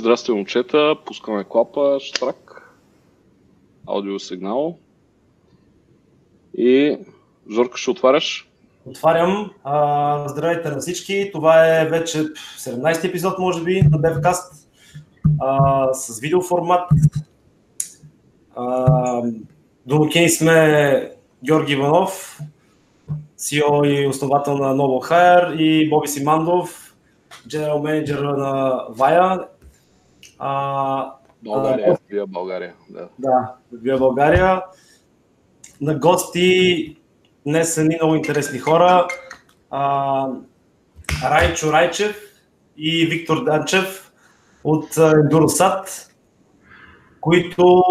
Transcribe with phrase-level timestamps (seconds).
[0.00, 0.94] Здрасти, момчета.
[1.06, 2.70] Пускаме клапа, штрак,
[3.86, 4.78] аудиосигнал.
[6.58, 6.98] И
[7.52, 8.50] Жорка, ще отваряш?
[8.86, 9.50] Отварям.
[10.28, 11.30] Здравейте на всички.
[11.32, 14.66] Това е вече 17 епизод, може би, на DevCast
[15.40, 16.90] а, с видеоформат.
[19.86, 21.10] Домакини сме
[21.44, 22.40] Георги Иванов,
[23.38, 26.94] CEO и основател на Novo Hire и Боби Симандов,
[27.48, 29.46] General Manager на Vaya
[30.38, 32.74] а, България, вие България.
[32.90, 33.08] Да.
[33.18, 34.62] да, вие България.
[35.80, 36.96] На гости
[37.46, 39.08] днес са ни много интересни хора.
[39.70, 40.28] А,
[41.24, 42.16] Райчо Райчев
[42.76, 44.12] и Виктор Данчев
[44.64, 46.10] от Endurosat,
[47.20, 47.84] които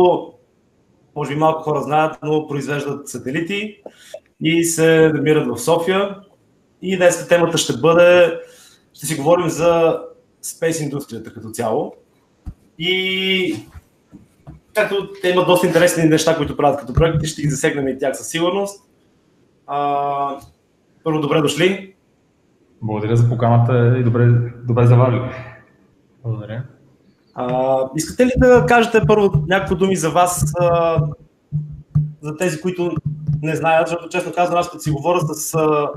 [1.15, 3.81] може би малко хора знаят, но произвеждат сателити
[4.41, 6.15] и се намират в София.
[6.81, 8.39] И днес темата ще бъде,
[8.93, 10.01] ще си говорим за
[10.41, 11.93] спейс индустрията като цяло.
[12.79, 13.55] И
[14.73, 18.17] както те имат доста интересни неща, които правят като проекти, ще ги засегнем и тях
[18.17, 18.83] със сигурност.
[19.67, 20.39] А,
[21.03, 21.93] първо, добре дошли.
[22.81, 24.27] Благодаря за поканата и добре,
[24.67, 25.21] добре заварили.
[26.23, 26.63] Благодаря.
[27.35, 31.01] А, искате ли да кажете първо някакво думи за вас, а,
[32.21, 32.95] за тези, които
[33.41, 35.89] не знаят, защото честно казвам, аз като си говоря с а,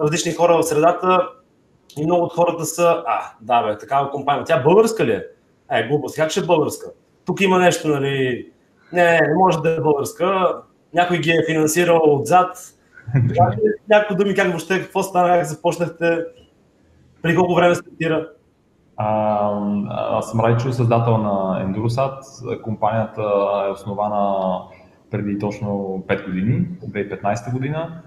[0.00, 1.28] различни хора в средата
[1.98, 5.24] и много от хората са, а, да бе, такава компания, тя българска ли е?
[5.70, 6.86] Е, глупост, как ще е българска?
[7.24, 8.48] Тук има нещо, нали...
[8.92, 10.54] Не, не, може да е българска.
[10.94, 12.56] Някой ги е финансирал отзад.
[13.90, 16.24] Някакво думи как въобще, какво стана, как започнахте,
[17.22, 18.28] при колко време стартира?
[18.96, 19.50] А,
[19.88, 22.20] аз съм Райчо, създател на Endurosat.
[22.62, 23.22] Компанията
[23.68, 24.60] е основана
[25.10, 25.68] преди точно
[26.08, 28.02] 5 години, 2015 година.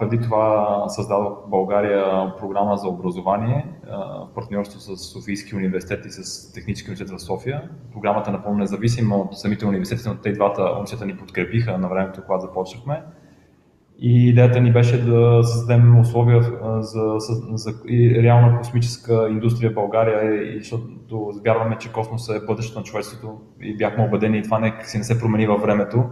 [0.00, 6.52] Преди това създадох в България програма за образование в партньорство с Софийски университет и с
[6.52, 7.62] Технически университет в Soфия.
[7.92, 12.22] Програмата е напълно независима от самите университети, но те двата университета ни подкрепиха на времето,
[12.26, 13.02] когато започнахме.
[13.98, 16.42] И идеята ни беше да създадем условия
[16.80, 17.72] за, за, за
[18.22, 20.86] реална космическа индустрия в България, и защото
[21.44, 25.04] вярваме, че космоса е бъдещето на човечеството и бяхме убедени и това не, си не
[25.04, 26.04] се промени във времето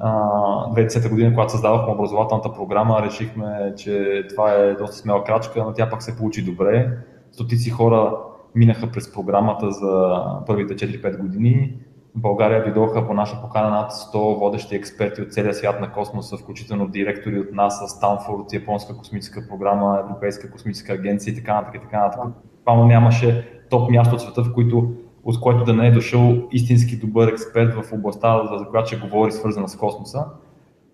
[0.00, 5.90] 2010 година, когато създавахме образователната програма, решихме, че това е доста смела крачка, но тя
[5.90, 6.98] пък се получи добре.
[7.32, 8.16] Стотици хора
[8.54, 11.78] минаха през програмата за първите 4-5 години.
[12.16, 16.36] В България дойдоха по наша покана над 100 водещи експерти от целия свят на космоса,
[16.36, 21.82] включително директори от НАСА, Станфорд, Японска космическа програма, Европейска космическа агенция и така нататък.
[21.82, 22.32] Така нататък.
[22.56, 24.92] Буквално нямаше топ място от света, в който
[25.24, 29.32] от който да не е дошъл истински добър експерт в областта, за която ще говори,
[29.32, 30.24] свързана с космоса.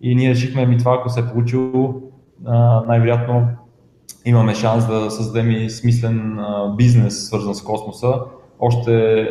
[0.01, 1.95] И ние решихме, ми това, ако се е получило,
[2.87, 3.49] най-вероятно
[4.25, 6.39] имаме шанс да създадем и смислен
[6.77, 8.15] бизнес, свързан с космоса.
[8.59, 9.27] Още,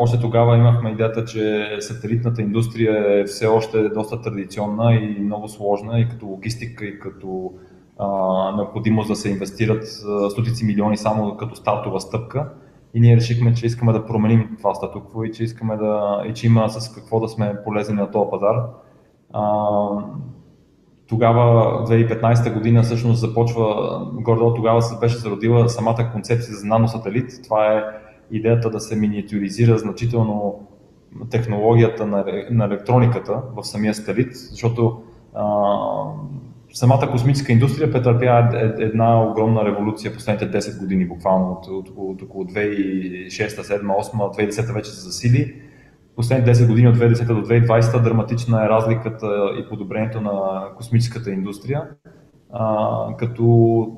[0.00, 6.00] още тогава имахме идеята, че сателитната индустрия е все още доста традиционна и много сложна
[6.00, 7.52] и като логистика, и като
[7.98, 8.06] а,
[8.56, 9.84] необходимост да се инвестират
[10.30, 12.48] стотици милиони само като стартова стъпка
[12.94, 16.46] и ние решихме, че искаме да променим това статукво и че искаме да, и че
[16.46, 18.56] има с какво да сме полезни на този пазар.
[19.32, 19.42] А,
[21.06, 27.30] тогава, 2015 година, всъщност започва, гордо тогава се беше зародила самата концепция за наносателит.
[27.44, 27.82] Това е
[28.30, 30.68] идеята да се миниатюризира значително
[31.30, 35.02] технологията на, на електрониката в самия сателит, защото
[35.34, 35.44] а,
[36.72, 42.44] самата космическа индустрия претърпя една огромна революция последните 10 години, буквално от, от, от около
[42.44, 45.54] 2006, 2007, 2008, 2010 вече се засили.
[46.16, 51.82] Последните 10 години от 2010 до 2020 драматична е разликата и подобрението на космическата индустрия.
[52.52, 53.42] А, като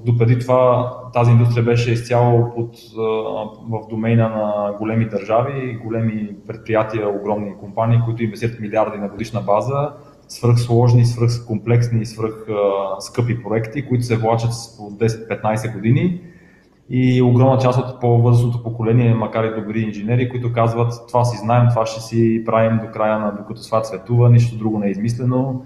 [0.06, 3.03] допреди това тази индустрия беше изцяло под, а,
[3.71, 9.93] в домейна на големи държави, големи предприятия, огромни компании, които инвестират милиарди на годишна база
[10.34, 12.47] свръхсложни, свръхкомплексни и свръх
[12.99, 16.21] скъпи проекти, които се влачат по 10-15 години
[16.91, 21.67] и огромна част от по-възрастното поколение, макар и добри инженери, които казват това си знаем,
[21.70, 25.64] това ще си правим до края на докато свят светува, нищо друго не е измислено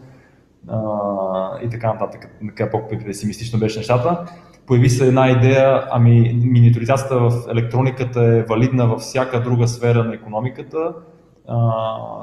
[1.64, 2.30] и така нататък.
[2.48, 4.24] Така по-песимистично беше нещата.
[4.66, 10.14] Появи се една идея, ами миниатюризацията в електрониката е валидна във всяка друга сфера на
[10.14, 10.92] економиката,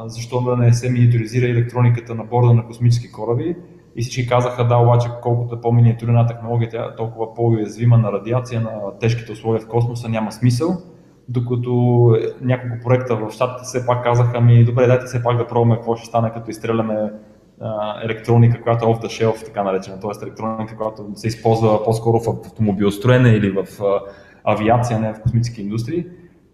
[0.05, 3.55] защо да не се миниатюризира електрониката на борда на космически кораби.
[3.95, 8.61] И всички казаха, да, обаче колкото е по-миниатюрна технология, тя е толкова по-уязвима на радиация,
[8.61, 10.77] на тежките условия в космоса, няма смисъл.
[11.29, 11.71] Докато
[12.41, 15.95] няколко проекта в щатите все пак казаха, ми добре, дайте все пак да пробваме какво
[15.95, 17.11] ще стане, като изстреляме
[18.03, 20.25] електроника, която е off the shelf, така наречена, т.е.
[20.25, 23.65] електроника, която се използва по-скоро в автомобилостроене или в
[24.43, 26.05] авиация, не в космически индустрии.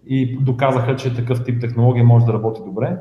[0.08, 2.98] И доказаха, че такъв тип технология може да работи добре.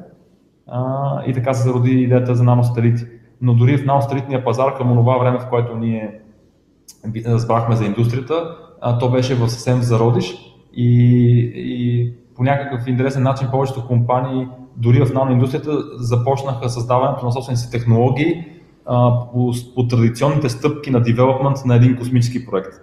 [0.67, 3.05] А, и така се зароди идеята за наносателити.
[3.41, 6.21] Но дори в наносателитния пазар към това време, в което ние
[7.27, 10.35] разбрахме за индустрията, а, то беше в съвсем зародиш
[10.75, 17.61] и, и по някакъв интересен начин повечето компании, дори в наноиндустрията, започнаха създаването на собствените
[17.61, 18.45] си технологии
[18.87, 22.75] а, по, по традиционните стъпки на девелопмент на един космически проект.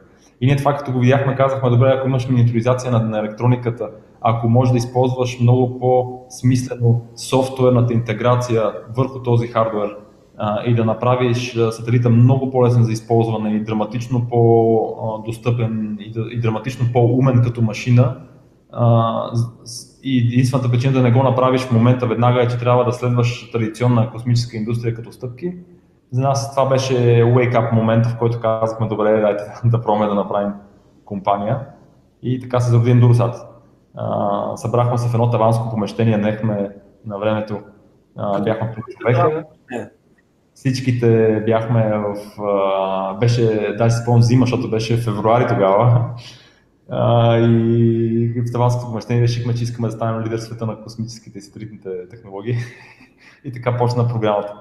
[0.42, 3.90] И ние това като го видяхме, казахме, добре, ако имаш миниатюризация на, на електрониката,
[4.30, 9.96] ако можеш да използваш много по-смислено софтуерната интеграция върху този хардвер
[10.38, 16.86] а, и да направиш сателита много по-лесен за използване и драматично по-достъпен и, и драматично
[16.94, 18.16] по-умен като машина,
[20.04, 23.52] и единствената причина да не го направиш в момента веднага е, че трябва да следваш
[23.52, 25.54] традиционна космическа индустрия като стъпки.
[26.12, 26.94] За нас това беше
[27.24, 30.52] wake up момента, в който казахме, добре, дайте да пробваме да направим
[31.06, 31.60] компания.
[32.24, 33.57] И така се зароди Endurosat.
[34.56, 36.70] Събрахме се в едно таванско помещение, нехме
[37.06, 37.60] на времето,
[38.18, 39.44] а, бяхме по човека.
[40.54, 42.42] Всичките бяхме в...
[42.42, 46.10] А, беше, дай си спомням зима, защото беше февруари тогава.
[46.90, 51.38] А, и в таванското помещение решихме, че искаме да станем лидер в света на космическите
[51.38, 52.56] и сателитните технологии.
[53.44, 54.54] и така почна програмата.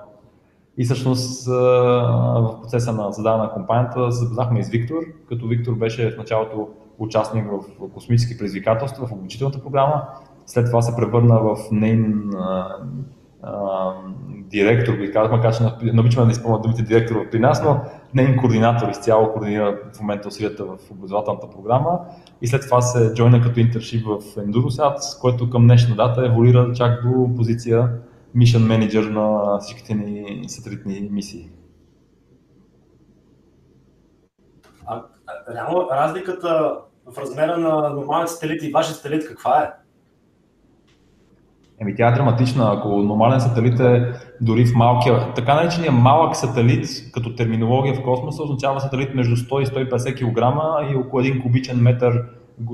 [0.78, 4.96] И всъщност в процеса на създаване на компанията се запознахме и с Виктор,
[5.28, 10.02] като Виктор беше в началото участник в космически предизвикателства в обучителната програма.
[10.46, 12.30] След това се превърна в нейн
[14.50, 15.62] директор, би казах, макар че
[15.92, 17.80] не обичаме да изпълнят думите директор при нас, но
[18.14, 21.98] нейн координатор изцяло координира в момента усилията в образователната програма
[22.42, 27.02] и след това се джойна като интершип в Endurosat, което към днешна дата еволюира чак
[27.02, 27.90] до позиция
[28.34, 31.48] мишен менеджер на всичките ни сателитни мисии.
[34.86, 35.02] А,
[35.54, 36.76] реално разликата
[37.14, 39.70] в размера на нормалните сателити и вашия сателит каква е?
[41.80, 42.72] Еми тя е драматична.
[42.76, 48.42] Ако нормален сателит е дори в малкия, така наречения малък сателит, като терминология в космоса,
[48.42, 52.24] означава сателит между 100 и 150 кг и около 1 кубичен метър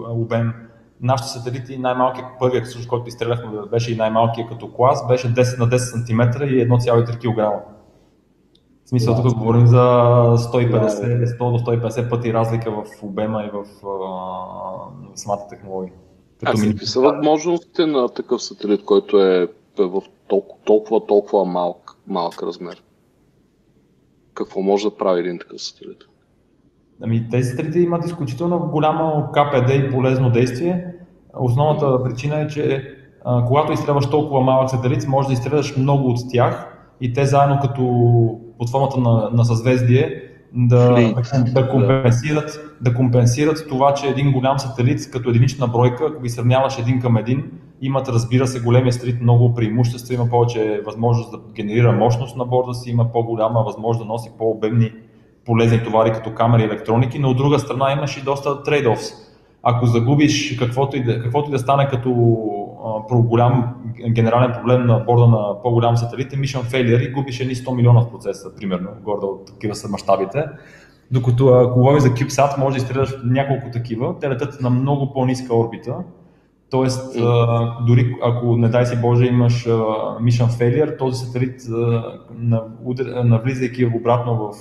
[0.08, 0.52] обем.
[1.00, 5.69] Нашите сателити, най-малкият, първият с който изстреляхме, беше и най-малкият като клас, беше 10 на
[5.69, 7.64] 10 см и 1,3 кг.
[8.93, 15.19] Смисъл, тук говорим за 150, 100 до 150 пъти разлика в обема и в, в
[15.19, 15.93] самата технология.
[16.41, 19.49] Като а какви са възможностите на такъв сателит, който е
[19.79, 22.83] в толкова, толкова, толкова малък, малък размер?
[24.35, 25.99] Какво може да прави един такъв сателит?
[27.03, 30.94] Ами, тези сателити имат изключително голямо КПД и полезно действие.
[31.39, 32.94] Основната причина е, че
[33.25, 36.71] а, когато изстрелваш толкова малък сателит, може да изстреляш много от тях
[37.02, 37.82] и те заедно като
[38.58, 40.22] под формата на, на съзвездие
[40.54, 46.22] да, да, да, компенсират, да компенсират това, че един голям сателит като единична бройка, ако
[46.22, 47.44] ги сравняваш един към един,
[47.81, 52.75] имат, разбира се, големия сателит много преимущества, има повече възможност да генерира мощност на борда
[52.75, 54.93] си, има по-голяма възможност да носи по-обемни
[55.44, 59.12] полезни товари като камери и електроники, но от друга страна имаш и доста трейд-офс.
[59.62, 62.10] Ако загубиш каквото и да, каквото и да стане като
[63.08, 63.75] про голям
[64.11, 68.00] генерален проблем на борда на по-голям сателит е mission failure и губиш едни 100 милиона
[68.00, 70.44] в процеса, примерно, горда от такива са мащабите.
[71.11, 75.56] Докато ако говорим за CubeSat, може да изстреляш няколко такива, те летят на много по-ниска
[75.56, 75.96] орбита,
[76.70, 77.17] Тоест,
[77.87, 81.60] дори ако не дай си Боже имаш mission failure, този сателит,
[83.24, 84.53] навлизайки обратно в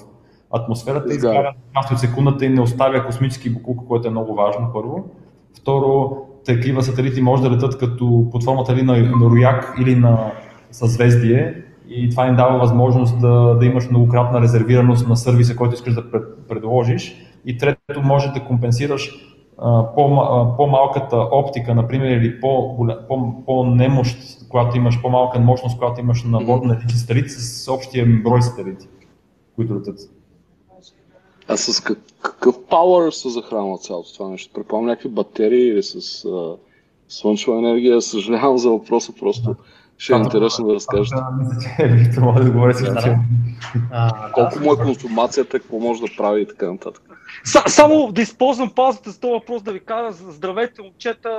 [0.52, 5.10] атмосферата, изгаря част от секундата и не оставя космически буклук, което е много важно първо.
[5.58, 10.32] Второ, такива сателити може да летат като под формата или на, на рояк или на
[10.72, 15.94] съзвездие и това им дава възможност да, да имаш многократна резервираност на сервиса, който искаш
[15.94, 17.16] да пред, предложиш.
[17.46, 19.12] И трето, може да компенсираш
[19.96, 22.42] по, малката оптика, например, или
[23.46, 28.08] по-немощ, по, когато имаш по-малка мощност, когато имаш на борда на един сателит с общия
[28.24, 28.88] брой сателити,
[29.56, 30.00] които летят.
[31.48, 31.82] А с
[32.22, 34.54] какъв пауър се захранва цялото това нещо?
[34.54, 36.56] Предполагам някакви батерии или с а,
[37.10, 38.02] слънчева енергия?
[38.02, 39.56] Съжалявам за въпроса, просто
[39.98, 41.16] ще е интересно да разкажете.
[41.90, 43.16] Мисля, че
[43.76, 47.04] да Колко му е консумацията, какво може да прави и така нататък.
[47.68, 51.30] Само да използвам паузата за този въпрос да ви кажа здравейте момчета,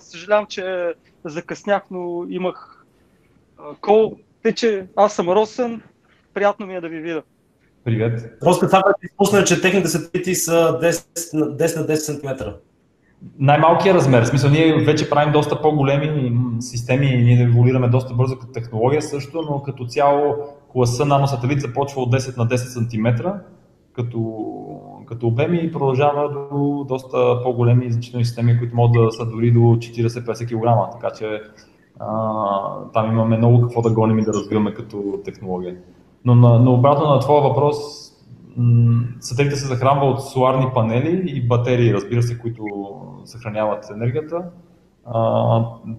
[0.00, 2.84] съжалявам, че закъснях, но имах
[3.80, 4.16] кол.
[4.42, 5.82] Те, че аз съм Росен,
[6.34, 7.22] приятно ми е да ви видя.
[7.84, 8.38] Привет.
[8.40, 12.44] Просто това да изпусна, че техните сателити са 10 на 10, на 10 см.
[13.38, 18.38] Най-малкият размер, в смисъл ние вече правим доста по-големи системи и ние еволюираме доста бързо
[18.38, 20.34] като технология също, но като цяло
[20.72, 23.28] класа наносателит започва от 10 на 10 см,
[23.92, 24.46] като,
[25.06, 29.60] като обеми и продължава до доста по-големи значителни системи, които могат да са дори до
[29.60, 30.92] 40-50 кг.
[30.92, 31.40] Така че
[32.00, 32.08] а,
[32.92, 35.76] там имаме много какво да гоним и да развиваме като технология.
[36.24, 37.76] Но на, на обратно на твоя въпрос,
[39.20, 42.64] сателитът се захранва от соларни панели и батерии, разбира се, които
[43.24, 44.44] съхраняват енергията.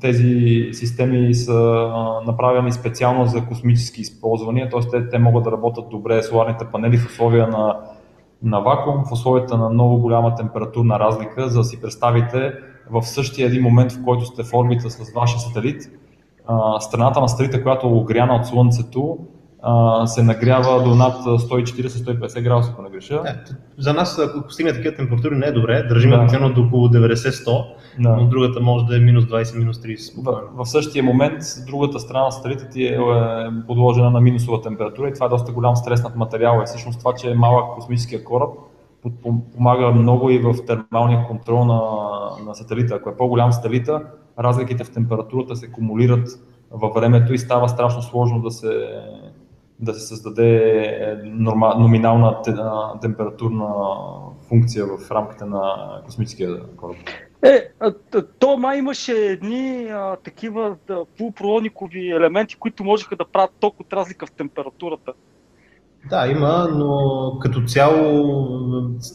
[0.01, 1.89] Тези системи са
[2.25, 4.79] направени специално за космически използвания, т.е.
[4.91, 7.79] Те, те могат да работят добре соларните панели в условия на,
[8.43, 12.53] на вакуум, в условията на много голяма температурна разлика, за да си представите
[12.91, 15.91] в същия един момент, в който сте в орбита с вашия сателит,
[16.79, 19.17] страната на сателита, която е огряна от Слънцето,
[20.05, 23.21] се нагрява до над 140-150 градуса, ако не греша.
[23.23, 23.35] Да,
[23.77, 25.83] за нас, ако стигне такива температури, не е добре.
[25.83, 26.17] Държим да.
[26.17, 27.65] обикновено до около 90-100,
[27.99, 28.09] да.
[28.09, 30.23] но другата може да е минус 20, минус 30.
[30.23, 32.97] В, в същия момент другата страна на сателита ти е, е
[33.67, 36.63] подложена на минусова температура и това е доста голям стрес над материала.
[36.63, 38.49] И всъщност това, че е малък космическия кораб,
[39.55, 41.81] помага много и в термалния контрол на,
[42.45, 42.95] на сателита.
[42.95, 44.01] Ако е по-голям сателита,
[44.39, 46.29] разликите в температурата се кумулират
[46.71, 48.89] във времето и става страшно сложно да се,
[49.79, 52.41] да се създаде е, норма, номинална
[53.01, 53.67] температурна
[54.49, 55.75] функция в рамките на
[56.05, 56.97] космическия кораб.
[57.43, 57.69] Е,
[58.39, 63.93] то май имаше едни а, такива да, полупроводникови елементи, които можеха да правят ток от
[63.93, 65.13] разлика в температурата.
[66.09, 68.23] Да, има, но като цяло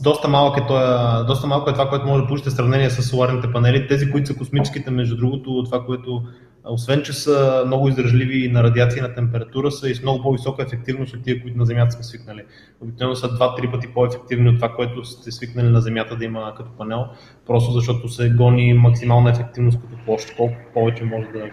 [0.03, 3.03] доста малък е, това, доста малко е това, което може да получите в сравнение с
[3.03, 3.89] соларните панели.
[3.89, 6.23] Тези, които са космическите, между другото, това, което
[6.69, 10.63] освен, че са много издръжливи на радиация и на температура, са и с много по-висока
[10.63, 12.43] ефективност от тия, които на Земята сме свикнали.
[12.81, 16.71] Обикновено са 2-3 пъти по-ефективни от това, което сте свикнали на Земята да има като
[16.79, 17.05] панел,
[17.47, 21.51] просто защото се гони максимална ефективност като площ, колко повече може да е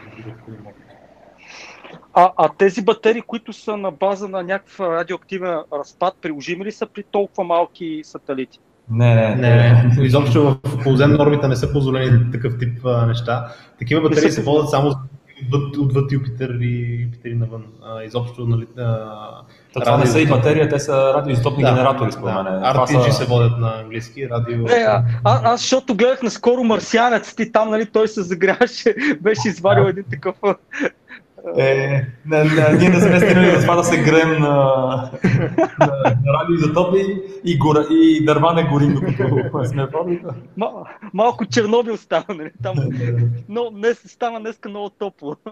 [2.17, 6.86] а, а тези батерии, които са на база на някакъв радиоактивен разпад, приложими ли са
[6.86, 8.60] при толкова малки сателити?
[8.92, 10.06] Не, не, не.
[10.06, 13.48] Изобщо в подземна орбита не са позволени такъв тип а, неща.
[13.80, 14.94] Такива батерии се водят само
[15.44, 17.63] отвъд, отвъд Юпитер и Юпитер навън.
[17.84, 19.10] А, изобщо, нали, а,
[19.74, 22.44] това не са и батерия, те са радиоизотопни да, генератори, според да.
[22.44, 22.54] мен.
[22.54, 23.12] RTG са...
[23.12, 24.58] се водят на английски, радио...
[24.58, 29.48] Не, а, а, аз, защото гледах наскоро Марсианец, ти там, нали, той се загряваше, беше
[29.48, 30.36] извадил един такъв
[31.58, 34.50] е, не, не, ние не сме стигнали за това да се греем на,
[35.80, 35.88] на,
[36.25, 39.88] на радиоизотопи и, гора, и дърва не горим, докато сме
[40.58, 42.52] Мал, малко Чернобил става, нали?
[42.64, 42.75] Там,
[43.50, 45.36] но днес, става днеска много топло.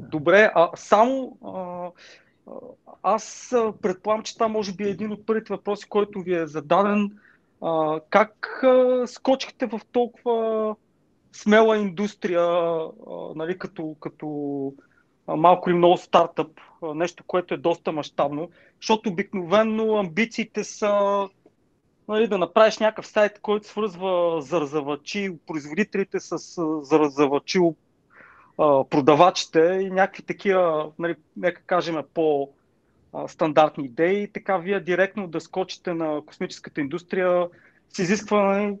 [0.00, 1.88] Добре, а само а,
[3.02, 7.10] аз предполагам, че това може би е един от първите въпроси, който ви е зададен.
[7.62, 10.76] А, как а, скочихте в толкова
[11.32, 12.90] смела индустрия, а,
[13.36, 14.26] нали, като, като
[15.28, 16.60] малко или много стартъп,
[16.94, 21.28] нещо, което е доста мащабно, защото обикновено амбициите са
[22.08, 26.38] нали, да направиш някакъв сайт, който свързва зарзавачи, производителите с
[26.82, 27.60] зарзавачи,
[28.90, 32.50] продавачите и някакви такива, нали, нека кажем, по
[33.26, 37.48] стандартни идеи, така вие директно да скочите на космическата индустрия
[37.88, 38.76] с изискване в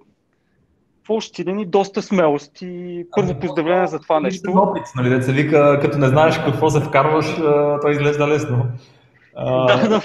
[1.08, 4.52] общи линии доста смелост и първо поздравление за това нещо.
[4.54, 7.36] Опит, нали, деца вика, като не знаеш какво се вкарваш,
[7.82, 8.66] той изглежда лесно.
[9.46, 10.00] Да, да.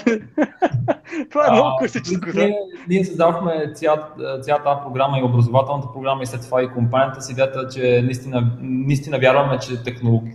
[1.30, 2.28] Това е много класическо.
[2.34, 7.30] Ние, ние създавахме цялата, цялата програма и образователната програма и след това и компанията с
[7.30, 9.82] идеята, че наистина, наистина вярваме, че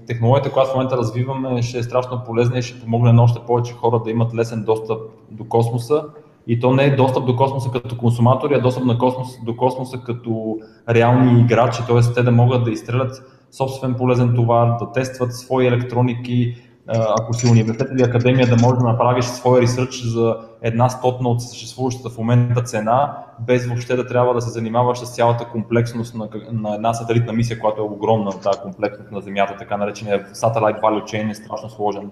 [0.08, 3.74] технологията, която в момента развиваме, ще е страшно полезна и ще помогне на още повече
[3.74, 5.02] хора да имат лесен достъп
[5.32, 6.04] до космоса
[6.48, 9.98] и то не е достъп до космоса като консуматори, а достъп на космос, до космоса
[9.98, 10.58] като
[10.90, 12.14] реални играчи, т.е.
[12.14, 16.56] те да могат да изстрелят собствен полезен товар, да тестват свои електроники,
[16.88, 21.42] ако си университет или академия, да можеш да направиш своя ресърч за една стотна от
[21.42, 26.30] съществуващата в момента цена, без въобще да трябва да се занимаваш с цялата комплексност на,
[26.52, 31.04] на една сателитна мисия, която е огромна, тази комплексност на Земята, така наречения Satellite Value
[31.04, 32.12] Chain е страшно сложен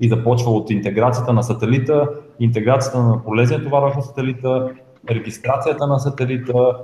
[0.00, 2.08] и започва от интеграцията на сателита,
[2.40, 4.68] интеграцията на полезния товар върху сателита,
[5.10, 6.76] регистрацията на сателита,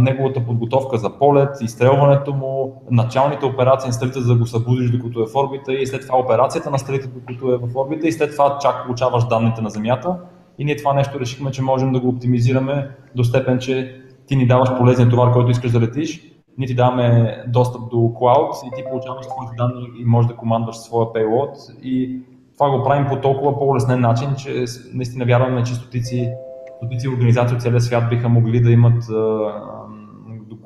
[0.00, 5.20] неговата подготовка за полет, изстрелването му, началните операции на сателита, за да го събудиш докато
[5.20, 8.32] е в орбита и след това операцията на сателита, докато е в орбита и след
[8.32, 10.16] това чак получаваш данните на Земята.
[10.58, 14.46] И ние това нещо решихме, че можем да го оптимизираме до степен, че ти ни
[14.46, 16.20] даваш полезния товар, който искаш да летиш
[16.60, 20.76] ние ти даваме достъп до клауд и ти получаваш твоите данни и можеш да командваш
[20.76, 22.20] своя payload и
[22.54, 26.32] това го правим по толкова по-леснен начин, че наистина вярваме, че стотици,
[26.76, 29.52] стотици организации от целия свят биха могли да имат а,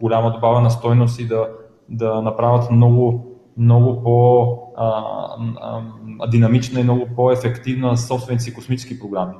[0.00, 1.48] голяма добавена стойност и да,
[1.88, 9.34] да направят много много по-динамична и много по-ефективна собствените си космически програми.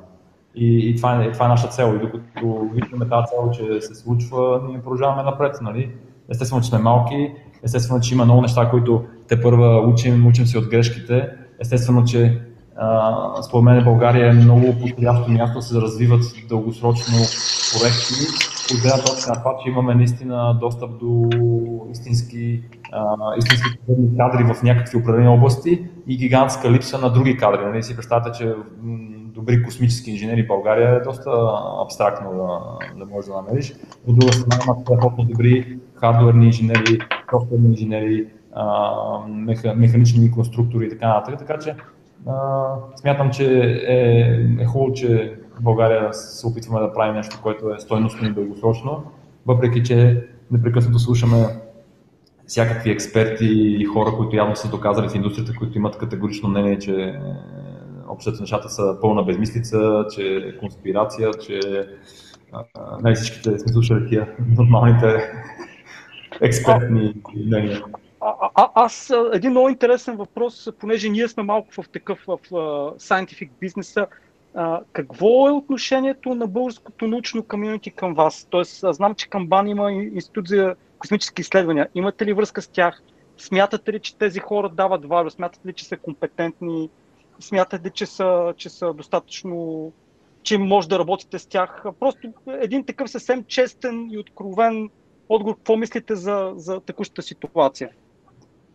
[0.55, 1.93] И, и това, е, това е наша цел.
[1.95, 5.57] И докато виждаме тази цел, че се случва, ние продължаваме напред.
[5.61, 5.91] Нали?
[6.29, 7.31] Естествено, че сме малки,
[7.63, 11.29] естествено, че има много неща, които те първа учим, учим се от грешките.
[11.59, 12.41] Естествено, че
[12.77, 17.15] а, според мен България е много подходящо място да се развиват дългосрочно
[17.73, 18.13] проекти,
[18.73, 21.29] от гледна точка на това, че имаме наистина достъп до
[21.91, 23.69] истински, а, истински
[24.17, 27.65] кадри в някакви определени области и гигантска липса на други кадри.
[27.65, 28.53] Нали си представяте, че
[29.35, 31.31] добри космически инженери в България е доста
[31.85, 33.73] абстрактно да, да можеш да намериш.
[34.07, 36.99] От друга страна има страхотно добри хардуерни инженери,
[37.31, 38.27] софтуерни инженери,
[39.27, 41.39] меха, механични конструктори и така нататък.
[41.39, 41.75] Така че
[42.27, 43.99] а, смятам, че е,
[44.59, 49.03] е хубаво, че в България се опитваме да правим нещо, което е стойностно и дългосрочно,
[49.45, 51.37] въпреки че непрекъснато слушаме
[52.47, 53.45] всякакви експерти
[53.79, 57.19] и хора, които явно са доказали в индустрията, които имат категорично мнение, че
[58.09, 61.59] общото нещата са пълна безмислица, че е конспирация, че
[63.01, 65.31] най всичките сме слушали тия нормалните
[66.41, 67.83] експертни мнения.
[68.21, 72.39] А, а, аз един много интересен въпрос, понеже ние сме малко в такъв в
[72.99, 74.07] scientific бизнеса.
[74.55, 78.47] Uh, какво е отношението на българското научно комьюнити към вас?
[78.49, 81.87] Тоест, аз знам, че Камбан има институт за космически изследвания.
[81.95, 83.01] Имате ли връзка с тях?
[83.37, 85.31] Смятате ли, че тези хора дават важно?
[85.31, 86.89] Смятате ли, че са компетентни?
[87.39, 89.91] Смятате ли, че са, че са достатъчно
[90.45, 91.83] че може да работите с тях.
[91.99, 94.89] Просто един такъв съвсем честен и откровен
[95.29, 95.55] отговор.
[95.55, 97.89] Какво мислите за, за текущата ситуация?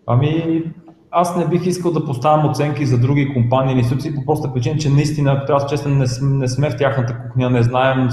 [0.06, 0.62] Ами,
[1.10, 4.78] аз не бих искал да поставям оценки за други компании или институции по проста причина,
[4.78, 8.08] че наистина, ако трябва да честен, не, не сме в тяхната кухня, не знаем,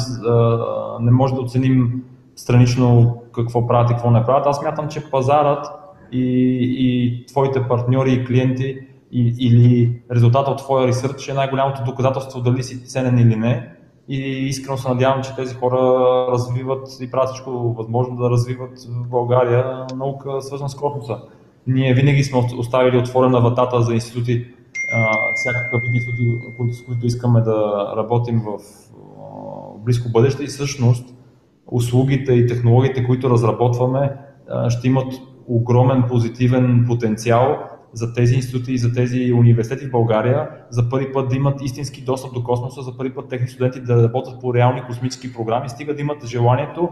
[1.02, 2.04] не може да оценим
[2.36, 4.48] странично какво правят и какво не правят.
[4.48, 5.66] Аз мятам, че пазарът
[6.12, 6.22] и,
[6.80, 8.80] и твоите партньори и клиенти
[9.12, 13.77] и, или резултата от твоя ресърч е най-голямото доказателство дали си ценен или не.
[14.10, 15.78] И искрено се надявам, че тези хора
[16.32, 21.18] развиват и правят всичко възможно да развиват в България наука, свързана с космоса.
[21.68, 24.46] Ние винаги сме оставили отворена вратата за институти,
[25.36, 28.60] всякакъв институти, с които искаме да работим в
[29.78, 31.14] близко бъдеще и всъщност
[31.72, 34.14] услугите и технологиите, които разработваме,
[34.70, 35.14] ще имат
[35.48, 37.58] огромен позитивен потенциал
[37.94, 42.02] за тези институти и за тези университети в България за първи път да имат истински
[42.02, 45.96] достъп до космоса, за първи път техни студенти да работят по реални космически програми, стига
[45.96, 46.90] да имат желанието.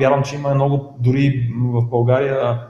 [0.00, 2.60] вярвам, че има много дори в България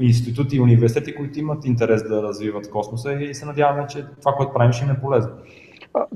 [0.00, 4.52] институти и университети, които имат интерес да развиват космоса и се надяваме, че това, което
[4.52, 5.32] правим, ще им е полезно.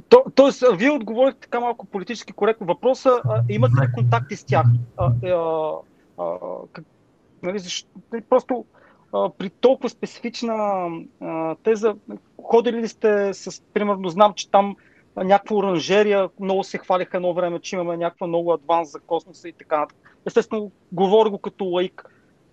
[0.09, 3.11] То, тоест, вие отговорихте така малко политически коректно въпроса.
[3.49, 4.67] Имате ли контакти с тях?
[4.97, 5.71] А, а,
[6.19, 6.25] а,
[6.73, 6.85] как,
[7.43, 7.89] нали, защо,
[8.31, 8.65] просто
[9.39, 10.89] при толкова специфична
[11.21, 11.95] а, теза,
[12.43, 14.77] ходили ли сте с, примерно, знам, че там
[15.17, 19.53] някаква оранжерия, много се хвалиха едно време, че имаме някаква много адванс за космоса и
[19.53, 19.99] така нататък.
[20.27, 22.11] Естествено, говоря го като лаик.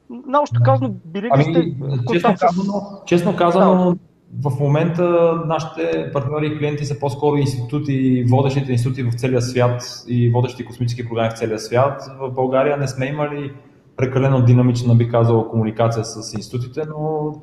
[0.09, 1.73] Наобщо казано, били ли ами, сте
[2.13, 3.97] честно казано, честно казано,
[4.31, 4.49] да.
[4.49, 10.29] в момента нашите партньори и клиенти са по-скоро институти, водещите институти в целия свят и
[10.29, 12.01] водещи космически програми в целия свят.
[12.19, 13.51] В България не сме имали
[13.97, 17.33] прекалено динамична, би казал, комуникация с институтите, но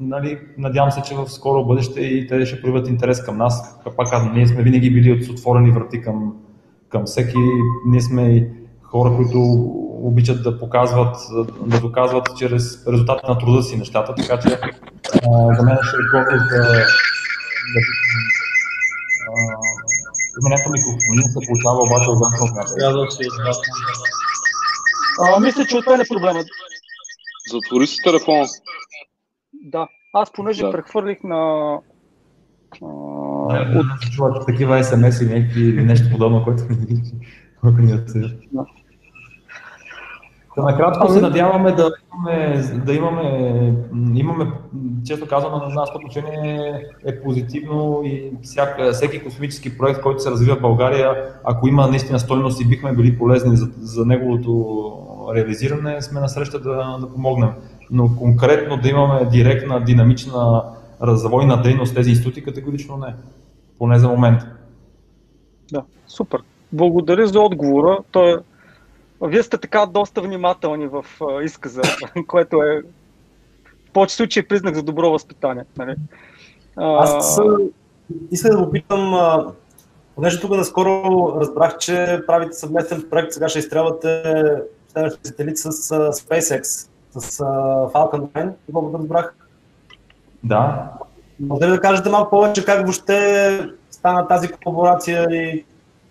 [0.00, 3.78] нали, надявам се, че в скоро бъдеще и те ще проявят интерес към нас.
[3.96, 6.34] Пак казвам, ние сме винаги били от отворени врати към,
[6.88, 7.38] към всеки.
[7.86, 8.50] Ние сме
[8.82, 9.38] хора, които
[10.02, 11.16] обичат да показват,
[11.66, 16.06] да доказват чрез резултата на труда си нещата, така че а, за мен ще е
[16.12, 16.62] готов да,
[17.74, 17.80] да
[20.40, 21.00] има някакво микрофон,
[21.34, 22.54] се получава обаче ужасно от
[25.20, 26.40] а, мисля, че от мен е проблема.
[27.52, 28.46] Затвори си телефона.
[29.52, 30.72] Да, аз понеже да.
[30.72, 31.36] прехвърлих на...
[32.82, 34.12] А, от...
[34.12, 37.92] Чуват такива смс и някакви или нещо подобно, което ми ни
[38.52, 38.66] да.
[40.56, 43.74] Да, накратко се надяваме да имаме, да имаме,
[44.14, 44.52] имаме
[45.06, 50.56] често казано, на нас отношение е позитивно и всяка, всеки космически проект, който се развива
[50.56, 51.14] в България,
[51.44, 54.92] ако има наистина стойност и бихме били полезни за, за неговото
[55.34, 57.50] реализиране, сме на среща да, да помогнем.
[57.90, 60.62] Но конкретно да имаме директна, динамична
[61.02, 63.14] развойна дейност тези институти, категорично не.
[63.78, 64.42] Поне за момент.
[65.72, 66.42] Да, супер.
[66.72, 67.98] Благодаря за отговора.
[68.10, 68.36] Той е
[69.22, 71.04] вие сте така доста внимателни в
[71.42, 71.82] изказа,
[72.26, 72.82] което е
[73.88, 75.64] в повече случаи признак за добро възпитание.
[75.78, 75.94] Нали?
[76.76, 77.40] Аз
[78.30, 79.14] искам да попитам,
[80.14, 84.22] понеже тук наскоро разбрах, че правите съвместен проект, сега ще изстрелвате
[84.88, 85.72] следващия сателит с
[86.12, 87.38] SpaceX, с
[87.92, 89.34] Falcon 9, колкото разбрах.
[90.42, 90.92] Да.
[91.40, 95.64] Може ли да кажете малко повече как въобще стана тази колаборация и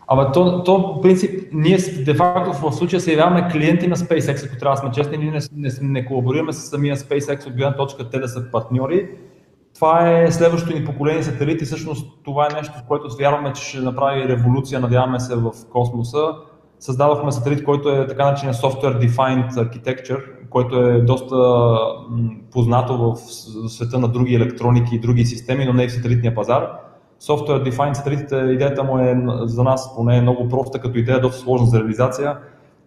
[0.08, 4.76] Абе, то, то принцип, ние де-факто в случая се явяваме клиенти на SpaceX, ако трябва
[4.76, 8.20] да сме честни, ние не, не, не колаборираме с самия SpaceX от гледна точка те
[8.20, 9.10] да са партньори.
[9.76, 13.80] Това е следващото ни поколение сателити, всъщност това е нещо, в което вярваме, че ще
[13.80, 16.28] направи революция, надяваме се в космоса.
[16.80, 21.36] Създадохме сателит, който е така наречен Software Defined Architecture, който е доста
[22.52, 23.16] познато в
[23.70, 26.70] света на други електроники и други системи, но не и в сателитния пазар.
[27.22, 31.42] Software Defined сателитите, идеята му е за нас поне е много проста, като идея доста
[31.42, 32.38] сложна за реализация.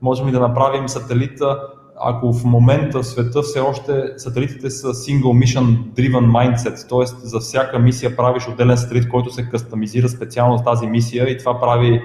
[0.03, 1.59] Можем и да направим сателита,
[2.01, 7.27] ако в момента в света все още сателитите са Single Mission Driven Mindset, т.е.
[7.27, 11.61] за всяка мисия правиш отделен сателит, който се кастомизира специално за тази мисия и това
[11.61, 12.03] прави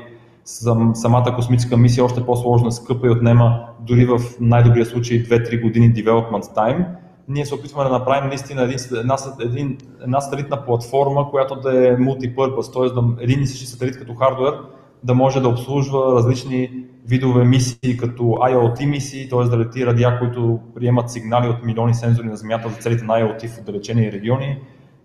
[0.93, 6.55] самата космическа мисия още по-сложна, скъпа и отнема дори в най-добрия случай 2-3 години development
[6.55, 6.85] time.
[7.27, 11.97] Ние се опитваме да направим наистина един, една, един, една сателитна платформа, която да е
[11.97, 12.89] мултипърпъс, т.е.
[12.89, 14.59] да, един и същи сателит като хардвер
[15.03, 19.43] да може да обслужва различни видове мисии, като IoT мисии, т.е.
[19.43, 23.47] да лети радиа, които приемат сигнали от милиони сензори на Земята за целите на IoT
[23.47, 24.57] в отдалечени региони,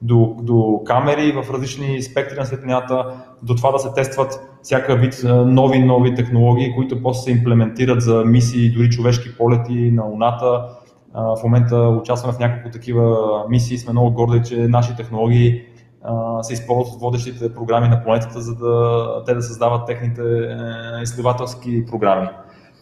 [0.03, 3.05] до, до камери в различни спектри на светлината,
[3.43, 8.25] до това да се тестват всяка вид нови, нови технологии, които после се имплементират за
[8.25, 10.63] мисии, дори човешки полети на Луната.
[11.15, 13.17] В момента участваме в няколко такива
[13.49, 15.63] мисии, сме много горди, че наши технологии
[16.43, 21.87] се използват от водещите програми на планетата, за да те да създават техните е, изследователски
[21.87, 22.29] програми.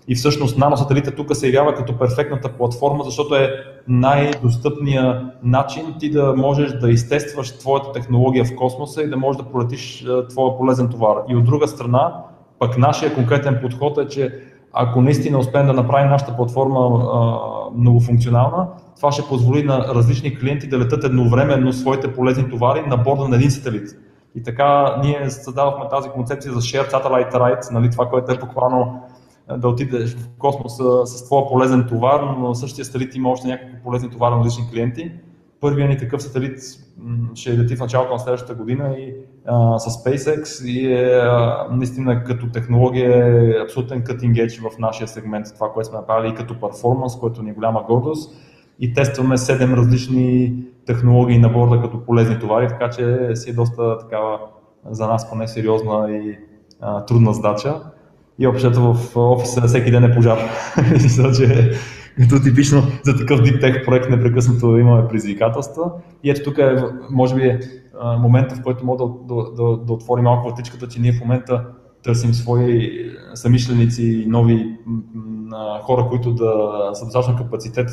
[0.08, 3.50] И всъщност наносателита тук се явява като перфектната платформа, защото е
[3.88, 9.50] най-достъпният начин ти да можеш да изтестваш твоята технология в космоса и да можеш да
[9.50, 11.16] пролетиш е, твоя полезен товар.
[11.28, 12.24] И от друга страна,
[12.58, 14.40] пък нашия конкретен подход е, че
[14.72, 17.38] ако наистина успеем да направим нашата платформа а,
[17.76, 23.28] многофункционална, това ще позволи на различни клиенти да летат едновременно своите полезни товари на борда
[23.28, 23.88] на един сателит.
[24.34, 29.02] И така ние създавахме тази концепция за Shared Satellite Rights, нали, това, което е буквално
[29.56, 34.10] да отидеш в космоса с твоя полезен товар, но същия сателит има още някакви полезни
[34.10, 35.12] товари на различни клиенти.
[35.60, 36.58] Първият ни такъв сателит
[37.34, 39.14] ще лети в началото на следващата година и
[39.46, 45.08] а, с SpaceX и е а, наистина като технология е абсолютен cutting edge в нашия
[45.08, 48.36] сегмент, това, което сме направили и като перформанс, което ни е голяма гордост
[48.80, 50.54] и тестваме 7 различни
[50.86, 54.38] технологии на борда като полезни товари, така че си е доста такава
[54.90, 56.38] за нас поне сериозна и
[56.80, 57.80] а, трудна задача.
[58.38, 60.38] И общото в офиса всеки ден е пожар.
[62.20, 65.90] Като типично за такъв tech проект непрекъснато имаме предизвикателства.
[66.24, 67.60] И ето тук е, може би, е
[68.18, 71.64] момента, в който мога да, да, да, да отворим малко вратичката, че ние в момента
[72.02, 72.90] търсим свои
[73.34, 74.76] самишленици, нови
[75.82, 76.52] хора, които да
[76.92, 77.88] са достатъчно капацитет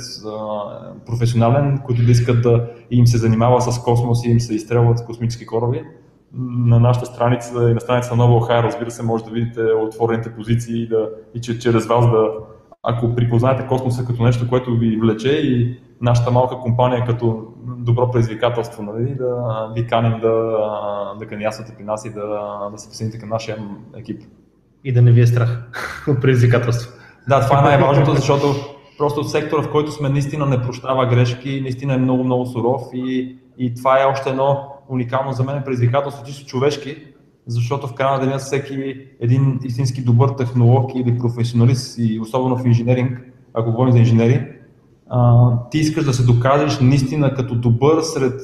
[1.06, 5.46] професионален, които да искат да им се занимава с космос и им се изстрелват космически
[5.46, 5.84] кораби.
[6.34, 10.36] На нашата страница и на страница на Novel High, разбира се, може да видите отворените
[10.36, 12.30] позиции и, да, и че чрез вас да,
[12.84, 18.84] ако припознаете космоса като нещо, което ви влече и нашата малка компания като добро предизвикателство,
[18.84, 20.34] нали, да ви каним да,
[21.20, 23.58] да кандидатствате при нас и да, да се присъедините към нашия
[23.98, 24.22] екип.
[24.84, 25.72] И да не ви е страх
[26.08, 26.92] от предизвикателство.
[27.28, 28.48] Да, това е най-важното, защото
[28.98, 33.38] просто сектора, в който сме, наистина не прощава грешки, наистина е много, много суров и,
[33.58, 36.98] и това е още едно уникално за мен предизвикателство, чисто човешки,
[37.48, 42.66] защото в края на деня всеки един истински добър технолог или професионалист, и особено в
[42.66, 43.22] инженеринг,
[43.54, 44.48] ако говорим за инженери,
[45.72, 48.42] ти искаш да се докажеш наистина като добър сред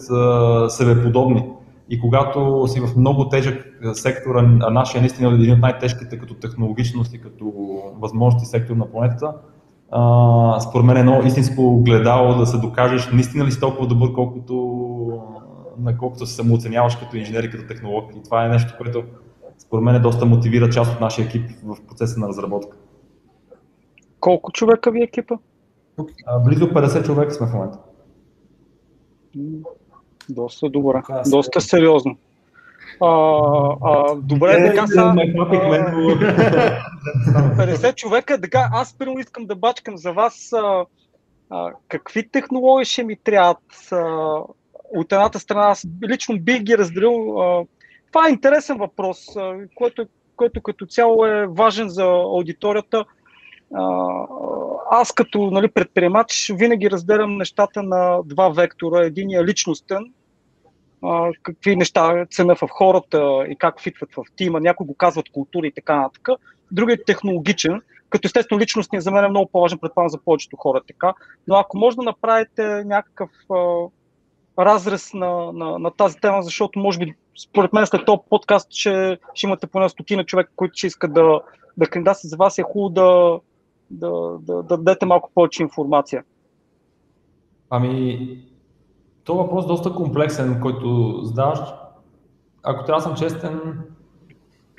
[0.72, 1.44] себеподобни.
[1.90, 6.34] И когато си в много тежък сектор, а нашия наистина е един от най-тежките като
[6.34, 7.54] технологичност и като
[8.02, 9.34] възможности сектор на планетата,
[9.92, 14.14] а, според мен е едно истинско гледало да се докажеш наистина ли си толкова добър,
[14.14, 14.56] колкото
[15.80, 18.12] наколкото се самооценяваш като инженер и като технолог.
[18.16, 19.04] И това е нещо, което
[19.60, 22.78] според мен е доста мотивира част от нашия екип в процеса на разработка.
[24.20, 25.36] Колко човека ви е екипа?
[26.46, 27.78] Близо 50 човека сме в момента.
[30.30, 32.18] Доста добре, доста сериозно.
[33.02, 33.08] А,
[33.82, 35.00] а, добре, е, така са.
[35.00, 40.86] 50 човека, така, аз първо искам да бачкам за вас а,
[41.50, 43.92] а, какви технологии ще ми трябват.
[43.92, 44.42] А,
[44.96, 47.36] от едната страна, аз лично бих ги разделил.
[48.12, 49.26] Това е интересен въпрос,
[49.76, 53.06] който, който като цяло е важен за аудиторията.
[54.92, 59.06] Аз като нали, предприемач винаги разделям нещата на два вектора.
[59.06, 60.14] Един е личностен,
[61.44, 64.60] какви неща цена в хората и как фитват в тима.
[64.60, 66.30] Някои го казват култура и така нататък.
[66.72, 67.82] Другият е технологичен.
[68.10, 71.14] като естествено личностният за мен е много по-важен, предполагам за повечето хора така,
[71.48, 73.30] но ако може да направите някакъв
[74.60, 79.18] разрез на, на, на тази тема, защото може би според мен след този подкаст ще,
[79.34, 81.42] ще имате поне стотина човека, които ще искат да,
[81.78, 83.40] да кандидатстват за вас, е хубаво да,
[83.90, 86.24] да, да, да дадете малко повече информация.
[87.70, 88.30] Ами,
[89.24, 91.60] то въпрос е доста комплексен, който задаваш.
[92.64, 93.80] Ако трябва да съм честен,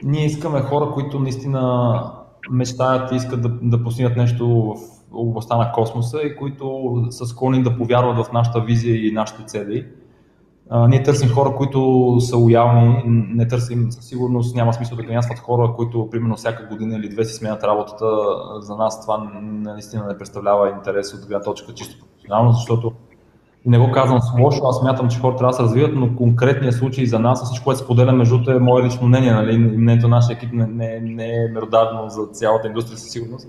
[0.02, 2.02] ние искаме хора, които наистина
[2.50, 7.62] мечтаят и искат да, да постигнат нещо в областта на космоса и които са склонни
[7.62, 9.86] да повярват в нашата визия и нашите цели.
[10.70, 15.38] А, ние търсим хора, които са лоялни, не търсим, със сигурност няма смисъл да кандидатстват
[15.38, 18.06] хора, които примерно всяка година или две си сменят работата.
[18.60, 22.92] За нас това наистина не представлява интерес от гледна точка чисто професионално, защото
[23.66, 26.74] не го казвам с лошо, аз смятам, че хората трябва да се развиват, но конкретният
[26.74, 29.58] случай за нас, всичко, което споделям между е мое лично мнение, нали?
[29.58, 33.48] мнението на нашия екип не, не, не е меродавно за цялата индустрия със сигурност.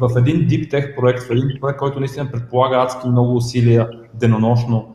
[0.00, 4.94] В един deep tech проект, в един проект, който наистина предполага адски много усилия денонощно,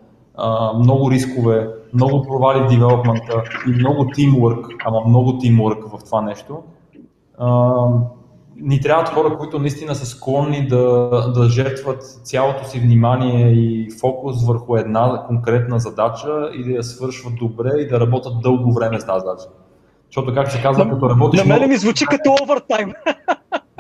[0.79, 6.63] много рискове, много провали в девелопмента и много тимворк, ама много тимворк в това нещо,
[8.57, 14.47] ни трябват хора, които наистина са склонни да, да жертват цялото си внимание и фокус
[14.47, 19.05] върху една конкретна задача и да я свършват добре и да работят дълго време с
[19.05, 19.49] тази задача.
[20.05, 21.43] Защото, как се казва, като работиш...
[21.43, 22.93] На мен ми звучи като овертайм.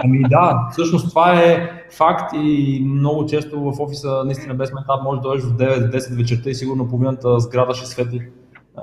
[0.05, 5.21] Ами да, всъщност това е факт и много често в офиса, наистина без ментап, може
[5.21, 8.21] да дойдеш в 9-10 вечерта и сигурно половината сграда ще свети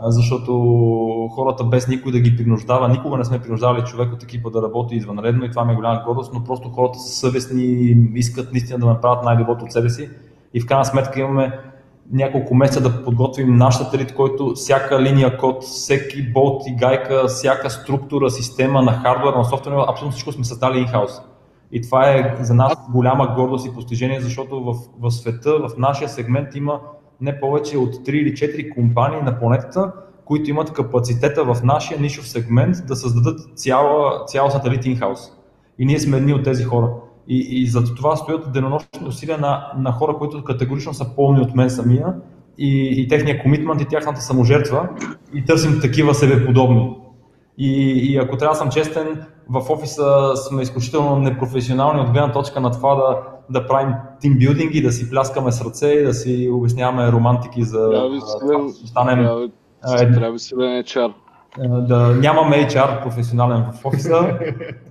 [0.04, 0.52] защото
[1.34, 4.96] хората без никой да ги принуждава, никога не сме принуждавали човек от екипа да работи
[4.96, 8.78] извънредно и това ми е голяма гордост, но просто хората са съвестни и искат наистина
[8.78, 10.08] да направят най-доброто от себе си.
[10.54, 11.58] И в крайна сметка имаме
[12.12, 17.70] няколко месеца да подготвим наш сателит, който всяка линия код, всеки болт и гайка, всяка
[17.70, 21.12] структура, система на хардвер, на софтуер, абсолютно всичко сме създали инхаус.
[21.72, 26.08] И това е за нас голяма гордост и постижение, защото в, в света, в нашия
[26.08, 26.80] сегмент има
[27.20, 29.92] не повече от 3 или 4 компании на планетата,
[30.24, 35.20] които имат капацитета в нашия нишов сегмент да създадат цяла, цял сателит инхаус.
[35.78, 36.90] И ние сме едни от тези хора.
[37.28, 41.54] И, и за това стоят денонощни усилия на, на хора, които категорично са пълни от
[41.54, 42.06] мен самия
[42.58, 44.88] и, и техния комитмент и тяхната саможертва
[45.34, 46.96] и търсим такива себе подобни.
[47.58, 52.60] И, и ако трябва да съм честен, в офиса сме изключително непрофесионални от гледна точка
[52.60, 53.18] на това да,
[53.50, 58.20] да правим тимбилдинги, да си пляскаме с ръце и да си обясняваме романтики за да
[58.86, 59.26] станем.
[60.14, 61.12] Трябва да си HR.
[61.58, 64.38] Да нямаме HR професионален в офиса.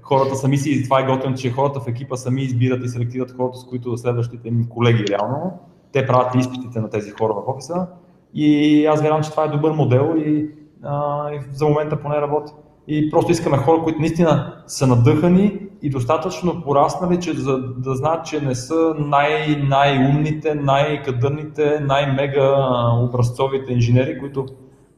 [0.01, 3.57] Хората сами си, това е готвено, че хората в екипа сами избират и селектират хората,
[3.57, 5.59] с които следващите им колеги реално.
[5.91, 7.87] Те правят изпитите на тези хора в офиса.
[8.33, 10.49] И аз вярвам, че това е добър модел и,
[10.83, 12.53] а, и за момента поне работи
[12.87, 18.25] и просто искаме хора, които наистина са надъхани и достатъчно пораснали, че за да знаят,
[18.25, 22.55] че не са най- най-умните, най-кадърните, най-мега
[23.01, 24.45] образцовите инженери, които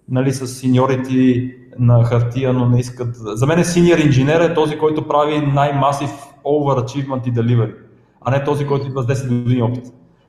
[0.10, 3.16] нали, са синьорити на хартия, но не искат.
[3.16, 6.10] За мен синьор инженер е този, който прави най-масив
[6.44, 7.76] overachievement и delivery,
[8.22, 9.86] а не този, който идва с 10 години опит.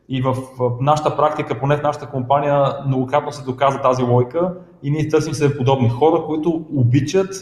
[0.09, 0.37] И в
[0.81, 5.57] нашата практика, поне в нашата компания, многократно се доказа тази лойка и ние търсим се
[5.57, 7.35] подобни хора, които обичат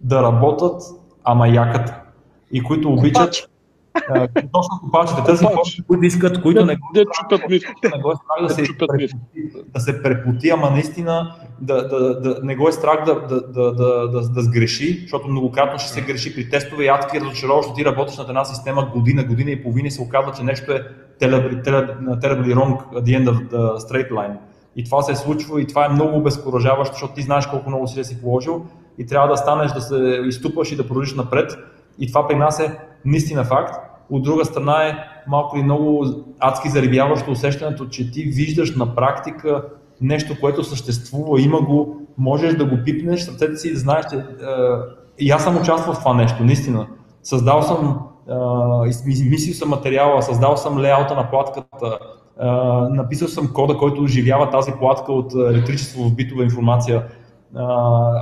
[0.00, 0.82] да работят,
[1.24, 2.00] ама яката.
[2.52, 3.49] И които обичат
[4.52, 7.40] точно копачите, тези хора, които искат, които не, не чупят
[7.96, 8.62] не го е страх да се,
[9.74, 13.72] да се препоти, ама наистина да, да, да, не го е страх да, да, да,
[13.72, 16.84] да, да, да сгреши, защото многократно ще се греши при тестове.
[16.84, 20.32] И адски разочароващо ти работиш на една система година, година и половина и се оказва,
[20.32, 20.86] че нещо е
[21.20, 24.36] terribly wrong at the end of the straight line.
[24.76, 27.86] И това се е случва и това е много обезкуражаващо, защото ти знаеш колко много
[27.86, 28.66] си си положил
[28.98, 31.58] и трябва да станеш да се изтупаш и да продължиш напред.
[31.98, 33.74] И това при нас е наистина факт.
[34.10, 34.94] От друга страна е
[35.28, 36.06] малко и много
[36.40, 39.64] адски заребяващо усещането, че ти виждаш на практика
[40.00, 44.22] нещо, което съществува, има го, можеш да го пипнеш, сърцето си знаеш, че е,
[45.18, 46.86] и аз съм участвал в това нещо, наистина.
[47.22, 48.00] Създал съм,
[48.86, 51.98] е, измислил съм материала, създал съм леаута на платката,
[52.40, 52.46] е,
[52.90, 57.02] написал съм кода, който оживява тази платка от електричество в битова информация.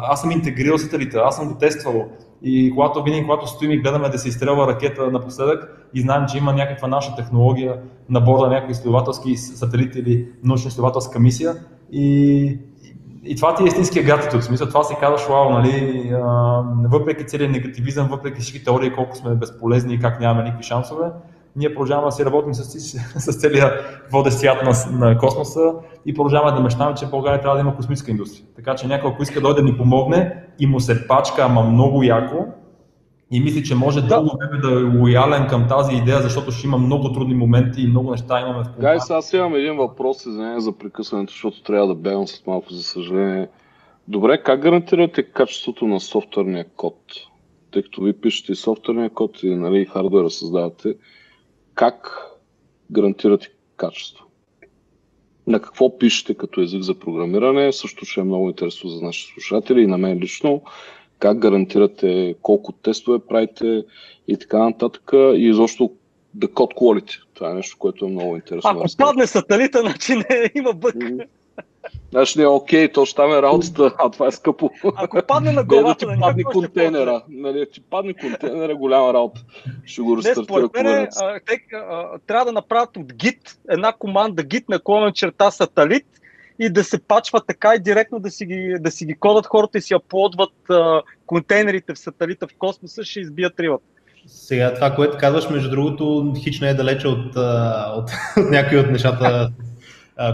[0.03, 2.09] Аз съм интегрирал сателита, аз съм го тествал.
[2.43, 6.39] И когато винаги, когато стоим и гледаме да се изстрелва ракета напоследък и знаем, че
[6.39, 7.77] има някаква наша технология
[8.11, 11.55] на борда на някакви изследователски сателит или научно-изследователска мисия
[11.93, 12.59] и,
[13.25, 14.41] и това ти е истинския гратитюд.
[14.41, 19.17] В смисъл, това се казва, вау, нали, а, въпреки целият негативизъм, въпреки всички теории, колко
[19.17, 21.07] сме безполезни и как нямаме никакви шансове,
[21.57, 22.81] ние продължаваме да си работим с,
[23.21, 23.73] с целия
[24.13, 25.73] водещ свят на, на космоса
[26.07, 28.47] и продължаваме да мечтаме, че България трябва да има космическа индустрия.
[28.57, 31.63] Така че някой, ако иска да дойде да ни помогне и му се пачка, ама
[31.63, 32.47] много яко,
[33.31, 34.07] и мисли, че може Да.
[34.07, 37.87] дълго време да е лоялен към тази идея, защото ще има много трудни моменти и
[37.87, 39.01] много неща имаме в компания.
[39.01, 42.83] сега аз имам един въпрос, извинение за прекъсването, защото трябва да бягам след малко, за
[42.83, 43.49] съжаление.
[44.09, 46.97] Добре, как гарантирате качеството на софтуерния код?
[47.71, 50.95] Тъй като ви пишете и софтуерния код и нали, хардуера създавате,
[51.79, 52.27] как
[52.91, 54.25] гарантирате качество?
[55.47, 57.73] На какво пишете като език за програмиране?
[57.73, 60.63] Също ще е много интересно за нашите слушатели и на мен лично.
[61.19, 63.85] Как гарантирате колко тестове правите
[64.29, 65.11] и така нататък.
[65.13, 65.93] И изобщо
[66.39, 67.23] the code quality.
[67.35, 68.73] Това е нещо, което е много интересно.
[68.75, 70.97] да Ако падне сателита, значи не има бък.
[72.11, 74.71] Значи не е окей, то ще там е работата, а това е скъпо.
[74.97, 77.23] Ако падне на Не да главата ти на падне ще контейнера.
[77.29, 79.41] Нали, ти падне контейнера, голяма работа.
[79.85, 81.09] Ще го Не, рестартира според мен
[81.47, 86.07] те, а, трябва да направят от Git една команда Git наклонен черта сателит
[86.59, 89.79] и да се пачва така и директно да си ги, да си ги кодат хората
[89.79, 93.85] и си аплодват а, контейнерите в сателита в космоса, ще избият ривата.
[94.27, 97.37] Сега това, което казваш, между другото, хич не е далече от,
[97.97, 99.51] от, от някои от нещата,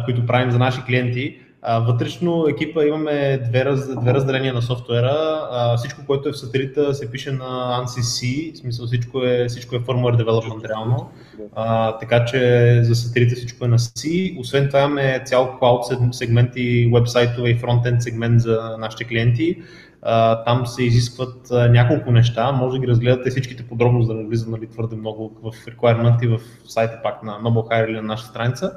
[0.05, 1.41] които правим за наши клиенти.
[1.81, 5.41] Вътрешно екипа имаме две, раз, две разделения на софтуера.
[5.77, 9.77] Всичко, което е в сателита, се пише на ANSI C, в смисъл всичко е, всичко
[9.77, 11.11] е firmware development реално.
[11.55, 14.35] А, така че за сателита всичко е на C.
[14.41, 19.63] Освен това имаме цял cloud сегмент и вебсайтове и фронтенд сегмент за нашите клиенти.
[20.03, 22.53] А, там се изискват няколко неща.
[22.53, 26.25] Може да ги разгледате всичките подробно, за да не влизам нали, твърде много в requirement
[26.25, 28.73] и в сайта пак на Noble Hire или на нашата страница.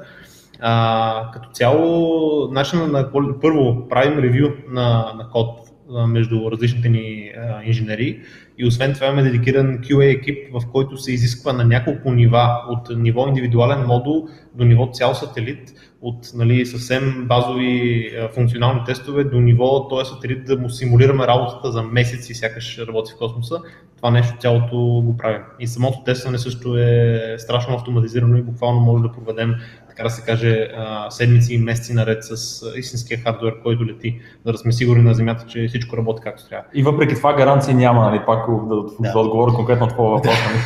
[0.60, 5.68] А, като цяло, начина на първо правим ревю на, на код
[6.08, 8.20] между различните ни а, инженери
[8.58, 12.98] и освен това имаме дедикиран QA екип, в който се изисква на няколко нива, от
[12.98, 19.40] ниво индивидуален модул до ниво цял сателит, от нали, съвсем базови а, функционални тестове до
[19.40, 23.60] ниво този сателит да му симулираме работата за месеци, сякаш работи в космоса.
[23.96, 25.42] Това нещо цялото го правим.
[25.60, 29.54] И самото тестване също е страшно автоматизирано и буквално може да проведем
[29.98, 30.68] така да се каже,
[31.10, 35.44] седмици и месеци наред с истинския хардвер, който лети, за да сме сигурни на Земята,
[35.48, 36.64] че всичко работи както трябва.
[36.74, 40.34] И въпреки това гаранции няма, нали, пак да, да, отговоря конкретно на твоя въпрос.
[40.46, 40.58] Нали.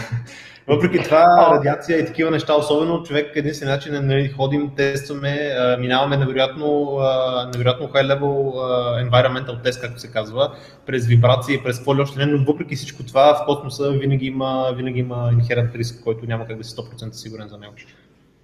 [0.69, 1.25] Въпреки това,
[1.57, 6.99] радиация и такива неща, особено човек единствен начин е нали, ходим, тестваме, минаваме невероятно,
[7.53, 8.53] невероятно high level
[9.11, 10.53] environmental test, както се казва,
[10.87, 14.73] през вибрации, през какво ли още не, но въпреки всичко това в космоса винаги има,
[14.77, 17.73] винаги има inherent риск, който няма как да си 100% сигурен за него.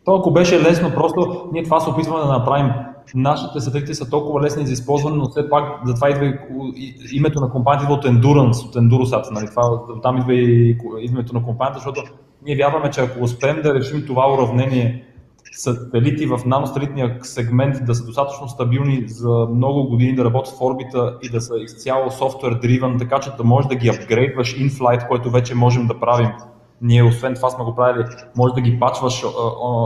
[0.08, 2.72] То ако беше лесно, просто ние това се опитваме да направим.
[3.14, 6.26] Нашите сателити са толкова лесни за използване, но все пак затова идва
[6.76, 9.30] и, името на компанията от Endurance, от Endurosat.
[9.30, 9.46] Нали?
[9.46, 12.02] Това, там идва и името на компанията, защото
[12.46, 15.04] ние вярваме, че ако успеем да решим това уравнение
[15.52, 21.18] сателити в наностелитния сегмент да са достатъчно стабилни за много години да работят в орбита
[21.22, 25.30] и да са изцяло софтуер driven, така че да можеш да ги апгрейдваш in-flight, което
[25.30, 26.28] вече можем да правим.
[26.82, 28.04] Ние освен това сме го правили,
[28.36, 29.28] може да ги пачваш а,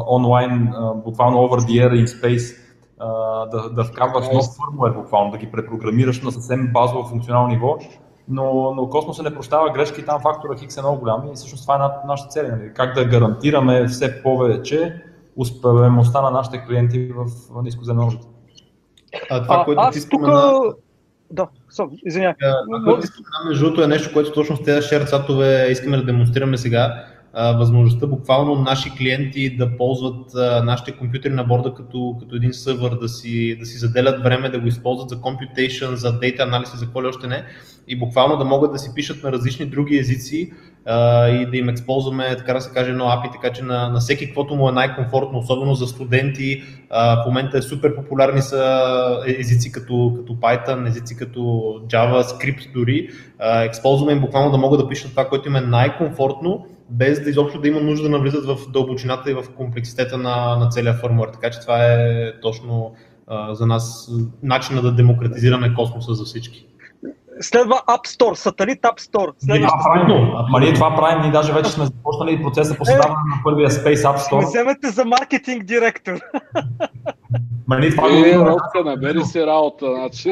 [0.08, 2.56] онлайн, а, буквално over the air in space,
[2.98, 3.08] а,
[3.46, 7.78] да, да вкарваш нов firmware буквално, да ги препрограмираш на съвсем базово функционално ниво,
[8.28, 11.64] но, но космоса не прощава грешки и там фактора Хикс е много голям и всъщност
[11.64, 12.48] това е на- нашата цел.
[12.50, 12.72] Нали?
[12.74, 15.02] Как да гарантираме все повече
[15.36, 17.26] успеваемостта на нашите клиенти в
[17.62, 18.26] нискоземна орбита.
[19.30, 20.22] А, това, А, което ти аз тук...
[21.32, 22.34] Да, sorry, извинявай.
[23.48, 27.04] Между другото, е нещо, което точно с тези чатове искаме да демонстрираме сега.
[27.34, 32.52] А, възможността буквално наши клиенти да ползват а, нашите компютри на борда като, като един
[32.52, 36.76] сървър, да си, да си заделят време, да го използват за computation, за data анализ,
[36.76, 37.44] за какво ли още не.
[37.88, 40.52] И буквално да могат да си пишат на различни други езици
[41.30, 44.26] и да им използваме, така да се каже, едно API, така че на, на всеки
[44.26, 46.62] каквото му е най-комфортно, особено за студенти.
[46.90, 51.40] В момента е супер популярни са езици като, като Python, езици като
[51.86, 53.08] Java, Script дори.
[53.38, 57.30] А, използваме им буквално да могат да пишат това, което им е най-комфортно, без да
[57.30, 61.28] изобщо да има нужда да навлизат в дълбочината и в комплекситета на, на целия фърмуер.
[61.28, 62.92] Така че това е точно
[63.52, 64.10] за нас
[64.42, 66.66] начина да демократизираме космоса за всички.
[67.40, 69.32] Следва App Store, сателит App Store.
[69.38, 69.66] Следва...
[69.68, 70.26] Това правим.
[70.50, 74.02] Ма ние това правим, ние даже вече сме започнали процеса по създаване на първия Space
[74.02, 74.44] App Store.
[74.46, 76.12] вземете за маркетинг директор.
[77.68, 78.34] Ма ние това Е.
[78.34, 80.30] Росте, набери си работа, значи.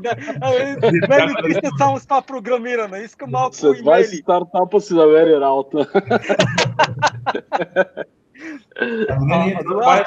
[0.00, 0.74] Да, абе,
[1.08, 2.98] Мен ми писат само с това програмиране.
[2.98, 4.04] Искам малко След 20 имейли.
[4.04, 5.86] стартапа си намери работа.
[9.20, 10.04] Не, това е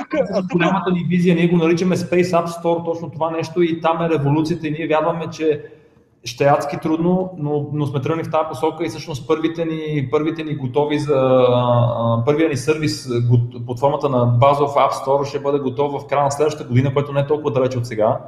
[0.53, 4.09] голямата ни визия, ние го наричаме Space App Store, точно това нещо и там е
[4.09, 5.63] революцията и ние вярваме, че
[6.25, 10.07] ще е адски трудно, но, но сме тръгнали в тази посока и всъщност първите ни,
[10.11, 11.47] първите ни готови за
[12.25, 13.09] първия ни сервис
[13.67, 17.13] под формата на базов App Store ще бъде готов в края на следващата година, което
[17.13, 18.19] не е толкова далече от сега.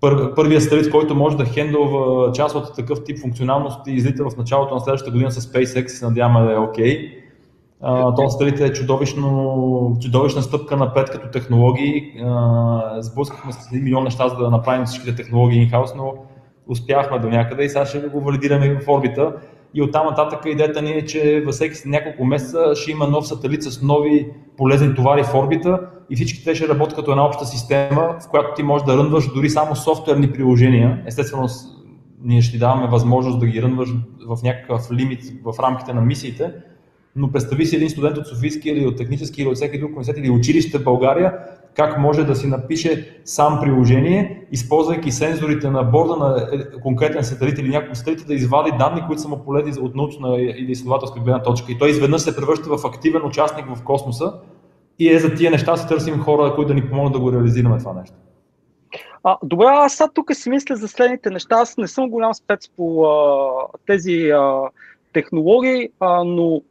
[0.00, 4.74] пър, първият сателит, който може да хендълва част от такъв тип функционалности, излита в началото
[4.74, 6.98] на следващата година с SpaceX и се надяваме да е окей.
[6.98, 7.22] Okay.
[8.16, 12.12] този сателит е чудовищно, чудовищна стъпка напред като технологии.
[12.98, 16.14] Сблъскахме с 1 милион неща, за да направим всичките технологии in-house, но
[16.66, 19.32] успяхме до някъде и сега ще го валидираме в орбита.
[19.74, 23.62] И оттам нататък идеята ни е, че във всеки няколко месеца ще има нов сателит
[23.62, 28.16] с нови полезни товари в орбита и всички те ще работят като една обща система,
[28.20, 31.02] в която ти можеш да рънваш дори само софтуерни приложения.
[31.06, 31.48] Естествено,
[32.24, 33.88] ние ще ти даваме възможност да ги рънваш
[34.28, 36.50] в някакъв лимит в рамките на мисиите,
[37.16, 40.18] но представи си един студент от Софийски или от технически или от всеки друг университет
[40.18, 41.34] или училище в България,
[41.74, 47.58] как може да си напише сам приложение, използвайки сензорите на борда на е, конкретен сателит
[47.58, 51.42] или няколко сателита да извади данни, които са му полезни от научна или изследователска гледна
[51.42, 51.72] точка.
[51.72, 54.32] И той изведнъж се превръща в активен участник в космоса
[54.98, 57.78] и е за тия неща се търсим хора, които да ни помогнат да го реализираме
[57.78, 58.16] това нещо.
[59.24, 61.56] А, добре, аз сега тук си мисля за следните неща.
[61.56, 63.50] Аз не съм голям спец по а,
[63.86, 64.60] тези а,
[65.12, 66.62] технологии, а, но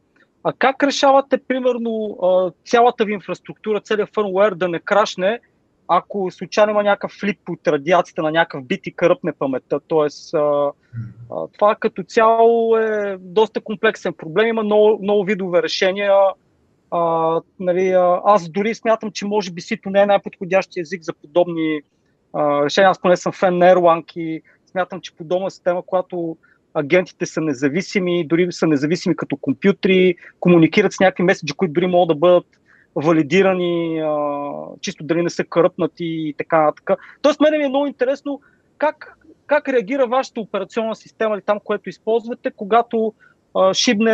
[0.44, 2.18] а как решавате, примерно,
[2.66, 5.40] цялата ви инфраструктура, целият фърмуер да не крашне,
[5.88, 9.80] ако случайно има някакъв флип от радиацията на някакъв бит и кръпне паметта?
[9.88, 10.34] Тоест,
[11.52, 14.48] това като цяло е доста комплексен проблем.
[14.48, 16.12] Има много, много видове решения.
[16.90, 21.80] А, нали, аз дори смятам, че може би сито не е най-подходящия език за подобни
[22.32, 22.90] а, решения.
[22.90, 26.36] Аз поне съм фен на Erlang и смятам, че подобна система, която
[26.74, 32.08] агентите са независими, дори са независими като компютри, комуникират с някакви меседжи, които дори могат
[32.08, 32.46] да бъдат
[32.96, 34.40] валидирани, а,
[34.80, 36.90] чисто дали не са кръпнати и така нататък.
[37.22, 38.40] Тоест, мен ми е много интересно
[38.78, 43.14] как, как реагира вашата операционна система или там, което използвате, когато
[43.54, 44.12] а, шибне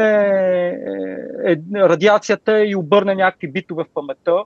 [1.47, 4.43] е, е, радиацията и обърне някакви битове в паметта,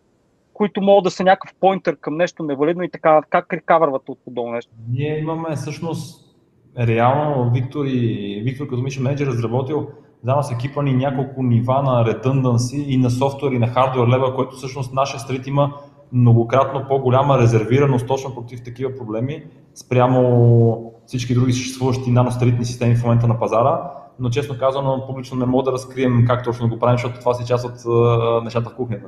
[0.53, 4.53] които могат да са някакъв поинтер към нещо невалидно и така, как рекавървате от подобно
[4.53, 4.73] нещо?
[4.91, 6.32] Ние имаме всъщност
[6.79, 9.89] реално Виктор и Виктор като Миша менеджер разработил
[10.25, 14.35] заедно с екипа ни няколко нива на redundancy и на софтуер и на хардвер лева,
[14.35, 15.73] който всъщност нашия стрит има
[16.13, 19.45] многократно по-голяма резервираност точно против такива проблеми
[19.75, 23.91] спрямо всички други съществуващи наностритни системи в момента на пазара.
[24.19, 27.47] Но честно казано, публично не мога да разкрием как точно го правим, защото това си
[27.47, 29.07] част от uh, нещата в кухнята.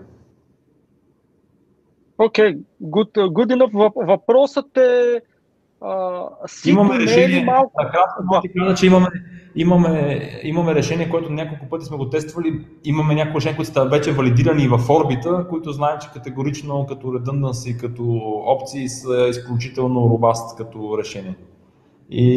[2.18, 4.06] Окей, okay, good, good enough.
[4.06, 5.20] Въпросът е
[5.82, 7.72] Uh, имаме решение, е малко...
[7.82, 9.08] накратко ти кажа, че имаме,
[9.54, 14.12] имаме, имаме решение, което няколко пъти сме го тествали, имаме някои решения, които са вече
[14.12, 18.02] валидирани в орбита, които знаем, че категорично като redundancy, като
[18.46, 21.34] опции са изключително робаст като решение.
[22.10, 22.32] И,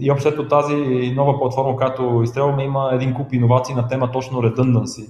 [0.00, 0.76] и общото тази
[1.16, 5.08] нова платформа, която изстрелваме, има един куп иновации на тема точно redundancy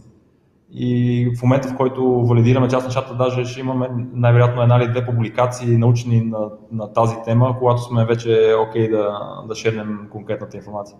[0.72, 5.06] и в момента, в който валидираме част нещата, даже ще имаме най-вероятно една или две
[5.06, 10.56] публикации научни на, на тази тема, когато сме вече окей okay да, да шернем конкретната
[10.56, 10.96] информация.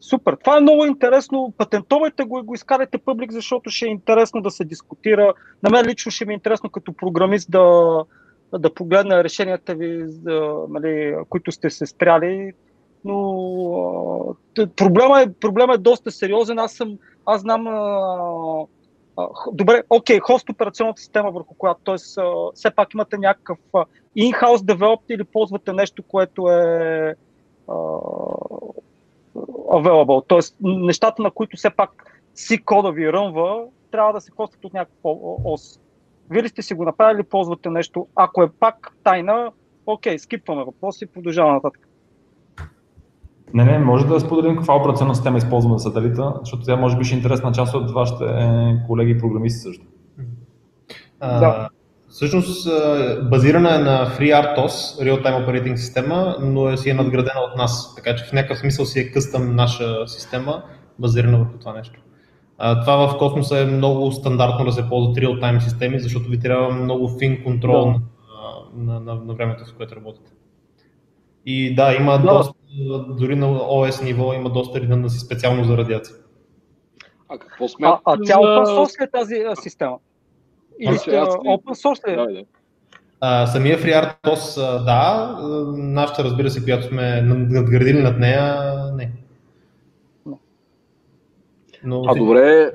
[0.00, 0.36] Супер.
[0.44, 1.54] Това е много интересно.
[1.58, 5.34] Патентовайте го и го изкарайте публик, защото ще е интересно да се дискутира.
[5.62, 8.04] На мен лично ще ми е интересно като програмист да,
[8.58, 12.52] да погледна решенията ви, да, нали, които сте се спряли.
[13.04, 14.36] Но
[14.76, 16.58] проблема е, проблема е доста сериозен.
[16.58, 17.66] Аз съм аз знам.
[17.66, 18.66] А,
[19.16, 21.96] а, добре, окей, хост операционната система върху която, т.е.
[22.54, 23.58] все пак имате някакъв
[24.18, 27.14] in-house develop или ползвате нещо, което е
[27.68, 27.72] а,
[29.72, 30.28] available.
[30.28, 30.54] Т.е.
[30.60, 35.00] нещата, на които все пак си кода ви рънва, трябва да се хостят от някакъв
[35.44, 35.80] ос.
[36.30, 38.06] Вие ли сте си го направили, ползвате нещо?
[38.14, 39.52] Ако е пак тайна,
[39.86, 41.85] окей, скипваме въпроси и продължаваме нататък.
[43.54, 47.04] Не, не, може да споделим каква операционна система използваме за сателита, защото тя може би
[47.04, 48.24] ще е интересна част от вашите
[48.86, 49.84] колеги програмисти също.
[51.20, 51.68] А, да.
[52.08, 52.68] Всъщност
[53.30, 58.16] базирана е на FreeRTOS, Real-Time Operating система, но е си е надградена от нас, така
[58.16, 60.62] че в някакъв смисъл си е къстъм наша система,
[60.98, 62.00] базирана върху това нещо.
[62.58, 66.70] А, това в космоса е много стандартно да се ползват real-time системи, защото ви трябва
[66.70, 68.00] много фин контрол да.
[68.76, 70.30] на, на, на, на времето, в което работите.
[71.46, 72.26] И да, има да.
[72.26, 72.54] доста
[73.08, 76.16] дори на ОС ниво има доста си специално за радиация.
[77.28, 78.02] А какво смятате?
[78.04, 79.96] А, а тя open source ли е тази а, система?
[80.80, 82.16] Или сте open source ли е?
[82.16, 82.44] Да, да.
[83.20, 85.36] А, самия FreeRTOS, да,
[85.76, 89.12] нашата разбира се, която сме надградили над нея, не.
[91.86, 92.72] Но, а добре,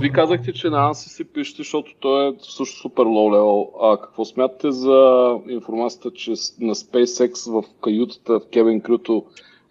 [0.00, 3.68] ви казахте, че на ANSI си пишете, защото той е също супер лоу левел.
[3.82, 9.24] А какво смятате за информацията, че на SpaceX в каютата в Kevin Крюто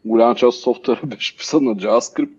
[0.05, 2.29] голяма част от софтуера беше писан на JavaScript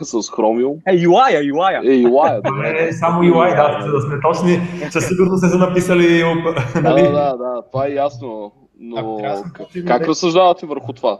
[0.00, 0.78] с Chromium.
[0.86, 1.80] Е, UI, UI.
[1.84, 2.88] Е, UI, добре.
[2.88, 4.60] е само UI, да, за да сме точни.
[4.90, 6.18] Със сигурност не са написали.
[6.18, 7.02] Да, нали?
[7.02, 8.52] да, да, да, това е ясно.
[8.80, 9.20] Но
[9.86, 11.18] как, разсъждавате върху това?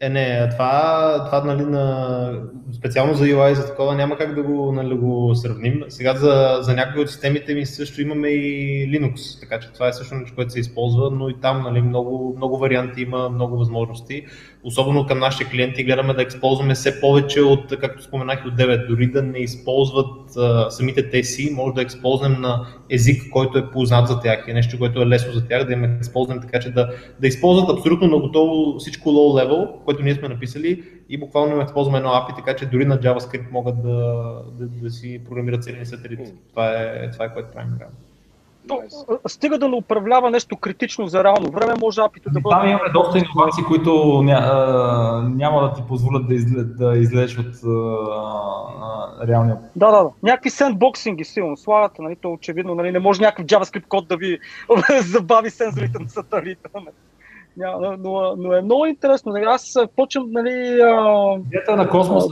[0.00, 2.42] Е, не, това, това нали, на,
[2.72, 5.82] специално за UI за такова няма как да го, нали, го сравним.
[5.88, 9.92] Сега за, за някои от системите ми също имаме и Linux, така че това е
[9.92, 14.26] също нещо, което се използва, но и там нали, много, много варианти има, много възможности.
[14.68, 19.06] Особено към нашите клиенти гледаме да използваме все повече от, както споменах, от 9, дори
[19.06, 24.08] да не използват а, самите те си, може да използвам на език, който е познат
[24.08, 26.90] за тях, е нещо, което е лесно за тях, да им използвам така, че да,
[27.20, 31.60] да използват абсолютно на готово всичко low level, което ние сме написали и буквално им
[31.60, 34.22] използваме едно API, така че дори на JavaScript могат да,
[34.58, 36.20] да, да си програмират целия сателит.
[36.50, 37.96] Това е, това е което правим реално.
[38.68, 39.28] Nice.
[39.28, 42.56] Стига да не управлява нещо критично за реално време, може апито да бъде...
[42.56, 47.38] Там имаме доста иновации, които ня, а, няма да ти позволят да, изле, да излезеш
[47.38, 49.56] от а, а, реалния.
[49.76, 50.10] Да, да, да.
[50.22, 54.38] Някакви сендбоксинги силно слагате, нали, то очевидно, нали, не може някакъв JavaScript код да ви
[55.02, 56.68] забави сензорите на сателита.
[56.74, 56.86] нали.
[57.58, 59.32] Ня- но, но, е много интересно.
[59.32, 62.28] Нали, Аз почвам, нали, а, Идеята на космоса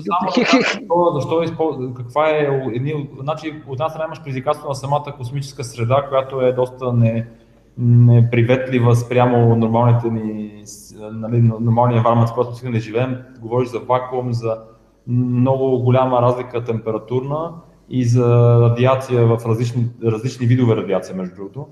[0.86, 6.06] само защо, използва, каква е, едни, значи от страна имаш предизвикателство на самата космическа среда,
[6.08, 7.26] която е доста не,
[7.78, 10.52] неприветлива спрямо нормалните ни,
[11.12, 13.18] нали, нормалния environment, в който свикнали да живеем.
[13.40, 14.58] Говориш за вакуум, за
[15.06, 17.52] много голяма разлика температурна
[17.90, 21.66] и за радиация в различни, различни видове радиация, между другото.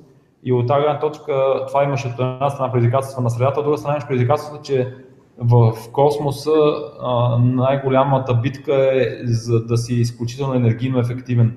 [0.44, 3.78] И от тази гледна точка това имаше от една страна предизвикателство на средата, от друга
[3.78, 4.94] страна имаш предизвикателството, че
[5.38, 6.50] в космоса
[7.40, 11.56] най-голямата битка е за да си изключително енергийно ефективен.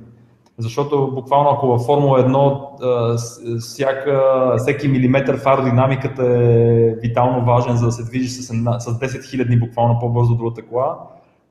[0.58, 7.46] Защото буквално ако във Формула 1 а, с- всяка, всеки милиметър в аеродинамиката е витално
[7.46, 10.98] важен, за да се движиш с, с 10 хиляди буквално по-бързо от другата кола,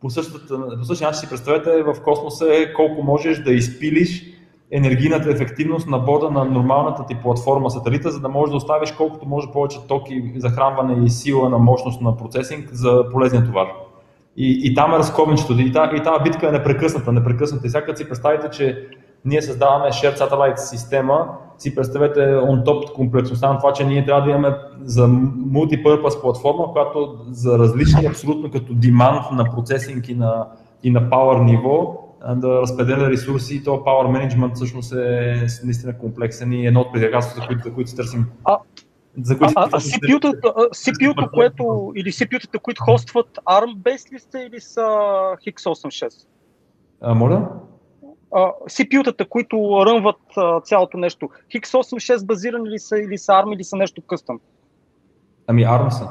[0.01, 4.36] по, същата, по същия начин си представете в космоса е колко можеш да изпилиш
[4.71, 9.29] енергийната ефективност на борда на нормалната ти платформа сателита, за да можеш да оставиш колкото
[9.29, 13.67] може повече токи, захранване и сила на мощност на процесинг за полезния товар.
[14.37, 15.53] И, и там е разковничето.
[15.53, 17.67] И, та, и тази битка е непрекъсната, непрекъсната.
[17.67, 18.89] И сега си представите, че
[19.25, 24.23] ние създаваме Shared Satellite система, си представете on top комплексността на това, че ние трябва
[24.23, 25.09] да имаме за
[25.53, 30.47] multipurpose платформа, която за различни абсолютно като demand на процесинг и на,
[30.83, 36.53] и на power ниво да разпределя ресурси и то power management всъщност е наистина комплексен
[36.53, 38.27] и едно от предизвикателствата, които, за които се търсим.
[38.45, 38.59] А-
[39.23, 44.41] за които а, а CPU-тата, а, CPU-то, което, или CPU-тата, които хостват ARM-based ли са
[44.41, 44.81] или са
[45.47, 46.27] X86?
[47.01, 47.49] А, моля?
[48.69, 50.21] CPU-тата, които рънват
[50.65, 54.41] цялото нещо, X86 базирани ли са или са ARM или са нещо къстъм?
[55.47, 56.09] Ами ARM са.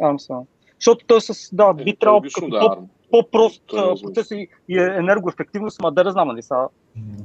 [0.00, 0.34] ARM са.
[0.78, 2.76] Защото той с, да, би Е, трябвало логично като да.
[3.12, 6.54] По-прост е процес и, и е енергоефективност, ма да не знам, нали са.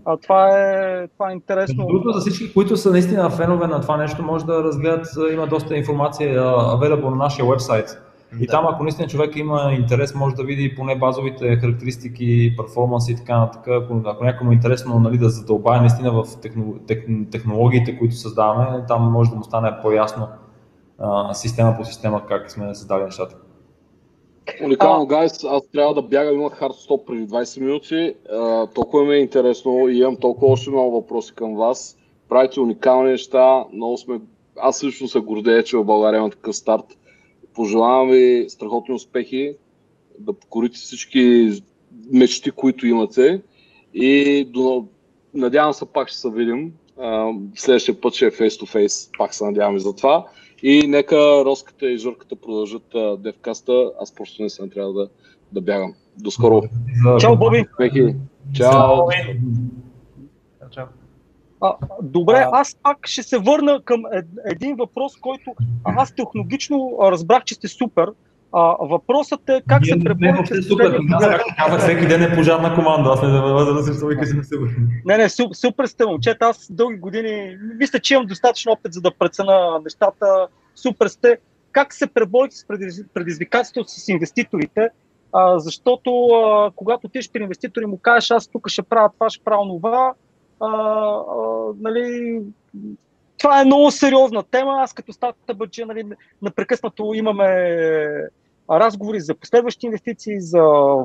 [0.05, 1.85] А, това, е, това е интересно.
[1.85, 5.77] Другото, за всички, които са наистина фенове на това нещо, може да разгледат, има доста
[5.77, 8.01] информация available на нашия вебсайт.
[8.39, 8.51] И Да.
[8.51, 13.39] там, ако наистина човек има интерес, може да види поне базовите характеристики, перформанс и така
[13.39, 13.67] нататък.
[13.67, 18.15] Ако, ако някой му е интересно нали, да задълбае наистина в техно, тех, технологиите, които
[18.15, 20.27] създаваме, там може да му стане по-ясно
[20.99, 23.35] а, система по система как сме създали нещата.
[24.63, 28.13] Уникално, гайс, аз трябва да бягам, имах хард стоп преди 20 минути.
[28.31, 31.97] А, толкова ми е интересно и имам толкова още много въпроси към вас.
[32.29, 34.19] Правите уникални неща, много сме...
[34.57, 36.97] Аз лично се гордея, че в България има такъв старт.
[37.53, 39.55] Пожелавам ви страхотни успехи,
[40.19, 41.51] да покорите всички
[42.11, 43.41] мечти, които имате
[43.93, 44.85] и до...
[45.33, 46.73] надявам се пак ще се видим.
[46.99, 50.25] А, следващия път ще е face to face, пак се надявам и за това.
[50.63, 53.91] И нека Роската и Жорката продължат а, девкаста.
[54.01, 55.09] Аз просто не съм трябва да,
[55.51, 55.93] да бягам.
[56.17, 56.61] До скоро.
[57.19, 57.65] Чао, Боби!
[57.71, 58.15] Успехи!
[58.53, 58.97] Чао!
[60.71, 60.85] Чао.
[61.61, 66.97] А, добре, А- аз пак ще се върна към ед, един въпрос, който аз технологично
[67.01, 68.11] разбрах, че сте супер.
[68.53, 70.85] А, въпросът е как Ние се преборите с супер.
[70.85, 71.25] последните- Аз,
[71.57, 73.09] казах, всеки ден е пожарна команда.
[73.09, 74.75] Аз не да да се вика, супер.
[75.05, 76.45] Не, не, су- супер сте, момчета.
[76.45, 80.47] Аз дълги години, мисля, че имам достатъчно опит, за да прецена нещата.
[80.75, 81.37] Супер сте.
[81.71, 84.89] Как се преборите с предиз- предизвикателството с инвеститорите?
[85.33, 89.43] А, защото а, когато ти при инвеститори му кажеш, аз тук ще правя това, ще
[89.43, 90.13] правя това,
[90.59, 91.15] а, а,
[91.81, 92.39] нали,
[93.37, 94.75] това е много сериозна тема.
[94.79, 96.03] Аз като стата бъче, нали,
[96.41, 97.47] непрекъснато имаме
[98.69, 100.57] разговори за последващи инвестиции, за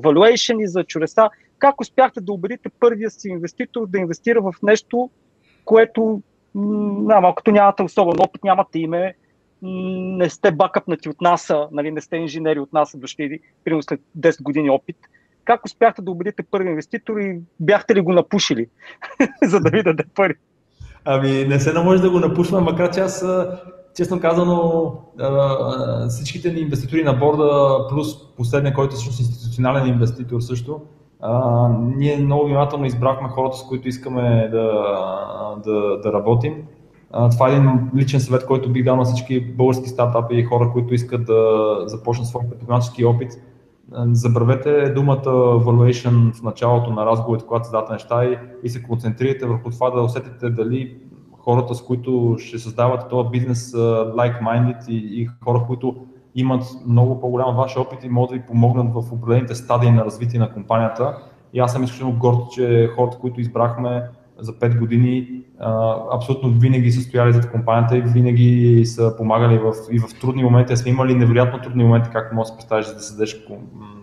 [0.02, 1.30] valuation и за чудеса.
[1.58, 5.10] Как успяхте да убедите първия си инвеститор да инвестира в нещо,
[5.64, 6.22] което
[6.54, 9.14] на, малкото нямате особен опит, нямате име,
[9.62, 14.42] не сте бакъпнати от НАСА, нали, не сте инженери от НАСА, дошли примерно след 10
[14.42, 14.96] години опит.
[15.44, 18.66] Как успяхте да убедите първи инвеститор и бяхте ли го напушили,
[19.42, 20.34] за да ви даде пари?
[21.04, 23.26] Ами не се наложи да го напушвам, макар че аз
[23.96, 24.92] честно казано,
[26.08, 30.80] всичките ни инвеститори на борда, плюс последния, който е всъщност институционален инвеститор също,
[31.78, 34.62] ние много внимателно избрахме хората, с които искаме да,
[35.64, 36.54] да, да работим.
[37.30, 40.94] Това е един личен съвет, който бих дал на всички български стартапи и хора, които
[40.94, 43.32] искат да започнат своя предприемачески опит.
[44.12, 45.24] Забравете думата
[45.64, 50.02] valuation в началото на разговорите, когато задавате неща и, и се концентрирайте върху това да
[50.02, 50.96] усетите дали
[51.38, 55.96] хората, с които ще създавате този бизнес like-minded и, и хора, които
[56.34, 60.40] имат много по-голям ваш опит и могат да ви помогнат в определените стадии на развитие
[60.40, 61.18] на компанията.
[61.52, 64.08] И аз съм изключително горд, че хората, които избрахме
[64.42, 65.42] за 5 години,
[66.12, 70.76] абсолютно винаги са стояли зад компанията и винаги са помагали в, и в трудни моменти.
[70.76, 73.46] Сме имали невероятно трудни моменти, както може да се представиш, да създадеш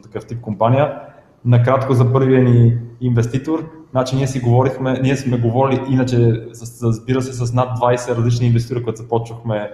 [0.04, 1.00] такъв тип компания.
[1.46, 6.48] Накратко за първия ни инвеститор, значи ние си говорихме, ние сме говорили иначе,
[6.84, 9.72] разбира се, с над 20 различни инвеститори, когато започвахме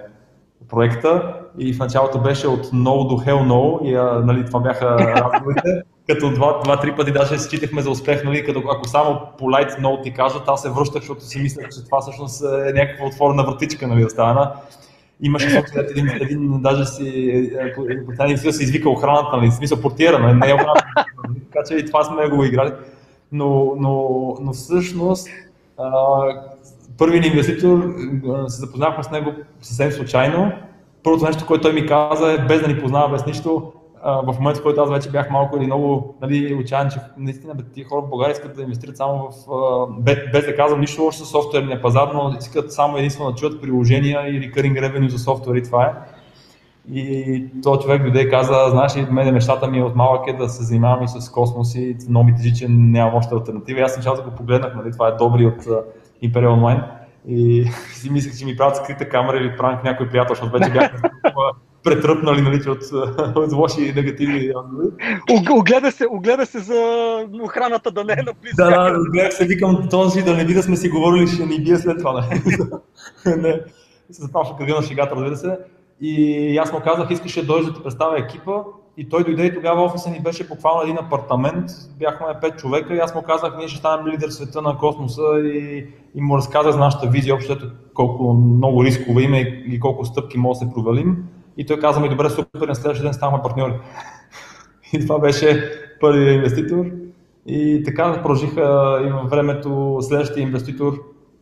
[0.68, 5.82] проекта и в началото беше от no до hell no и нали, това бяха разговорите,
[6.08, 10.12] като два-три пъти даже считахме за успех, нали, като ако само по light no ти
[10.12, 14.04] кажат, аз се връщах, защото си мислех, че това всъщност е някаква отворена вратичка, нали,
[14.04, 14.52] остана.
[15.20, 17.08] Имаше случай, един, един, даже си,
[18.18, 21.74] е, е, се извика охраната, нали, смисъл портиера, нали, не е охраната, нали, така че
[21.74, 22.72] и това сме го играли.
[23.32, 25.28] Но, но, но всъщност
[25.78, 25.90] а,
[26.98, 27.94] първият инвеститор,
[28.48, 29.32] се запознахме с него
[29.62, 30.52] съвсем случайно.
[31.02, 33.72] Първото нещо, което той ми каза е, без да ни познава, без нищо,
[34.06, 37.62] в момента, в който аз вече бях малко или много нали, отчаян, че наистина бе,
[37.74, 41.24] тия хора в България искат да инвестират само в, без, без да казвам нищо лошо
[41.24, 45.56] с софтуерния пазар, но искат само единствено да чуят приложения и recurring revenue за софтуер
[45.56, 45.92] и това е.
[46.92, 50.32] И този човек дойде и каза, знаеш ли, мене мечтата ми е от малък е
[50.32, 53.80] да се занимавам и с космос и много ми тежи, че нямам още альтернатива.
[53.80, 55.62] И аз началото го погледнах, нали, това е добри от
[56.24, 56.84] Imperial Online.
[57.28, 61.02] И си мислех, че ми правят скрита камера или пранк някой приятел, защото вече бях
[61.86, 62.82] претръпнали нали, от,
[63.36, 64.52] от лоши и негативни
[65.50, 66.80] Огледа се, огледа се за
[67.42, 68.56] охраната да не е наблизо.
[68.56, 71.60] Да, да, гледах се, викам този да не би да сме си говорили, ще ни
[71.60, 72.28] бие след това.
[73.26, 73.60] Не, не.
[74.10, 75.58] се започна кръга на шегата, разбира се.
[76.00, 78.52] И аз му казах, искаше да дойде да ти представя екипа.
[78.98, 81.70] И той дойде и тогава офиса ни беше буквално един апартамент.
[81.98, 85.22] Бяхме пет човека и аз му казах, ние ще станем лидер в света на космоса
[85.44, 87.56] и, и му разказах за нашата визия, общо
[87.94, 91.16] колко много рискове има и колко стъпки може да се провалим.
[91.56, 93.72] И той каза ми, добре, супер, на следващия ден ставаме партньори.
[94.92, 96.86] И това беше първият инвеститор.
[97.46, 98.62] И така продължиха
[99.06, 100.94] и във времето следващия инвеститор,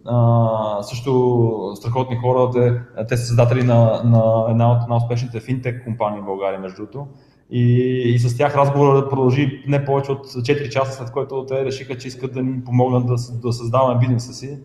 [0.07, 6.21] а, също страхотни хора, те, те са създатели на, на една от най-успешните финтек компании
[6.21, 7.07] в България, между другото.
[7.51, 7.63] И,
[8.15, 12.09] и с тях разговорът продължи не повече от 4 часа, след което те решиха, че
[12.09, 14.59] искат да ни помогнат да, да създаваме бизнеса си.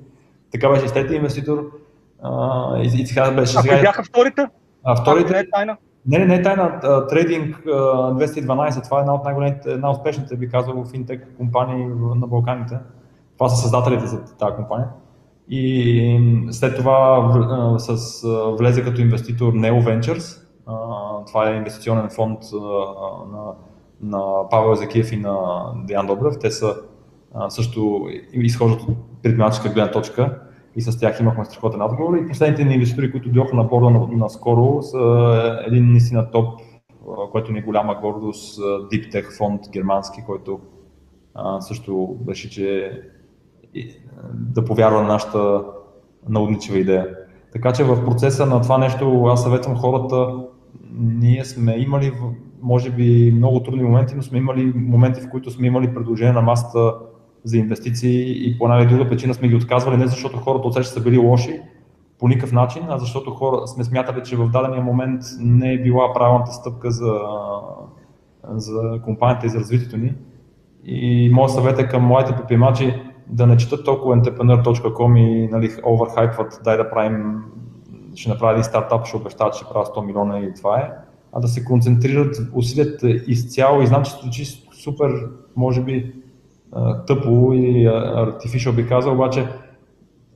[0.51, 1.71] Така беше и третия инвеститор.
[2.21, 3.57] А, и, и сега беше.
[3.57, 3.81] А сега...
[3.81, 4.47] бяха вторите?
[4.83, 5.33] А вторите...
[5.33, 5.77] не е тайна?
[6.05, 6.79] Не, не, не е тайна.
[7.09, 12.77] Трейдинг 212, това е една от най-големите, една успешните, би казал, финтек компании на Балканите.
[13.37, 14.87] Това са създателите за тази компания.
[15.49, 17.31] И след това
[17.77, 18.21] с,
[18.59, 20.41] влезе като инвеститор Neo Ventures.
[21.27, 22.39] Това е инвестиционен фонд
[23.31, 23.53] на,
[24.01, 25.37] на Павел Закиев и на
[25.85, 26.33] Диан Добрев.
[26.41, 26.75] Те са
[27.49, 30.39] също изхождат от предприемаческа гледна точка
[30.75, 32.17] и с тях имахме страхотен разговор.
[32.17, 36.59] И последните ни инвеститори, които дойдоха на борда наскоро, са един наистина топ,
[37.31, 40.59] който ни е голяма гордост, Deep Tech фонд германски, който
[41.59, 42.91] също беше, че
[44.33, 45.63] да повярва на нашата
[46.29, 47.07] наудничева идея.
[47.53, 50.35] Така че в процеса на това нещо аз съветвам хората,
[50.99, 52.11] ние сме имали,
[52.61, 56.41] може би, много трудни моменти, но сме имали моменти, в които сме имали предложение на
[56.41, 56.95] масата
[57.43, 60.85] за инвестиции и по една или друга причина сме ги отказвали, не защото хората от
[60.85, 61.61] са били лоши
[62.19, 66.13] по никакъв начин, а защото хора сме смятали, че в дадения момент не е била
[66.13, 67.19] правилната стъпка за,
[68.49, 70.13] за компанията и за развитието ни.
[70.85, 76.61] И моят съвет е към младите предприемачи да не четат толкова entrepreneur.com и нали, оверхайпват,
[76.63, 77.43] дай да правим,
[78.15, 80.91] ще направя един стартап, ще обещават, че ще правя 100 милиона и това е,
[81.33, 84.45] а да се концентрират усилията изцяло и знам, че звучи
[84.83, 86.13] супер, може би,
[87.07, 89.47] тъпо и артифишъл би казал, обаче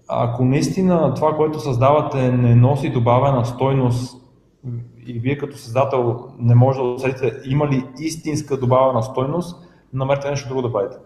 [0.08, 4.18] ако наистина това, което създавате не носи добавена стойност
[5.08, 9.56] и вие като създател не може да усетите има ли истинска добавена стойност,
[9.94, 10.98] намерете нещо друго да правите.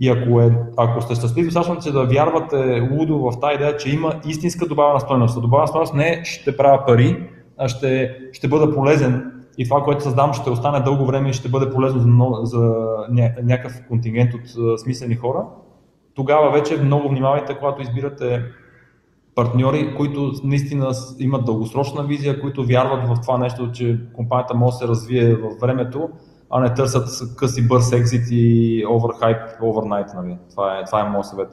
[0.00, 3.90] И ако, е, ако сте щастливи достатъчно, че да вярвате лудо в тази идея, че
[3.90, 5.40] има истинска добавена стойност.
[5.40, 10.02] Добавена стойност не е ще правя пари, а ще, ще бъда полезен и това, което
[10.02, 12.58] създам, ще остане дълго време и ще бъде полезно за, много- за
[13.10, 15.44] ня- някакъв контингент от а, смислени хора,
[16.14, 18.42] тогава вече много внимавайте, когато избирате
[19.34, 24.78] партньори, които наистина имат дългосрочна визия, които вярват в това нещо, че компанията може да
[24.78, 26.08] се развие във времето,
[26.50, 30.14] а не търсят къси бърз екзит и оверхайп overnight.
[30.14, 30.38] Нали.
[30.50, 31.48] Това, е, това е моят съвет.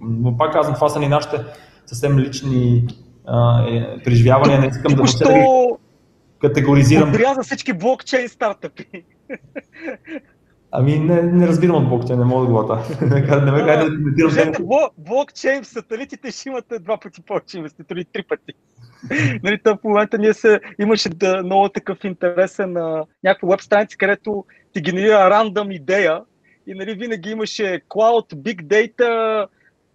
[0.00, 1.44] Но пак казвам, това са ни нашите
[1.86, 2.86] съвсем лични
[3.26, 4.60] а, е, преживявания.
[4.60, 5.69] Не искам да Току-що
[6.40, 7.08] категоризирам.
[7.08, 9.04] отряза всички блокчейн стартъпи.
[10.72, 12.58] Ами не, не разбирам от блокчейн, не мога да го
[13.44, 14.62] не ме да коментирам Кажете,
[14.98, 18.52] блокчейн в сателитите ще имате два пъти повече инвеститори, три пъти.
[19.42, 23.96] нали, там в момента ние се, имаше да, много такъв интересен на някаква веб страница,
[23.96, 26.20] където ти генерира рандъм идея
[26.66, 29.46] и нали, винаги имаше cloud, big data,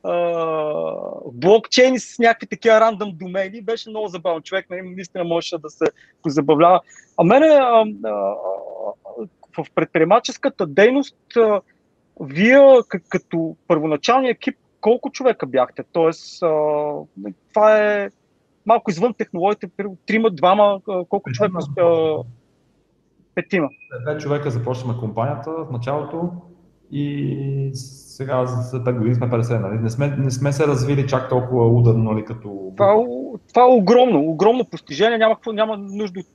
[0.06, 0.12] а,
[1.34, 3.62] блокчейн с някакви такива рандъм домени.
[3.62, 4.42] Беше много забавно.
[4.42, 5.86] Човек нали, наистина можеше да се
[6.24, 6.80] позабавлява.
[7.18, 8.12] А мене а, а,
[9.58, 11.62] в предприемаческата дейност а,
[12.20, 12.60] вие
[13.10, 15.84] като първоначалния екип колко човека бяхте?
[15.92, 16.48] Тоест, а,
[17.54, 18.10] това е
[18.66, 21.60] малко извън технологиите, примерно трима, двама, колко човека?
[23.36, 23.70] Петима.
[24.06, 26.32] Пет човека започнахме компанията в началото
[26.92, 27.72] и
[28.16, 29.62] сега за 5 години сме 50.
[29.62, 29.80] Нали?
[29.80, 32.74] Не, сме, не сме се развили чак толкова ударно нали, като...
[32.78, 33.06] Това, е
[33.50, 35.18] това е огромно, огромно постижение.
[35.18, 36.28] Няма, няма нужда от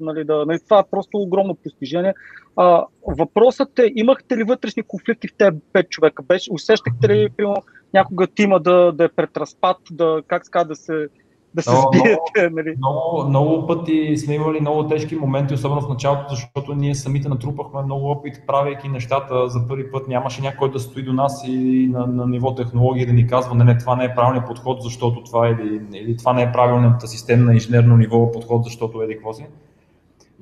[0.00, 0.44] нали, да.
[0.46, 2.14] Нали, това е просто огромно постижение.
[2.56, 6.22] А, въпросът е, имахте ли вътрешни конфликти в тези пет човека?
[6.22, 7.62] Беше, усещахте ли, примерно,
[7.94, 11.08] някога тима да, да е пред разпад, да, как ска, да се,
[11.54, 12.50] да се Много, сбиете?
[12.52, 12.74] Нали?
[12.78, 17.82] Много, много пъти сме имали много тежки моменти, особено в началото, защото ние самите натрупахме
[17.82, 20.08] много опит, правейки нещата за първи път.
[20.08, 23.64] Нямаше някой да стои до нас и на, на ниво технологии да ни казва, не,
[23.64, 27.08] не, това не е правилният подход, защото това е, или, или това не е правилната
[27.08, 29.46] систем на инженерно ниво подход, защото еди какво си.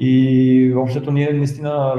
[0.00, 1.94] И общото ние наистина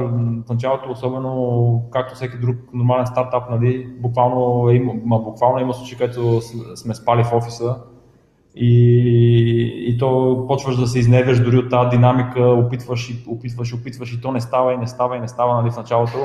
[0.46, 5.74] в началото, особено както всеки друг нормален стартап, нали, буквално, е, има- ма, буквално има
[5.74, 6.40] случаи, където
[6.74, 7.76] сме спали в офиса
[8.56, 14.12] и, и то почваш да се изневяш дори от тази динамика, опитваш и опитваш, опитваш
[14.12, 16.18] и то не става и не става и не става нали, в началото.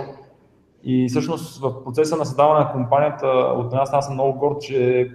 [0.88, 5.09] И всъщност в процеса на създаване на компанията от една страна съм много горд, че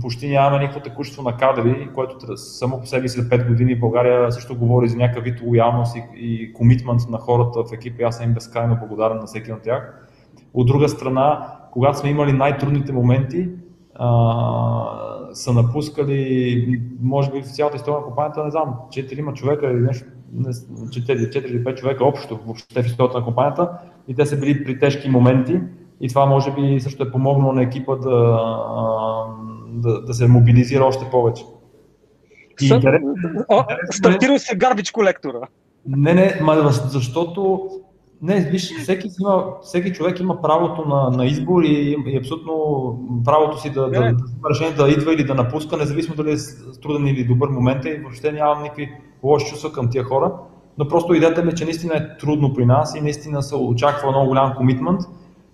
[0.00, 3.80] почти нямаме никакво текущество на кадри, което само по себе си за 5 години в
[3.80, 8.04] България също говори за някакъв вид лоялност и, и комитмент на хората в екипа и
[8.04, 10.08] аз съм им безкрайно благодарен на всеки от тях.
[10.54, 13.48] От друга страна, когато сме имали най-трудните моменти,
[13.94, 19.80] а, са напускали, може би в цялата история на компанията, не знам, 4 човека или
[19.80, 20.92] нещо, не, 4,
[21.28, 23.70] 4 или 5 човека общо въобще в историята на компанията
[24.08, 25.60] и те са били при тежки моменти
[26.00, 28.38] и това може би също е помогнало на екипа да,
[29.68, 31.44] да, да се мобилизира още повече.
[32.60, 33.02] И Съ- интерес-
[33.90, 35.38] Стартирал се гарбич колектора.
[35.86, 37.70] не, не, ма, защото
[38.22, 42.52] не, виж, всеки, има, всеки човек има правото на, на избор и, и абсолютно
[43.24, 44.12] правото си да, да, да, Не.
[44.12, 46.36] взема решение да идва или да напуска, независимо дали е
[46.82, 48.92] труден или добър момент и въобще нямам никакви
[49.22, 50.32] лоши чувства към тия хора.
[50.78, 54.10] Но просто идеята ми е, че наистина е трудно при нас и наистина се очаква
[54.10, 55.00] много голям комитмент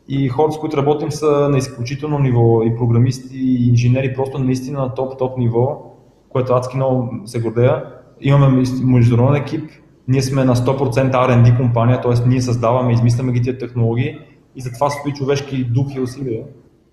[0.09, 4.81] и хората, с които работим са на изключително ниво и програмисти, и инженери, просто наистина
[4.81, 5.95] на топ-топ ниво,
[6.29, 7.85] което адски много се гордея.
[8.21, 9.71] Имаме международен екип,
[10.09, 12.29] ние сме на 100% R&D компания, т.е.
[12.29, 14.19] ние създаваме, измисляме ги тия технологии
[14.57, 16.45] и затова стои човешки дух и усилия.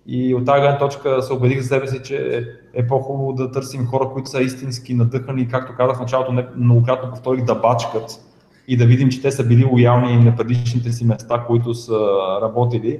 [0.07, 3.85] И от тази гледна точка се убедих за себе си, че е по-хубаво да търсим
[3.85, 8.21] хора, които са истински надъхани, както казах в началото, многократно повторих, да бачкат
[8.67, 11.99] и да видим, че те са били лоялни на предишните си места, които са
[12.41, 12.99] работили,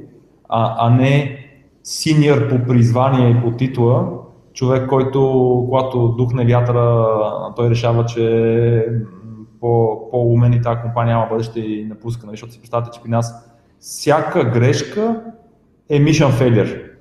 [0.50, 1.38] а, а не
[1.84, 4.08] синьор по призвание и по титла,
[4.54, 5.20] човек, който
[5.70, 7.08] когато духне вятъра,
[7.56, 8.86] той решава, че
[9.66, 12.34] по, по-умен и тази компания няма бъдеще и напуска, нали?
[12.34, 13.50] защото си представяте, че при нас
[13.80, 15.22] всяка грешка
[15.90, 16.92] е mission failure.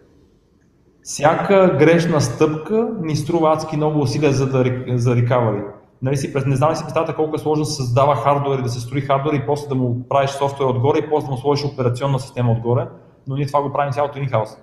[1.03, 4.65] Всяка грешна стъпка ни струва адски много усилия за, да,
[4.99, 5.65] за recovery.
[6.03, 8.69] Нали си, не знам ли си представяте колко е сложно да се създава хардвер да
[8.69, 11.65] се строи хардвер и после да му правиш софтуер отгоре и после да му сложиш
[11.65, 12.87] операционна система отгоре,
[13.27, 14.57] но ние това го правим цялото in-house.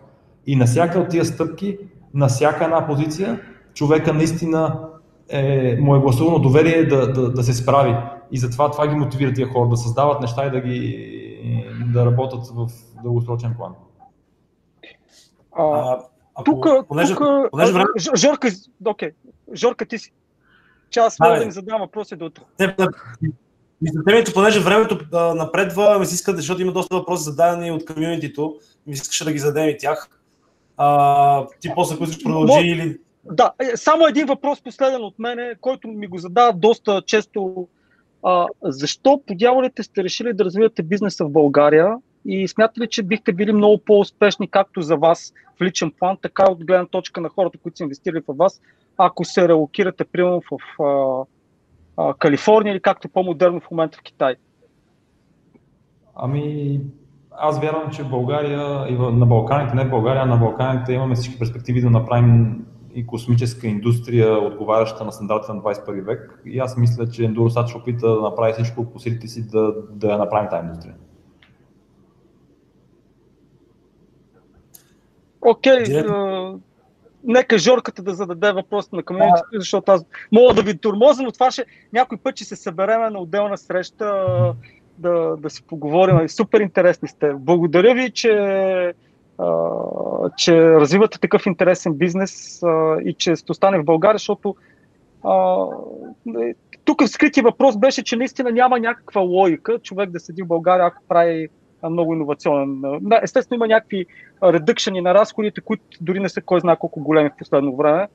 [0.47, 1.78] И на всяка от тия стъпки,
[2.14, 3.39] на всяка една позиция,
[3.74, 4.80] човека наистина
[5.32, 7.95] е, му е гласувано доверие да, да, да се справи.
[8.32, 11.07] И затова това ги мотивира тия хора да създават неща и да ги
[11.93, 12.67] да работят в
[13.03, 13.73] дългосрочен план.
[15.51, 15.99] А, А,
[16.36, 18.49] ако- тук, понеже, тук, понеже време, Жорка,
[18.86, 19.11] окей,
[19.55, 20.11] Жорка, ти си.
[20.89, 22.43] Че аз мога да им задам въпроси до утре.
[22.57, 22.88] Те, да,
[23.82, 27.71] мисля, ми, че понеже времето а, напредва, ми се иска, защото има доста въпроси зададени
[27.71, 28.55] от комьюнитито,
[28.88, 30.09] ми се искаше да ги зададем и тях.
[30.77, 32.97] А, ти после, ако искаш продължи Мо- или...
[33.26, 37.67] Да, е, само един въпрос последен от мене, който ми го задава доста често.
[38.24, 41.95] А, защо по дяволите сте решили да развивате бизнеса в България
[42.26, 46.51] и смятате ли, че бихте били много по-успешни както за вас в личен план, така
[46.51, 48.61] от гледна точка на хората, които са инвестирали в вас,
[48.97, 51.24] ако се релокирате, примерно в а,
[51.97, 54.36] а, Калифорния или както по-модерно в момента в Китай?
[56.15, 56.80] Ами,
[57.32, 61.15] аз вярвам, че в България и на Балканите, не в България, а на Балканите имаме
[61.15, 62.65] всички перспективи да направим
[62.96, 66.42] и космическа индустрия, отговаряща на стандартите на 21 век.
[66.46, 70.12] И аз мисля, че Endurosat ще опита да направи всичко по силите си да, да
[70.12, 70.96] я направим тази индустрия.
[75.42, 76.60] Окей, okay, uh,
[77.24, 81.52] нека Жорката да зададе въпрос на комьюнитито, защото аз мога да ви турмоза, но това
[81.52, 84.16] ще някой път ще се събереме на отделна среща
[84.98, 86.30] да, да си поговорим.
[86.30, 87.34] Супер интересни сте.
[87.34, 88.94] Благодаря ви, че,
[90.38, 94.55] че развивате такъв интересен бизнес а, и че сте остане в България, защото
[95.23, 95.65] а,
[96.86, 100.86] тук в скрития въпрос беше, че наистина няма някаква логика човек да седи в България,
[100.86, 101.49] ако прави
[101.89, 102.82] много иновационен.
[103.23, 104.05] Естествено има някакви
[104.43, 108.07] редъкшени на разходите, които дори не са кой знае колко големи в последно време.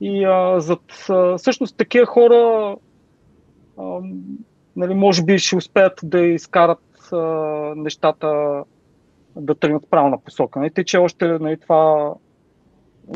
[0.00, 2.76] И а, зад, а, всъщност такива хора
[3.78, 4.00] а,
[4.76, 7.16] нали, може би ще успеят да изкарат а,
[7.76, 8.62] нещата
[9.36, 10.58] да тръгнат правилна посока.
[10.58, 10.70] Нали?
[10.70, 12.12] Тъй, че още нали, това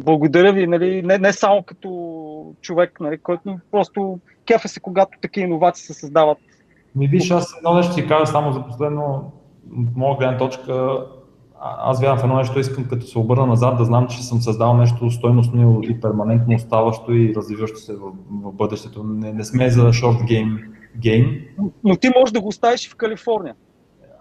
[0.02, 5.46] благодаря ви, нали, не, не само като човек, нали, който просто кефа се, когато такива
[5.46, 6.38] иновации се създават.
[6.96, 9.32] Ми виж, аз едно нещо ще кажа само за последно,
[9.78, 11.06] от моя гледна точка,
[11.60, 14.76] аз вярвам в едно нещо, искам като се обърна назад да знам, че съм създал
[14.76, 19.04] нещо стойностно и перманентно оставащо и развиващо се в, в бъдещето.
[19.04, 19.90] Не, не сме за
[20.26, 20.58] гейм
[20.98, 21.40] гейм.
[21.84, 23.54] Но ти можеш да го оставиш в Калифорния.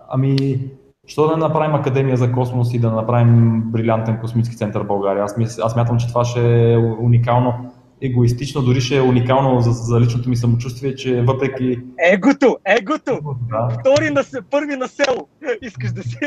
[0.09, 0.59] Ами,
[1.07, 5.23] що да направим Академия за космос и да направим брилянтен космически център в България?
[5.23, 7.53] Аз, мис, аз мятам, че това ще е уникално
[8.01, 11.79] егоистично, дори ще е уникално за, за личното ми самочувствие, че въпреки...
[12.11, 13.19] Егото, егото!
[13.49, 13.69] Да.
[13.69, 15.27] Втори на, първи на село,
[15.61, 16.17] искаш да си...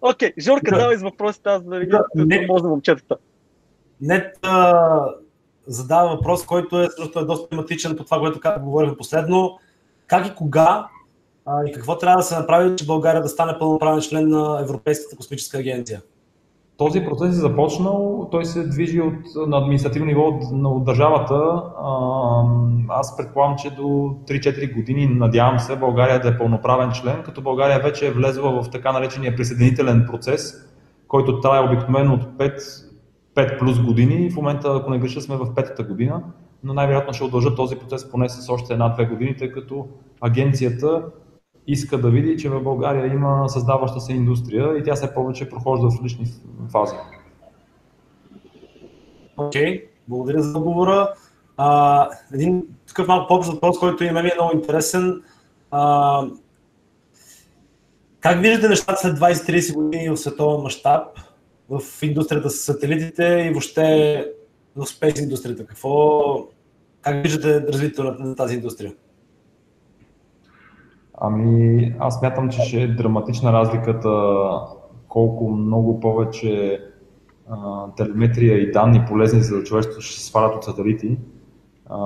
[0.00, 0.78] Окей, okay, Жорка, да.
[0.78, 3.16] давай с въпросите, аз да ги не, може момчетата.
[4.00, 4.32] Не,
[5.66, 9.58] задава въпрос, който е, също е доста тематичен по това, което говорихме последно.
[10.06, 10.88] Как и кога
[11.46, 15.16] а, и какво трябва да се направи, че България да стане пълноправен член на Европейската
[15.16, 16.02] космическа агенция?
[16.76, 21.62] Този процес е започнал, той се движи от, на административно ниво от, от държавата.
[22.88, 27.80] Аз предполагам, че до 3-4 години, надявам се, България да е пълноправен член, като България
[27.80, 30.54] вече е влезла в така наречения присъединителен процес,
[31.08, 32.90] който трае обикновено от 5
[33.34, 34.30] 5 плюс години.
[34.30, 36.22] В момента, ако не греша, сме в петата година,
[36.64, 39.88] но най-вероятно ще удължат този процес поне с още една-две години, тъй като
[40.20, 41.02] агенцията
[41.66, 45.90] иска да види, че в България има създаваща се индустрия и тя се повече прохожда
[45.90, 46.26] в лични
[46.72, 46.94] фази.
[49.36, 51.14] Окей, okay, благодаря за отговора.
[51.56, 55.22] А, един такъв малко по-общ въпрос, който и мен е много интересен.
[55.70, 56.22] А,
[58.20, 61.02] как виждате нещата след 20-30 години в световен мащаб?
[61.70, 64.26] в индустрията с сателитите и въобще
[64.76, 65.66] в спейс индустрията?
[65.66, 66.48] Какво,
[67.00, 68.92] как виждате развитието на тази индустрия?
[71.20, 74.10] Ами, аз мятам, че ще е драматична разликата
[75.08, 76.80] колко много повече
[77.50, 81.18] а, телеметрия и данни полезни за човечеството ще се свалят от сателити.
[81.88, 81.98] А,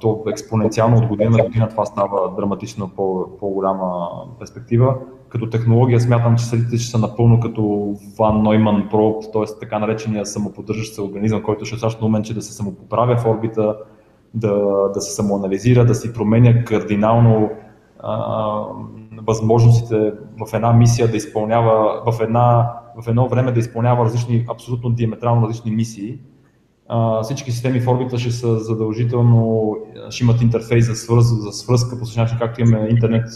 [0.00, 4.08] то експоненциално от година на година това става драматично по, по-голяма
[4.38, 4.96] перспектива
[5.28, 9.58] като технология смятам, че сателитите ще са напълно като Ван Нойман проб, т.е.
[9.60, 13.26] така наречения самоподдържащ се организъм, който ще е същото момент, че да се самопоправя в
[13.26, 13.76] орбита,
[14.34, 14.54] да,
[14.94, 17.50] да се самоанализира, да си променя кардинално
[19.26, 20.12] възможностите
[20.46, 22.72] в една мисия да изпълнява, в, една,
[23.02, 26.18] в едно време да изпълнява различни, абсолютно диаметрално различни мисии.
[27.22, 29.74] Всички системи в орбита ще са задължително,
[30.10, 33.28] ще имат интерфейс за, свърз, за свръзка, по същия начин както имаме интернет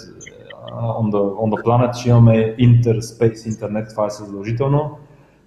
[0.81, 4.99] on the, on the planet, ще имаме Interspace интернет, това е задължително.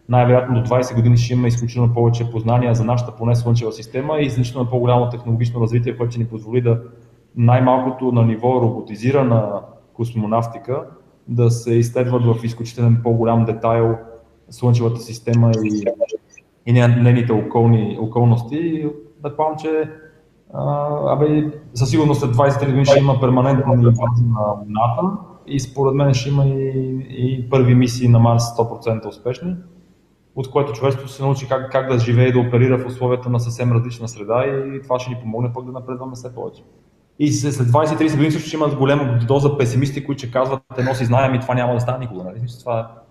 [0.09, 4.29] Най-вероятно до 20 години ще имаме изключително повече познания за нашата поне слънчева система и
[4.29, 6.81] значително по-голямо технологично развитие, което ще ни позволи да
[7.35, 9.61] най-малкото на ниво роботизирана
[9.93, 10.83] космонавтика
[11.27, 13.95] да се изследват в изключителен по-голям детайл
[14.49, 15.83] Слънчевата система и,
[16.65, 18.89] и нейните околни, околности.
[19.23, 19.89] Предполагам, че
[21.07, 25.17] абе, със сигурност след 23 години ще има перманентни бази на Луната
[25.47, 29.55] и според мен ще има и, и първи мисии на Марс 100% успешни,
[30.35, 33.39] от което човечеството се научи как, как да живее и да оперира в условията на
[33.39, 36.63] съвсем различна среда и това ще ни помогне пък да напредваме все повече.
[37.19, 41.05] И след 20-30 години също ще има голяма доза песимисти, които ще казват, едно си
[41.05, 42.23] знаем и това няма да стане никога.
[42.23, 42.39] Нали?
[42.59, 43.03] Това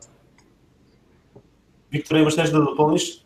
[1.93, 3.25] Виктор, имаш нещо да допълниш?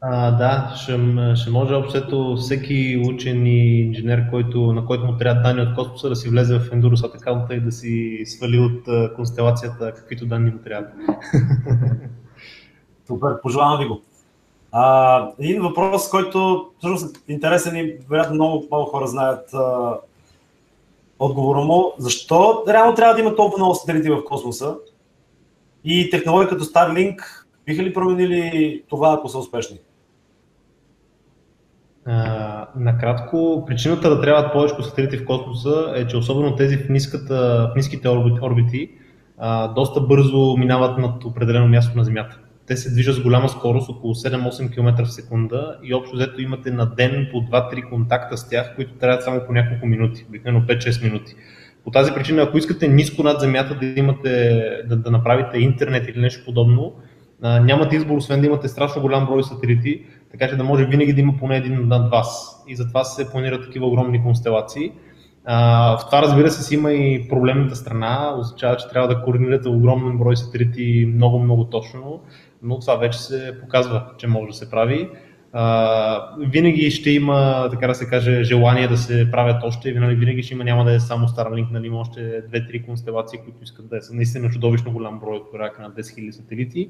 [0.00, 0.92] А, да, ще,
[1.36, 6.08] ще може общото всеки учен и инженер, който, на който му трябва данни от космоса,
[6.08, 10.58] да си влезе в Endurosat аккаунта и да си свали от констелацията каквито данни му
[10.58, 10.92] трябват.
[13.06, 14.02] Супер, пожелавам ви го.
[14.72, 19.94] А, един въпрос, който всъщност е интересен и вероятно много много хора знаят а,
[21.18, 21.92] отговора му.
[21.98, 24.76] Защо реално трябва да има толкова много сателити в космоса?
[25.84, 27.20] И технологии като Starlink
[27.66, 29.78] биха ли променили това, ако са успешни?
[32.06, 37.70] А, накратко, причината да трябват повече сателити в космоса е, че особено тези в, ниската,
[37.72, 38.90] в ниските орбити, орбити
[39.38, 42.38] а, доста бързо минават над определено място на Земята.
[42.70, 46.70] Те се движат с голяма скорост, около 7-8 км в секунда и общо взето имате
[46.70, 51.04] на ден по 2-3 контакта с тях, които трябват само по няколко минути, обикновено 5-6
[51.04, 51.34] минути.
[51.84, 56.20] По тази причина, ако искате ниско над Земята да имате, да, да направите интернет или
[56.20, 56.92] нещо подобно,
[57.42, 61.12] а, нямате избор, освен да имате страшно голям брой сателити, така че да може винаги
[61.12, 62.62] да има поне един над вас.
[62.68, 64.92] И затова се планират такива огромни констелации.
[65.44, 69.68] А, в това разбира се си има и проблемната страна, означава, че трябва да координирате
[69.68, 72.20] огромен брой сателити много-много точно,
[72.62, 75.08] но това вече се показва, че може да се прави.
[75.52, 80.42] А, винаги ще има, така да се каже, желание да се правят още, винаги, винаги
[80.42, 84.02] ще има, няма да е само Starlink, нали, има още 2-3 констелации, които искат да
[84.02, 86.88] са наистина чудовищно голям брой от порядка на 10 000 сателити.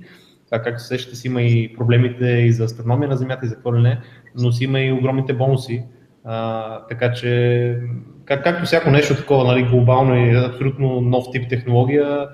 [0.51, 3.55] Така както се ще си има и проблемите и за астрономия на Земята и за
[3.55, 4.01] какво не,
[4.39, 5.83] но си има и огромните бонуси.
[6.25, 7.79] А, така че,
[8.25, 12.29] как, както всяко нещо такова, нали, глобално и абсолютно нов тип технология,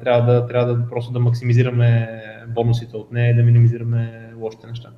[0.00, 2.08] трябва, да, трябва да просто да максимизираме
[2.54, 4.88] бонусите от нея и да минимизираме лошите неща.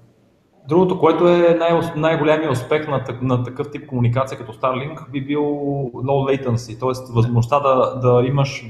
[0.68, 5.43] Другото, което е най- най-големият успех на, на такъв тип комуникация като Starlink би бил
[5.95, 7.12] low latency, т.е.
[7.14, 8.66] възможността да, да имаш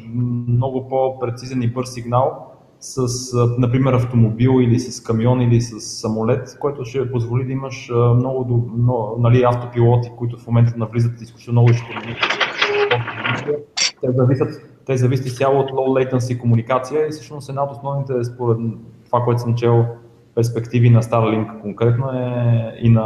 [0.48, 2.46] много по-прецизен и бърз сигнал
[2.80, 3.06] с,
[3.58, 9.16] например, автомобил или с камион или с самолет, който ще позволи да имаш много, много
[9.18, 12.14] нали, автопилоти, които в момента навлизат изключително много и
[14.00, 18.58] те зависят, те зависят изцяло от low latency комуникация и всъщност една от основните, според
[19.06, 19.86] това, което съм чел,
[20.34, 23.02] перспективи на Starlink конкретно е и на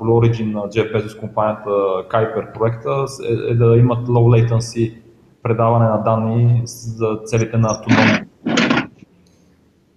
[0.00, 1.70] Blue Origin на Jeff Bezos компанията
[2.10, 4.94] Kuiper проекта е, е да имат low latency
[5.42, 8.29] предаване на данни за целите на автономност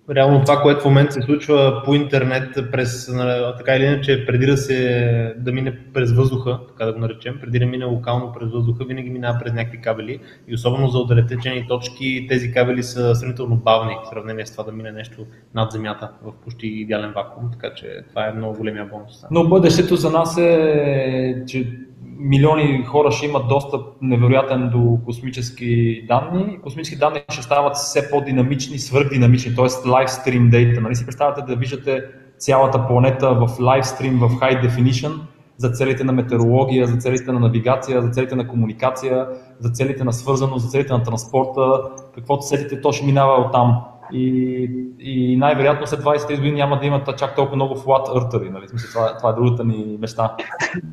[0.09, 3.11] реално това, което в момента се случва по интернет, през,
[3.57, 7.59] така или иначе, преди да се да мине през въздуха, така да го наречем, преди
[7.59, 12.25] да мине локално през въздуха, винаги минава през някакви кабели и особено за отдалечени точки
[12.29, 15.25] тези кабели са сравнително бавни в сравнение с това да мине нещо
[15.55, 19.25] над земята в почти идеален вакуум, така че това е много големия бонус.
[19.31, 21.79] Но бъдещето за нас е, че
[22.19, 26.61] милиони хора ще имат достъп невероятен до космически данни.
[26.61, 29.89] Космически данни ще стават все по-динамични, свърхдинамични, т.е.
[29.89, 30.81] лайвстрим дейта.
[30.81, 32.01] Нали си представяте да виждате
[32.37, 35.11] цялата планета в лайвстрим, в high definition,
[35.57, 39.27] за целите на метеорология, за целите на навигация, за целите на комуникация,
[39.59, 41.81] за целите на свързаност, за целите на транспорта,
[42.15, 43.81] каквото сетите, то ще минава от там.
[44.13, 48.49] И, и най-вероятно след 20 години няма да имат чак толкова много flat eartери.
[48.49, 48.65] Нали?
[48.91, 50.35] това, това е другата ни мечта.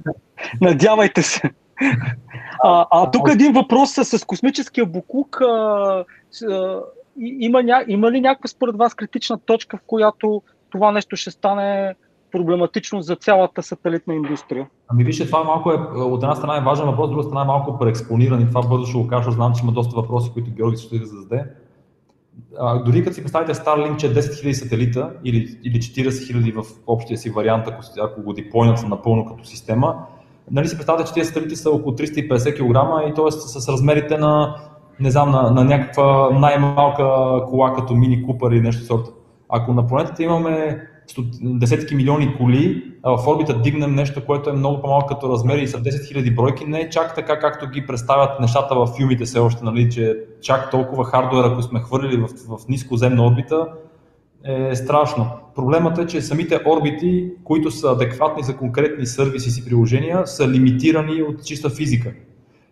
[0.61, 1.51] Надявайте се.
[2.65, 5.41] А, а тук един въпрос с космическия буклук.
[5.41, 6.05] А,
[6.51, 6.81] а,
[7.21, 11.95] има, ня, има ли някаква според вас критична точка, в която това нещо ще стане
[12.33, 14.67] проблематично за цялата сателитна индустрия?
[14.89, 17.45] Ами вижте, това малко е, от една страна е важен въпрос, от друга страна е
[17.45, 20.77] малко преекспониран и това бързо ще го кажа, знам, че има доста въпроси, които Георги
[20.77, 21.45] ще да зададе.
[22.59, 26.63] А, дори като си представите Starlink, че е 10 000 сателита или, или 40 000
[26.63, 29.97] в общия си вариант, ако, ако го диплойнат напълно като система,
[30.51, 33.31] нали си представете, че тези сателити са около 350 кг и т.е.
[33.31, 34.57] с размерите на,
[35.01, 37.05] не знам, на, на някаква най-малка
[37.51, 39.11] кола като мини Купър или нещо сорта.
[39.49, 40.81] Ако на планетата имаме
[41.43, 45.79] десетки милиони коли, в орбита дигнем нещо, което е много по-малко като размери и са
[45.79, 49.65] 10 000 бройки, не е чак така, както ги представят нещата в филмите все още,
[49.65, 53.67] нали, че чак толкова хардуер, ако сме хвърлили в, в нискоземна орбита,
[54.45, 55.27] е страшно.
[55.55, 61.23] Проблемът е, че самите орбити, които са адекватни за конкретни сервиси си приложения, са лимитирани
[61.23, 62.13] от чиста физика.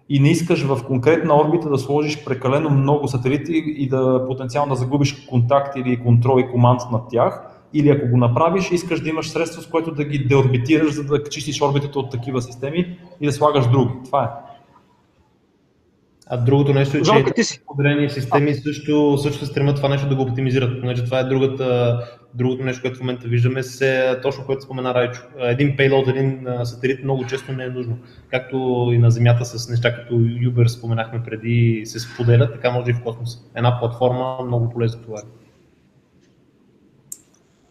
[0.09, 4.76] И не искаш в конкретна орбита да сложиш прекалено много сателити и да потенциално да
[4.76, 7.57] загубиш контакт или контрол и команд над тях.
[7.74, 11.24] Или ако го направиш, искаш да имаш средство, с което да ги деорбитираш, за да
[11.24, 13.92] чистиш орбитата от такива системи и да слагаш други.
[14.04, 14.28] Това е.
[16.30, 20.22] А другото нещо е, че поделени системи също, също се стремят това нещо да го
[20.22, 20.80] оптимизират.
[20.80, 21.98] Понеже това е другата,
[22.34, 25.20] другото нещо, което в момента виждаме, се точно което спомена Райчо.
[25.38, 27.98] Един пейлод, един сателит много често не е нужно.
[28.30, 32.94] Както и на Земята с неща като Uber споменахме преди се споделят, така може и
[32.94, 33.38] в космоса.
[33.54, 35.47] Една платформа много полезна това е.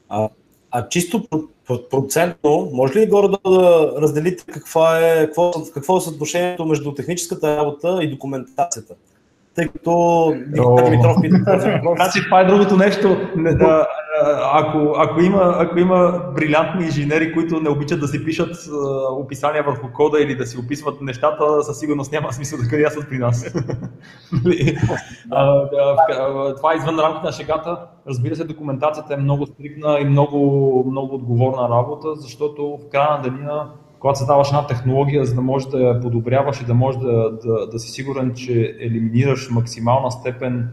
[0.10, 0.30] А,
[0.72, 1.24] а чисто
[1.91, 7.99] процентно, може ли горе да разделите каква е, какво, какво е съотношението между техническата работа
[8.01, 8.93] и документацията?
[9.55, 10.34] Тъй като
[10.86, 13.18] Димитров пита Значи това е другото нещо.
[14.53, 18.55] Ако, ако, има, ако има брилянтни инженери, които не обичат да си пишат
[19.11, 23.18] описания върху кода или да си описват нещата, със сигурност няма смисъл да кандидатстват при
[23.18, 23.55] нас.
[24.43, 24.78] Нали?
[26.57, 27.78] това е извън рамките на шегата.
[28.07, 33.22] Разбира се, документацията е много стрикна и много, много отговорна работа, защото в края на
[33.22, 37.32] денина когато създаваш една технология, за да можеш да я подобряваш и да можеш да,
[37.32, 40.72] да, да си сигурен, че елиминираш максимална степен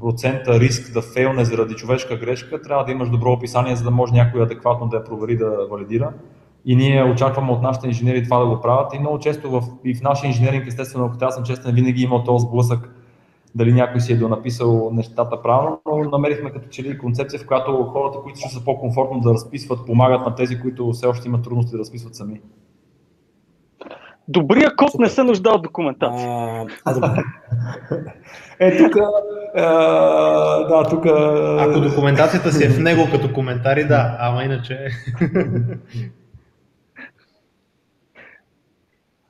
[0.00, 4.12] процента риск да фейлне заради човешка грешка, трябва да имаш добро описание, за да може
[4.12, 6.12] някой адекватно да я провери, да валидира.
[6.64, 8.94] И ние очакваме от нашите инженери това да го правят.
[8.94, 12.24] И много често в, и в нашия инженеринг, естествено, ако аз съм честен, винаги имал
[12.24, 12.90] този сблъсък
[13.54, 17.84] дали някой си е донаписал нещата правилно, но намерихме като че ли концепция, в която
[17.84, 21.72] хората, които ще са по-комфортно да разписват, помагат на тези, които все още имат трудности
[21.72, 22.40] да разписват сами.
[24.28, 26.66] Добрия код не се нужда от документация.
[28.58, 28.94] е, тук.
[30.68, 31.06] Да, тук.
[31.58, 34.88] Ако документацията си е в него като коментари, да, ама иначе.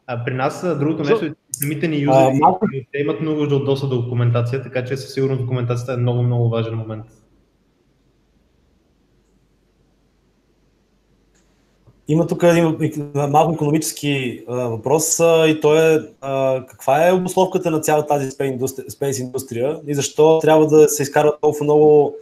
[0.07, 3.87] А при нас другото нещо е, самите ни юзери те имат много нужда от доста
[3.87, 7.05] документация, така че със сигурност документацията е много, много важен момент.
[12.09, 12.77] Има тук един
[13.15, 18.31] малко економически а, въпрос а, и то е а, каква е обословката на цялата тази
[18.89, 22.17] спейс индустрия и защо трябва да се изкарват толкова много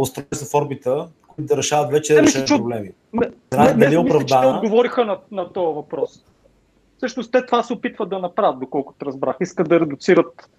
[0.00, 2.90] устройства в орбита, които да решават вече да, решени проблеми.
[3.12, 4.40] Не, не, не, не оправдана...
[4.40, 6.24] Мисля, че отговориха на, на този въпрос.
[6.96, 9.36] Всъщност те това се опитват да направят, доколкото разбрах.
[9.40, 10.50] Искат да редуцират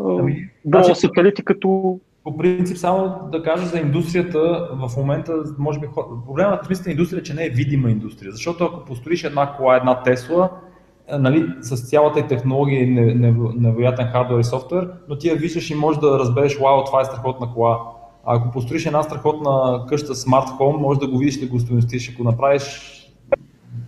[0.00, 5.80] ами, броя значи, сателити като по принцип, само да кажа за индустрията, в момента, може
[5.80, 5.86] би,
[6.26, 8.32] проблемът в индустрия е, че не е видима индустрия.
[8.32, 10.50] Защото ако построиш една кола, една Тесла,
[11.08, 12.86] е, нали, с цялата и технология и
[13.56, 17.04] невероятен хардвер и софтуер, но ти я виждаш и можеш да разбереш, вау, това е
[17.04, 17.78] страхотна кола.
[18.26, 22.12] А ако построиш една страхотна къща Smart Home, можеш да го видиш, да го стоеностиш.
[22.14, 22.90] Ако направиш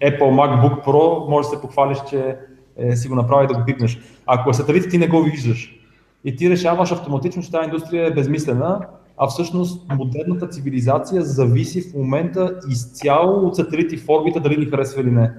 [0.03, 2.37] Apple MacBook Pro, можеш да се похвалиш, че
[2.77, 3.99] е, си го направи да го пипнеш.
[4.27, 5.76] Ако е сателит, ти не го виждаш
[6.27, 8.81] и ти решаваш автоматично, че тази индустрия е безмислена,
[9.19, 15.03] а всъщност модерната цивилизация зависи в момента изцяло от сателити в орбита, дали ни харесва
[15.03, 15.33] или не.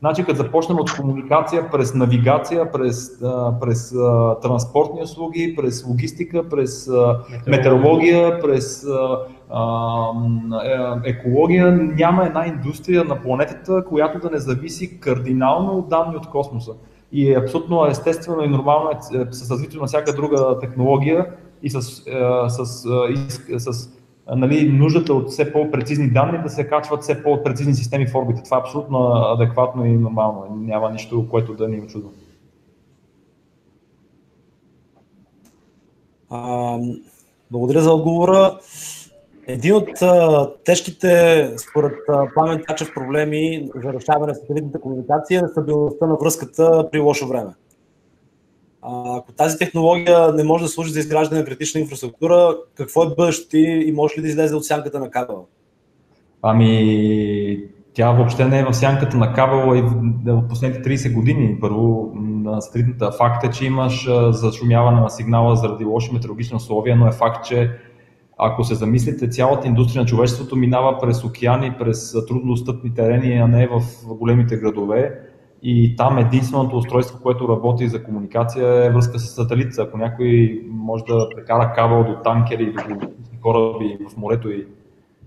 [0.00, 3.10] Значи, като започнем от комуникация през навигация, през,
[3.60, 3.94] през
[4.42, 6.90] транспортни услуги, през логистика, през
[7.46, 8.86] метеорология, през
[11.04, 16.26] е, екология, няма една индустрия на планетата, която да не зависи кардинално от данни от
[16.26, 16.72] космоса
[17.12, 21.26] и е абсолютно естествено и нормално е, е с развитието на всяка друга технология
[21.62, 21.80] и с, е,
[22.48, 22.86] с,
[23.48, 23.88] е, с, с
[24.36, 28.42] нали, нуждата от все по-прецизни данни да се качват все по-прецизни системи в орбита.
[28.42, 30.56] Това е абсолютно адекватно и нормално.
[30.56, 32.10] Няма нищо, което да ни е чудо.
[37.50, 38.58] благодаря за отговора.
[39.46, 41.92] Един от а, тежките, според
[42.34, 47.50] Пламен Качев, проблеми за решаване на сателитната комуникация е стабилността на връзката при лошо време.
[48.82, 53.14] А, ако тази технология не може да служи за изграждане на критична инфраструктура, какво е
[53.16, 55.42] бъдещето и може ли да излезе от сянката на кабела?
[56.42, 57.64] Ами,
[57.94, 59.82] тя въобще не е в сянката на кабела и
[60.30, 61.56] от последните 30 години.
[61.60, 67.06] Първо, на сателитната факт е, че имаш зашумяване на сигнала заради лоши метеорологични условия, но
[67.06, 67.70] е факт, че
[68.44, 73.66] ако се замислите, цялата индустрия на човечеството минава през океани, през труднодостъпни терени, а не
[73.68, 75.20] в големите градове.
[75.62, 79.78] И там единственото устройство, което работи за комуникация е връзка с сателит.
[79.78, 83.06] Ако някой може да прекара кабел до танкери, до
[83.42, 84.66] кораби в морето и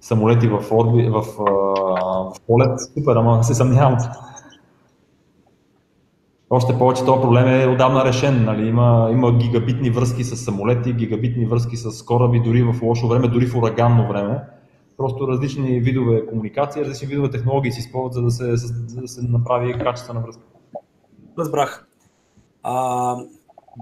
[0.02, 3.98] самолети в, орби, в, в, полет, супер, ама се съмнявам.
[6.50, 8.46] Още повече този проблем е отдавна решен.
[8.46, 8.68] Нали?
[8.68, 13.48] Има, има гигабитни връзки с самолети, гигабитни връзки с кораби, дори в лошо време, дори
[13.48, 14.40] в ураганно време.
[14.98, 19.22] Просто различни видове комуникация, различни видове технологии се използват, за да се, за да се
[19.22, 20.42] направи качествена връзка.
[21.38, 21.88] Разбрах.
[22.64, 23.16] А,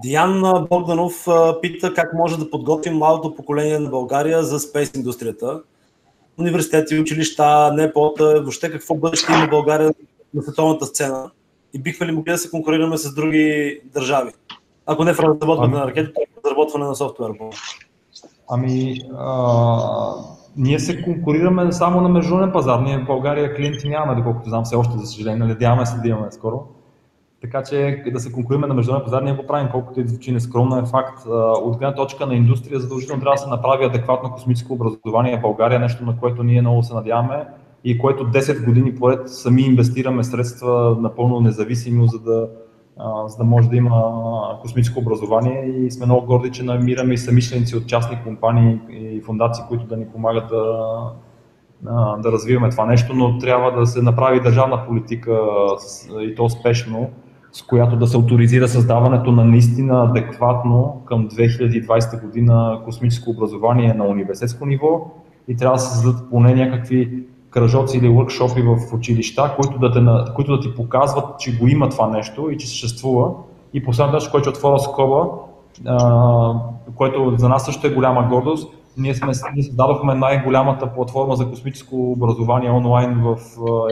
[0.02, 1.26] Диан Богданов
[1.62, 5.62] пита как може да подготвим младото поколение на България за спейс индустрията.
[6.38, 9.90] Университети, училища, НЕПОТ, въобще какво бъдеще има България
[10.34, 11.30] на световната сцена
[11.74, 14.30] и бихме ли могли да се конкурираме с други държави?
[14.86, 15.80] Ако не в разработване ами...
[15.80, 17.30] на ракети, то в разработване на софтуер.
[18.50, 20.14] Ами, а,
[20.56, 22.80] ние се конкурираме само на международен пазар.
[22.80, 25.46] Ние в България клиенти нямаме, доколкото знам все още, за съжаление.
[25.46, 26.66] Надяваме се да имаме скоро.
[27.40, 30.78] така че да се конкурираме на международния пазар, ние го правим, колкото и звучи нескромно
[30.78, 31.26] е факт.
[31.62, 35.80] От гледна точка на индустрия, задължително трябва да се направи адекватно космическо образование в България,
[35.80, 37.46] нещо на което ние много се надяваме
[37.84, 42.48] и което 10 години поред сами инвестираме средства напълно независимо, за да,
[43.26, 44.12] за да може да има
[44.62, 45.64] космическо образование.
[45.66, 49.96] И сме много горди, че намираме и самишленици от частни компании и фундации, които да
[49.96, 50.48] ни помагат
[51.82, 55.40] да, да развиваме това нещо, но трябва да се направи държавна политика
[56.20, 57.10] и то спешно,
[57.52, 64.04] с която да се авторизира създаването на наистина адекватно към 2020 година космическо образование на
[64.04, 65.10] университетско ниво.
[65.48, 67.24] И трябва да се създадат поне някакви
[67.54, 71.88] кръжоци или workshopи в училища, които да, те, които да ти показват, че го има
[71.88, 73.30] това нещо и че съществува.
[73.74, 75.26] И последното нещо, което отворя скоба,
[76.94, 82.12] което за нас също е голяма гордост, ние, сме, ние създадохме най-голямата платформа за космическо
[82.12, 83.36] образование онлайн в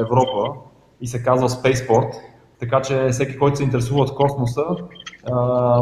[0.00, 0.58] Европа
[1.00, 2.14] и се казва Spaceport.
[2.60, 4.64] Така че всеки, който се интересува от космоса,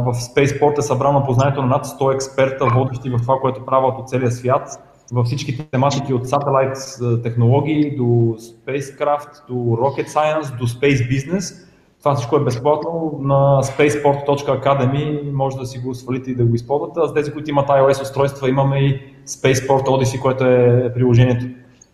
[0.00, 4.08] в Spaceport е събрано познанието на над 100 експерта, водещи в това, което правят от
[4.08, 6.76] целия свят, във всички тематики от сателайт
[7.22, 8.02] технологии до
[8.38, 11.66] spacecraft, до rocket science, до space business.
[11.98, 17.00] Това всичко е безплатно на spaceport.academy, може да си го свалите и да го използвате.
[17.02, 21.46] А за тези, които имат iOS устройства, имаме и Spaceport Odyssey, което е приложението.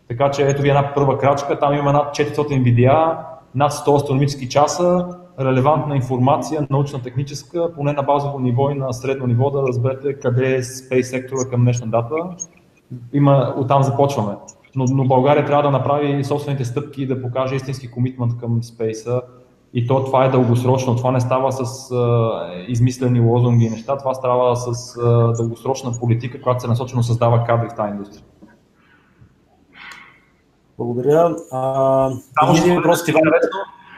[0.09, 3.19] Така че ето ви една първа крачка, там има над 400 видеа,
[3.55, 5.07] над 100 астрономически часа,
[5.41, 10.55] релевантна информация, научна, техническа, поне на базово ниво и на средно ниво да разберете къде
[10.55, 12.15] е Space сектора към днешна дата.
[13.13, 14.37] Има, оттам започваме.
[14.77, 19.23] Но, но България трябва да направи собствените стъпки и да покаже истински комитмент към спейса.
[19.75, 20.97] И то това е дългосрочно.
[20.97, 22.31] Това не става с а,
[22.69, 27.69] измислени лозунги и неща, това става с а, дългосрочна политика, която се насочено създава кадри
[27.69, 28.25] в тази индустрия.
[30.79, 31.37] Благодаря.
[31.53, 32.11] А,
[32.41, 33.23] само, един въпрос, Иван.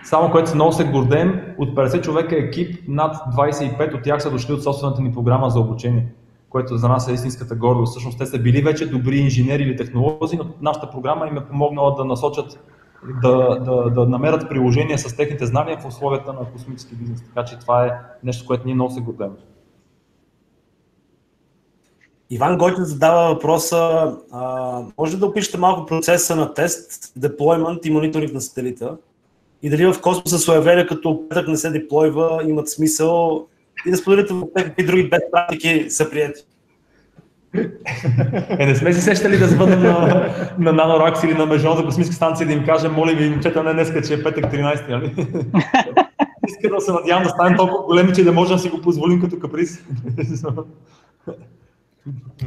[0.05, 4.52] Само което много се гордем, от 50 човека екип, над 25 от тях са дошли
[4.52, 6.12] от собствената ни програма за обучение,
[6.51, 7.91] което за нас е истинската гордост.
[7.91, 11.95] Всъщност те са били вече добри инженери или технолози, но нашата програма им е помогнала
[11.95, 12.59] да насочат
[13.23, 17.23] да, да, да намерят приложение с техните знания в условията на космически бизнес.
[17.23, 17.93] Така че това е
[18.25, 19.31] нещо, което ние много се гордем.
[22.31, 28.33] Иван Гойтин задава въпроса, а, може да опишете малко процеса на тест, деплоймент и мониторинг
[28.33, 28.97] на сателита?
[29.62, 33.47] И дали в космоса своевремие, като петък не се деплойва, имат смисъл
[33.86, 36.40] и да споделите какви други бест практики са прияти?
[38.59, 39.98] Е, не сме си сещали да звънем на,
[40.59, 44.09] на Nanoracks или на Международната космическа станция да им кажем, моля ви, момчета, не днес,
[44.09, 45.06] че е петък 13, нали?
[46.48, 49.20] Иска да се надявам да станем толкова големи, че да можем да си го позволим
[49.20, 49.84] като каприз.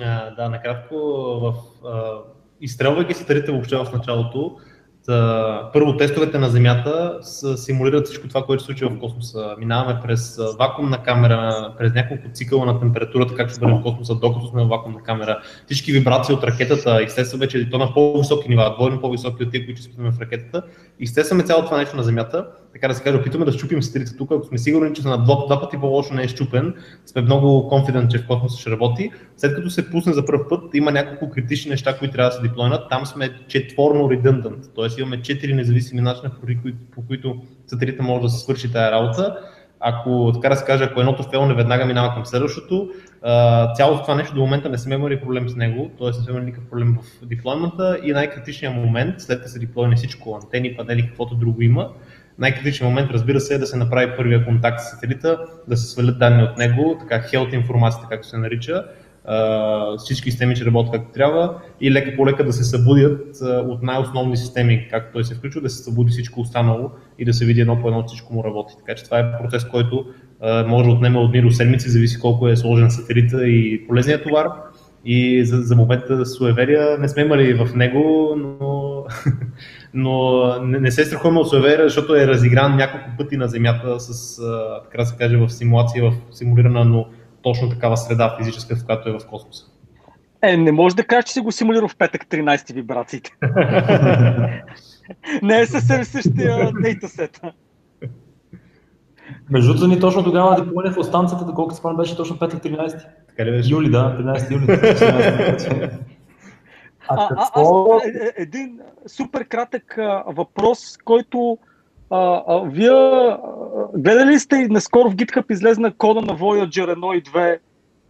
[0.02, 0.96] а, да, накратко,
[1.42, 1.54] в,
[1.88, 2.18] а,
[2.62, 4.58] изстрелвайки сателите въобще в началото,
[5.74, 7.20] първо, тестовете на Земята
[7.56, 9.56] симулират всичко това, което се случва в космоса.
[9.60, 14.48] Минаваме през вакуумна камера, през няколко цикъла на температурата, как ще бъде в космоса, докато
[14.48, 15.40] сме в вакуумна камера.
[15.66, 19.80] Всички вибрации от ракетата, естествено вече то на по-високи нива, двойно по-високи от тези, които
[19.80, 20.64] изпитваме в ракетата.
[21.04, 24.32] Естествено цялото това нещо на Земята, така да се каже, опитваме да щупим сателита тук,
[24.32, 26.74] ако сме сигурни, че на два, два пъти по-лошо не е щупен,
[27.06, 29.12] сме много конфидент, че в космоса ще работи.
[29.38, 32.42] След като се пусне за първ път, има няколко критични неща, които трябва да се
[32.42, 32.90] деплойнат.
[32.90, 35.02] Там сме четворно redundant, т.е.
[35.02, 36.32] имаме четири независими начина,
[36.96, 39.38] по които, сателита може да се свърши тази работа.
[39.84, 42.90] Ако, така да се каже, ако едното фейл веднага минава към следващото,
[43.76, 46.08] цялото това нещо до момента не сме имали проблем с него, т.е.
[46.08, 50.40] не сме имали никакъв проблем в деплоймента и най-критичният момент, след като се деплойне всичко,
[50.44, 51.90] антени, панели, каквото друго има,
[52.42, 56.20] най-критичният момент, разбира се, е да се направи първия контакт с сателита, да се свалят
[56.20, 58.84] данни от него, така health информацията, както се нарича,
[59.98, 64.38] всички системи ще работят както трябва и лека по лека да се събудят от най-основни
[64.38, 67.82] системи, както той се включва, да се събуди всичко останало и да се види едно
[67.82, 68.74] по едно всичко му работи.
[68.78, 70.06] Така че това е процес, който
[70.68, 74.48] може да отнеме от дни до седмици, зависи колко е сложен сателита и полезният товар.
[75.06, 79.04] И за, за момента суеверия не сме имали в него, но,
[79.94, 84.42] но не, не се страхуваме от суеверия, защото е разигран няколко пъти на Земята с,
[84.84, 87.06] така да се каже, в симулация, в симулирана, но
[87.42, 89.66] точно такава среда физическа, в която е в космоса.
[90.44, 93.32] Е, не може да кажеш, че си го симулира в петък 13 вибрациите.
[95.42, 97.42] не е съвсем същия дейтасет.
[99.50, 103.06] Между другото, ни точно тогава да поне в станцията, доколкото спомням, беше точно петък 13.
[103.28, 103.74] Така ли беше?
[103.74, 105.90] Юли, да, 13 юли.
[107.18, 111.58] а, а, а, е, е, един супер кратък а, въпрос, който
[112.10, 113.40] а, а, вие а,
[113.94, 117.60] гледали сте наскоро в GitHub излезна кода на Voyager 1 и 2,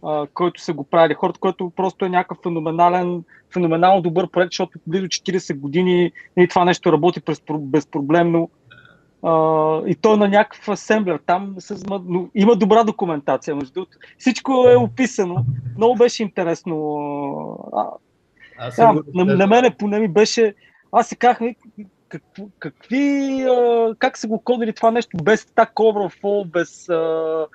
[0.02, 4.78] а, който са го правили хората, който просто е някакъв феноменален, феноменално добър проект, защото
[4.86, 7.20] близо 40 години и това нещо работи
[7.50, 8.50] безпроблемно.
[9.22, 11.20] Uh, и то на някакъв асемблер.
[11.26, 13.98] Там с, но има добра документация, между другото.
[14.18, 15.44] Всичко е описано.
[15.76, 16.74] Много беше интересно.
[18.62, 20.54] А, да, на, на мене поне ми беше...
[20.92, 21.38] Аз се казах,
[22.08, 22.22] как,
[22.58, 23.42] какви...
[23.42, 26.88] А, как са го кодили това нещо без такова фол, без...
[26.88, 27.46] А,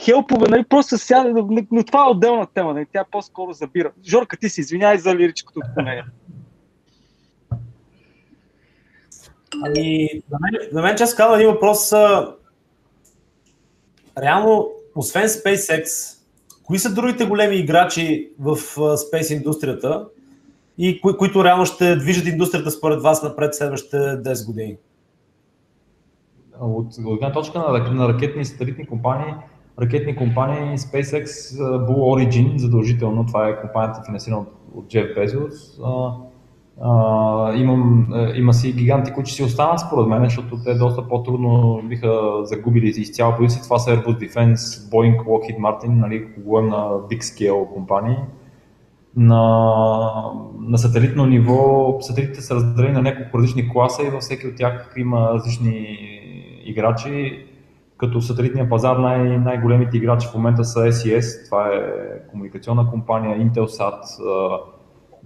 [0.00, 3.92] хелпове, нали, просто сяда, но това е отделна тема, нали, тя по-скоро забира.
[4.06, 6.04] Жорка, ти си извиняй за лирическото отклонение.
[9.64, 11.92] Ами, на мен, на мен често казвам един въпрос.
[14.18, 16.18] Реално, освен SpaceX,
[16.72, 18.56] кои са другите големи играчи в
[18.96, 20.08] спейс индустрията
[20.78, 24.76] и кои, които реално ще движат индустрията според вас напред следващите 10 години?
[26.60, 29.34] От гледна точка на, на ракетни и сателитни компании,
[29.80, 31.26] ракетни компании SpaceX,
[31.58, 34.44] Blue Origin, задължително, това е компанията финансирана
[34.74, 35.82] от, Jeff Bezos,
[37.54, 42.40] Имам, uh, има си гиганти, които си останат според мен, защото те доста по-трудно биха
[42.44, 43.62] загубили изцяло позиция.
[43.62, 48.16] Това са Airbus Defense, Boeing, Lockheed Martin, нали, говорим на big scale компании.
[49.16, 49.40] На,
[50.60, 54.94] на сателитно ниво, сателитите са разделени на няколко различни класа и във всеки от тях
[54.96, 55.98] има различни
[56.64, 57.46] играчи.
[57.96, 61.80] Като сателитния пазар най- най-големите играчи в момента са SES, това е
[62.30, 64.00] комуникационна компания, Intelsat,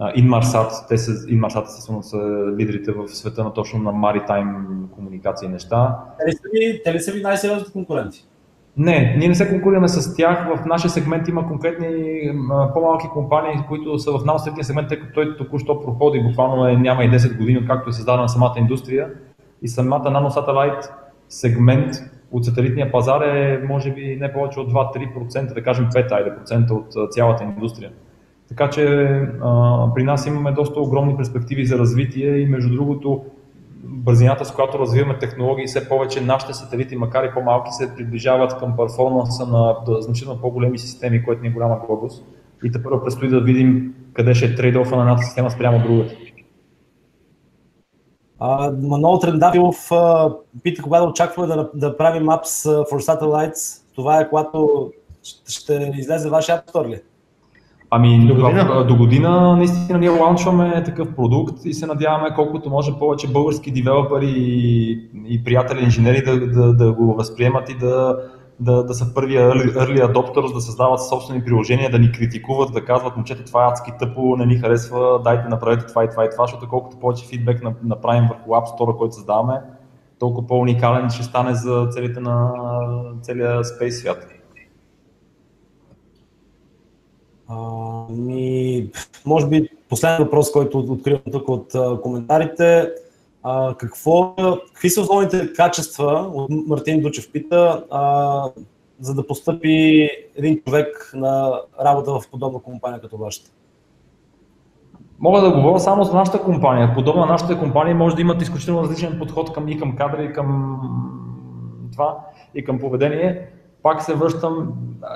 [0.01, 2.17] Inmarsat, те са, Inmarsat естествено са
[2.59, 4.55] лидерите в света на точно на maritime
[4.91, 5.99] комуникации и неща.
[6.19, 8.27] Те ли са ви, те ли са ви най-сериозните конкуренти?
[8.77, 10.49] Не, ние не се конкурираме с тях.
[10.57, 12.21] В нашия сегмент има конкретни
[12.75, 17.05] по-малки компании, които са в наноследния сегмент, тъй като той току-що проходи, буквално е, няма
[17.05, 19.09] и 10 години, откакто е създадена самата индустрия.
[19.63, 20.93] И самата наносателайт
[21.29, 21.95] сегмент
[22.33, 26.75] от сателитния пазар е може би не повече от 2-3%, да кажем 5 айде, процента
[26.75, 27.91] от цялата индустрия.
[28.49, 29.07] Така че
[29.43, 33.25] а, при нас имаме доста огромни перспективи за развитие и между другото
[33.85, 38.77] бързината, с която развиваме технологии, все повече нашите сателити, макар и по-малки, се приближават към
[38.77, 42.13] перформанса на значително по-големи системи, което ни е голяма глобус.
[42.65, 46.15] И те първо предстои да видим къде ще е трейдофа на едната система спрямо другата.
[48.83, 49.91] Манол Трендафилов
[50.63, 53.83] пита кога да очакваме да, да правим Apps for Satellites.
[53.95, 54.91] Това е когато
[55.49, 57.01] ще излезе вашия App Store ли?
[57.91, 58.85] Ами до година.
[58.89, 64.35] до година наистина ние лаунчваме такъв продукт и се надяваме колкото може повече български девелопери
[64.37, 64.93] и,
[65.27, 68.17] и приятели инженери да, да, да го възприемат и да,
[68.61, 72.85] да, да са първия early, early adopters, да създават собствени приложения, да ни критикуват, да
[72.85, 76.31] казват, момчета, това е адски тъпо, не ни харесва, дайте направете това и това и
[76.31, 79.61] това, защото колкото повече фидбек направим върху App Store, който създаваме,
[80.19, 82.51] толкова по-уникален ще стане за целите на
[83.23, 84.36] целия Space свят.
[88.11, 88.87] Ми,
[89.27, 92.91] може би последен въпрос, който откривам тук от коментарите.
[93.43, 94.35] А, какво,
[94.73, 98.51] какви са основните качества, от Мартин Дучев пита, а,
[99.01, 103.51] за да постъпи един човек на работа в подобна компания като вашата?
[105.19, 106.95] Мога да говоря само за нашата компания.
[106.95, 110.33] Подобно на нашата компания може да имат изключително различен подход към, и към кадри, и
[110.33, 110.81] към
[111.93, 112.19] това,
[112.55, 113.49] и към поведение
[113.87, 114.73] пак се връщам,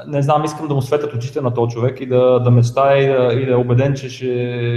[0.07, 3.07] не знам, искам да му светят очите на този човек и да, да мечтая и
[3.07, 4.27] да, и да е убеден, че ще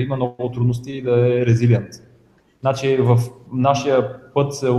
[0.05, 1.89] има много трудности и да е резилиент.
[2.61, 3.19] Значи в
[3.51, 4.69] нашия път се,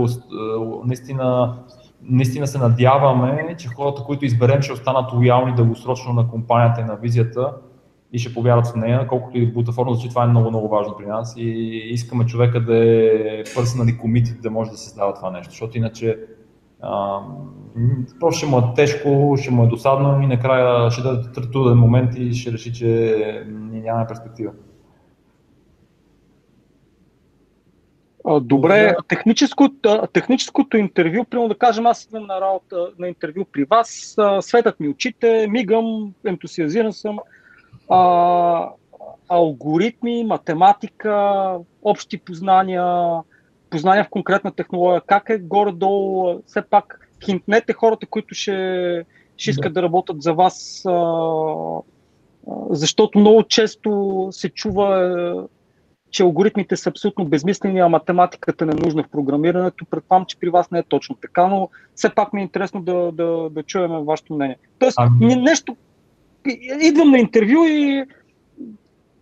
[0.85, 1.57] наистина,
[2.01, 6.95] наистина се надяваме, че хората, които изберем, ще останат лоялни дългосрочно на компанията и на
[6.95, 7.53] визията
[8.13, 11.05] и ще повярват в нея, колкото и бутафорно звучи, това е много, много важно при
[11.05, 11.49] нас и
[11.89, 16.17] искаме човека да е personally committed, да може да се създава това нещо, защото иначе
[18.19, 22.11] просто ще му е тежко, ще му е досадно и накрая ще даде труден момент
[22.17, 24.51] и ще реши, че нямаме перспектива.
[28.41, 34.15] Добре, техническото, техническото интервю, примерно да кажем, аз идвам на работа на интервю при вас,
[34.41, 37.19] светът ми очите, мигам, ентусиазиран съм.
[37.89, 38.69] А,
[39.29, 41.45] алгоритми, математика,
[41.83, 42.83] общи познания,
[43.69, 49.05] познания в конкретна технология, как е горе-долу, все пак хинтнете хората, които ще,
[49.37, 49.81] ще искат да.
[49.81, 51.81] да работят за вас, а,
[52.69, 55.47] защото много често се чува,
[56.11, 59.85] че алгоритмите са абсолютно безмислени, а математиката не е нужна в програмирането.
[59.85, 63.11] Предполагам, че при вас не е точно така, но все пак ми е интересно да,
[63.11, 64.57] да, да чуем вашето мнение.
[64.79, 65.35] Тоест, ами...
[65.35, 65.75] нещо.
[66.81, 68.05] Идвам на интервю и.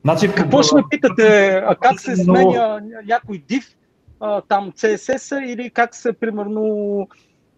[0.04, 1.50] Значи, какво ще ме питате?
[1.66, 3.76] А как се сменя някой див?
[4.48, 7.08] Там CSS или как се примерно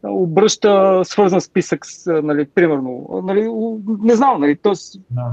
[0.03, 3.21] обръща свързан списък, нали, примерно.
[3.23, 3.49] Нали,
[3.99, 4.73] не знам, нали, т.е.
[5.09, 5.31] Да.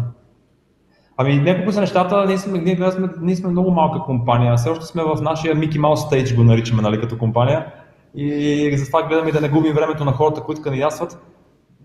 [1.17, 4.85] Ами няколко са нещата, ние сме, ние, сме, ние сме много малка компания, все още
[4.85, 7.67] сме в нашия Mickey Mouse Stage, го наричаме нали, като компания.
[8.15, 11.19] и затова гледаме да не губим времето на хората, които кандидатстват.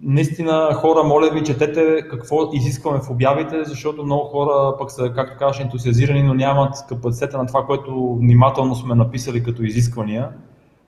[0.01, 5.37] Наистина, хора, моля ви, четете какво изискваме в обявите, защото много хора пък са, както
[5.39, 10.29] казваш, ентусиазирани, но нямат капацитета на това, което внимателно сме написали като изисквания.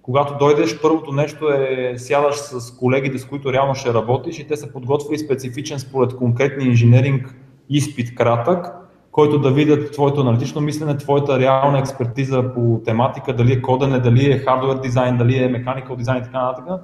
[0.02, 4.57] Когато дойдеш, първото нещо е сядаш с колегите, с които реално ще работиш и те
[4.57, 7.36] са подготвили специфичен според конкретни инженеринг
[7.69, 8.68] изпит кратък,
[9.11, 14.31] който да видят твоето аналитично мислене, твоята реална експертиза по тематика, дали е кодене, дали
[14.31, 16.81] е хардвер дизайн, дали е механикал дизайн и така нататък.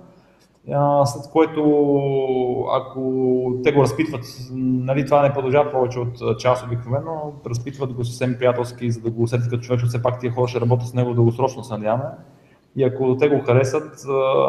[1.05, 1.61] След което,
[2.73, 3.01] ако
[3.63, 4.21] те го разпитват,
[4.51, 9.23] нали, това не продължава повече от час обикновено, разпитват го съвсем приятелски, за да го
[9.23, 12.03] усетят като човек, че все пак тия хора ще работят с него дългосрочно, се надяваме.
[12.75, 13.99] И ако те го харесат,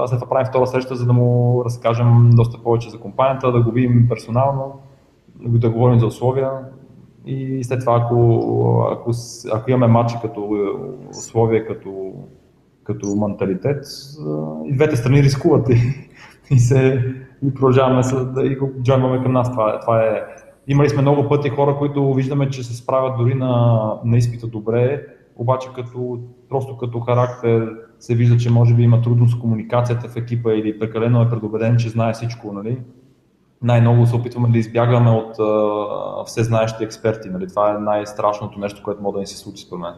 [0.07, 3.71] след това правим втора среща, за да му разкажем доста повече за компанията, да го
[3.71, 4.81] видим персонално,
[5.41, 6.51] да говорим за условия.
[7.27, 9.11] И след това, ако, ако,
[9.53, 10.51] ако имаме матчи като
[11.11, 12.13] условия, като,
[12.85, 13.85] като менталитет,
[14.65, 15.69] и двете страни рискуват
[16.51, 17.05] и, се,
[17.43, 18.73] и продължаваме да и го
[19.23, 19.51] към нас.
[19.51, 20.23] Това, това е,
[20.69, 25.07] имали сме много пъти хора, които виждаме, че се справят дори на, на изпита добре,
[25.37, 26.19] обаче като,
[26.49, 30.79] просто като характер се вижда, че може би има трудност с комуникацията в екипа или
[30.79, 32.53] прекалено е предубеден, че знае всичко.
[32.53, 32.79] Нали?
[33.63, 37.29] Най-много се опитваме да избягваме от а, все знаещи експерти.
[37.29, 37.49] Нали?
[37.49, 39.95] Това е най-страшното нещо, което може да ни се случи според мен.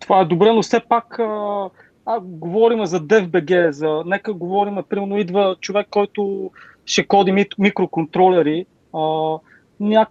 [0.00, 1.70] Това е добре, но все пак а,
[2.06, 6.50] а, говорим за DFBG, за, нека говорим, примерно идва човек, който
[6.86, 9.38] ще коди микроконтролери, а,
[9.80, 10.06] ня...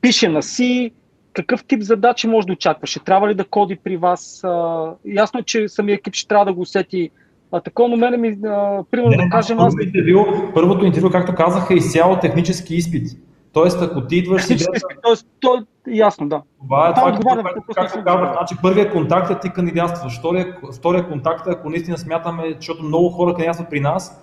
[0.00, 0.92] пише на C,
[1.32, 2.90] какъв тип задачи може да очакваш?
[2.90, 4.44] Ще трябва ли да коди при вас?
[4.44, 7.10] А, ясно е, че самия екип ще трябва да го усети
[7.52, 9.74] а такова, но мене ми, а, примерно не, да кажем аз...
[9.82, 10.24] Интервю,
[10.54, 13.08] първото интервю, както казаха, е изцяло технически изпит.
[13.56, 14.56] Тоест, ако ти идваш си...
[15.02, 16.42] Тоест, то, ясно, да.
[16.62, 20.18] Това е това, това както, както казвах, значи първият контакт е ти кандидатстваш.
[20.18, 24.22] Втория, втория контакт е, ако наистина смятаме, защото много хора кандидатстват при нас,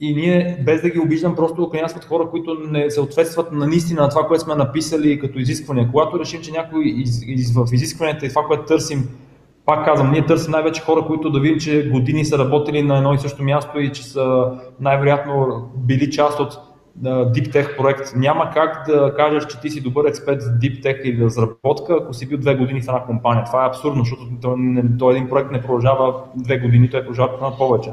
[0.00, 4.08] и ние, без да ги обиждам, просто кандидатстват хора, които не съответстват на наистина на
[4.08, 5.88] това, което сме написали като изисквания.
[5.90, 9.08] Когато решим, че някой из, из, в изискванията и това, което търсим,
[9.66, 13.14] пак казвам, ние търсим най-вече хора, които да видим, че години са работили на едно
[13.14, 16.65] и също място и че са най-вероятно били част от
[17.02, 18.12] Tech проект.
[18.16, 22.28] Няма как да кажеш, че ти си добър експерт Deep Tech или разработка, ако си
[22.28, 23.44] бил две години в една компания.
[23.44, 24.22] Това е абсурдно, защото
[24.98, 27.90] той един проект не продължава две години, той продължава на повече.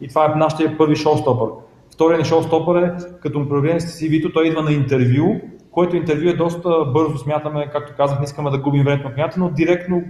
[0.00, 1.48] И това е нашия първи шоустопър.
[1.94, 2.92] Втория ни шоустопър е,
[3.22, 7.92] като му проверим CV-то, той идва на интервю, което интервю е доста бързо, смятаме, както
[7.96, 10.02] казах, не искаме да губим времето на клиента, но директно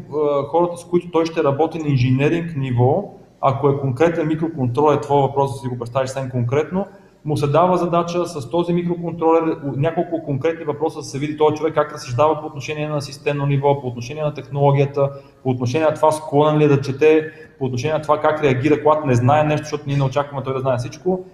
[0.48, 5.22] хората, с които той ще работи на инженеринг ниво, ако е конкретен микроконтрол, е твой
[5.22, 6.86] въпрос да си го представиш съвсем конкретно,
[7.24, 11.74] му се дава задача с този микроконтролер, няколко конкретни въпроса да се види този човек
[11.74, 15.10] как разсъждава по отношение на системно ниво, по отношение на технологията,
[15.42, 18.82] по отношение на това склонен ли е да чете, по отношение на това как реагира,
[18.82, 21.24] когато не знае нещо, защото ние не очакваме той да знае всичко.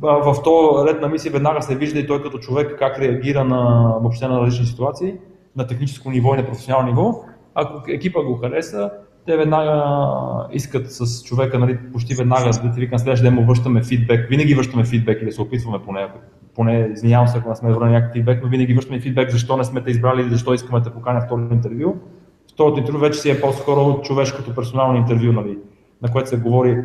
[0.00, 3.92] В този ред на мисии веднага се вижда и той като човек как реагира на
[4.00, 5.14] въобще на различни ситуации,
[5.56, 7.24] на техническо ниво и на професионално ниво.
[7.54, 8.90] Ако екипа го хареса,
[9.26, 9.84] те веднага
[10.52, 14.28] искат с човека, нали, почти веднага, да ти викам, следващия ден му връщаме фидбек.
[14.28, 16.08] Винаги връщаме фидбек или се опитваме поне,
[16.54, 19.64] поне извинявам се, ако не сме върнали някакъв фидбек, но винаги връщаме фидбек, защо не
[19.64, 21.96] сме те избрали защо искаме да поканя второ интервю.
[22.52, 25.58] Второто интервю вече си е по-скоро човешкото персонално интервю, нали,
[26.02, 26.84] на което се говори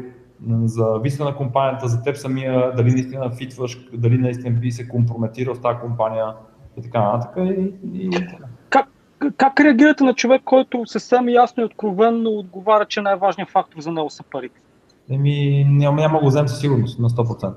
[0.63, 5.55] за визита на компанията, за теб самия, дали наистина фитваш, дали наистина би се компрометирал
[5.55, 6.25] с тази компания
[6.77, 7.37] и така нататък.
[7.37, 8.09] И, и...
[8.09, 8.47] Как,
[9.37, 14.09] как реагирате на човек, който съвсем ясно и откровенно отговаря, че най-важният фактор за него
[14.09, 14.59] са парите?
[15.09, 17.53] Еми, няма, няма го взем със сигурност на 100%.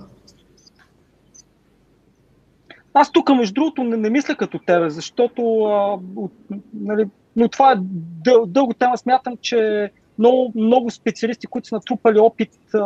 [2.95, 6.33] Аз тук, между другото, не, не мисля като тебе, защото а, от,
[6.75, 7.05] нали,
[7.37, 7.77] но това е
[8.25, 8.99] дъл, дълго тема.
[8.99, 12.79] Смятам, че много, много специалисти, които са натрупали опит, а,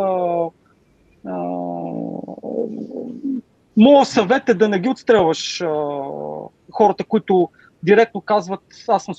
[1.26, 1.36] а,
[3.76, 5.68] моят съвет е да не ги отстрелваш а,
[6.72, 7.48] хората, които
[7.84, 9.14] директно казват, аз съм,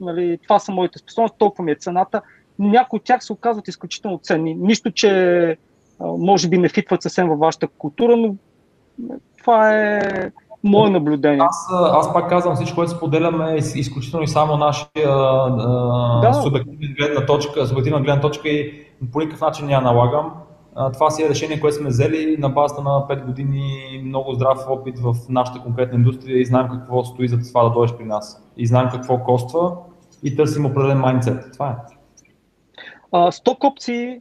[0.00, 2.22] нали, това са моите способности, толкова ми е цената.
[2.58, 4.54] Някои от тях се оказват изключително ценни.
[4.54, 5.56] Нищо, че
[6.00, 8.34] може би не фитват съвсем във вашата култура, но
[9.38, 10.00] това е
[10.64, 11.40] мое наблюдение.
[11.40, 15.08] Аз, аз пак казвам, всичко, което споделяме е изключително и само нашия
[16.22, 16.40] да.
[16.42, 20.32] субективна гледна точка, субективна гледна точка и по никакъв начин няма налагам.
[20.92, 24.98] Това си е решение, което сме взели на базата на 5 години много здрав опит
[24.98, 28.42] в нашата конкретна индустрия и знаем какво стои за това да дойдеш при нас.
[28.56, 29.76] И знаем какво коства
[30.22, 31.52] и търсим определен майндсет.
[31.52, 31.76] Това е.
[33.30, 34.20] Сток опции,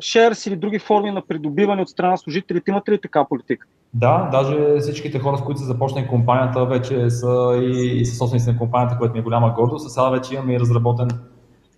[0.00, 3.66] шерс или други форми на придобиване от страна на служителите, имате ли така политика?
[3.94, 8.50] Да, даже всичките хора, с които са започнали компанията, вече са и, и са собственици
[8.50, 9.86] на компанията, което ми е голяма гордост.
[9.86, 11.08] А сега вече имаме и разработен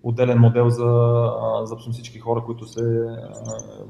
[0.03, 1.31] отделен модел за,
[1.63, 2.83] за всички хора, които се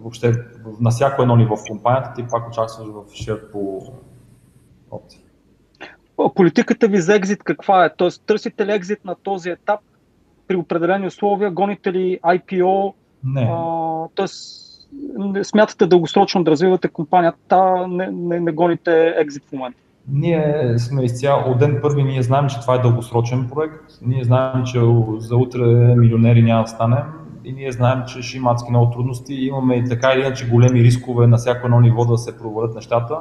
[0.03, 0.32] въобще
[0.81, 3.82] на всяко едно ниво в компанията, ти пак участваш в шер по
[4.91, 5.20] опции.
[6.35, 7.95] Политиката ви за екзит каква е?
[7.97, 9.81] Тоест, търсите ли екзит на този етап
[10.47, 11.51] при определени условия?
[11.51, 12.95] Гоните ли IPO?
[13.24, 13.49] Не.
[13.51, 14.66] А, тоест,
[15.43, 19.78] смятате дългосрочно да развивате компанията, не, не, не гоните екзит в момента?
[20.09, 24.65] Ние сме изцяло, от ден първи ние знаем, че това е дългосрочен проект, ние знаем,
[24.65, 24.79] че
[25.19, 25.65] за утре
[25.97, 27.03] милионери няма да станем
[27.45, 29.35] и ние знаем, че ще има адски много трудности.
[29.35, 33.19] Имаме и така или иначе големи рискове на всяко едно ниво да се провалят нещата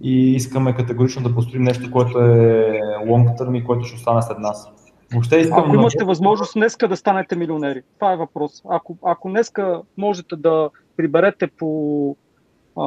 [0.00, 4.38] и искаме категорично да построим нещо, което е long term и което ще остане след
[4.38, 4.70] нас.
[5.12, 8.62] Въобще искам ако имате възможност днеска да станете милионери, това е въпрос.
[8.70, 12.16] Ако, ако днеска можете да приберете по
[12.76, 12.84] а,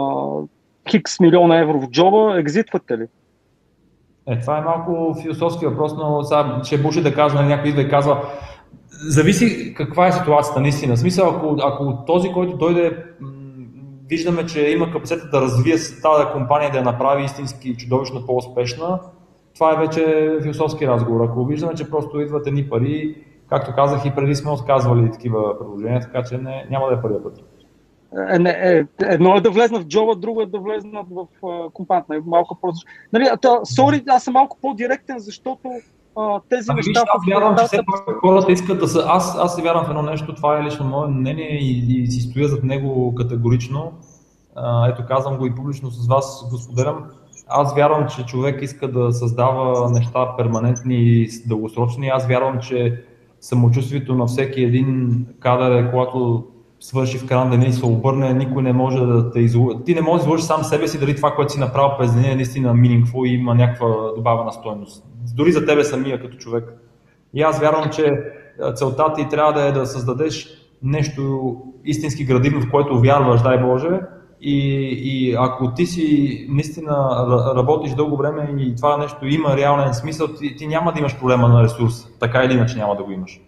[0.89, 3.07] хикс милиона евро в джоба, екзитвате ли?
[4.27, 7.89] Е, това е малко философски въпрос, но сега ще буши да казва, някой идва и
[7.89, 8.23] казва,
[8.89, 10.97] зависи каква е ситуацията наистина.
[10.97, 13.05] Смисъл, ако, ако този, който дойде,
[14.09, 18.99] виждаме, че има капацитет да развие тази компания, да я направи истински чудовищно по-успешна,
[19.53, 21.25] това е вече философски разговор.
[21.25, 23.15] Ако виждаме, че просто идват едни пари,
[23.49, 27.23] както казах и преди сме отказвали такива предложения, така че не, няма да е първият
[27.23, 27.50] път.
[28.29, 31.25] Е, не, е, едно е да влезна в джоба, друго е да влезна в
[31.73, 32.13] компанията.
[32.13, 32.85] Нали, малко просто.
[33.13, 35.61] Нали, sorry, аз съм малко по-директен, защото
[36.15, 37.03] uh, тези ами, неща.
[37.15, 37.79] Аз вярвам, че все
[38.21, 39.05] хората искат да са.
[39.07, 42.21] Аз, аз си вярвам в едно нещо, това е лично мое мнение и, и си
[42.21, 43.91] стоя зад него категорично.
[44.57, 47.05] Uh, ето казвам го и публично с вас, го споделям.
[47.47, 52.07] Аз вярвам, че човек иска да създава неща перманентни и дългосрочни.
[52.07, 53.03] Аз вярвам, че
[53.39, 56.47] самочувствието на всеки един кадър е, когато
[56.81, 59.77] свърши в края деня и се обърне, никой не може да те излъжи.
[59.85, 62.31] Ти не можеш да излъжиш сам себе си дали това, което си направил през деня
[62.31, 65.05] е наистина meaningful и има някаква добавена стойност.
[65.35, 66.63] Дори за тебе самия като човек.
[67.33, 68.13] И аз вярвам, че
[68.75, 70.47] целта ти трябва да е да създадеш
[70.83, 71.55] нещо
[71.85, 73.99] истински градивно, в което вярваш, дай Боже,
[74.41, 76.91] и, и ако ти си наистина
[77.55, 81.47] работиш дълго време и това нещо има реален смисъл, ти, ти няма да имаш проблема
[81.47, 82.07] на ресурс.
[82.19, 83.41] Така или иначе няма да го имаш.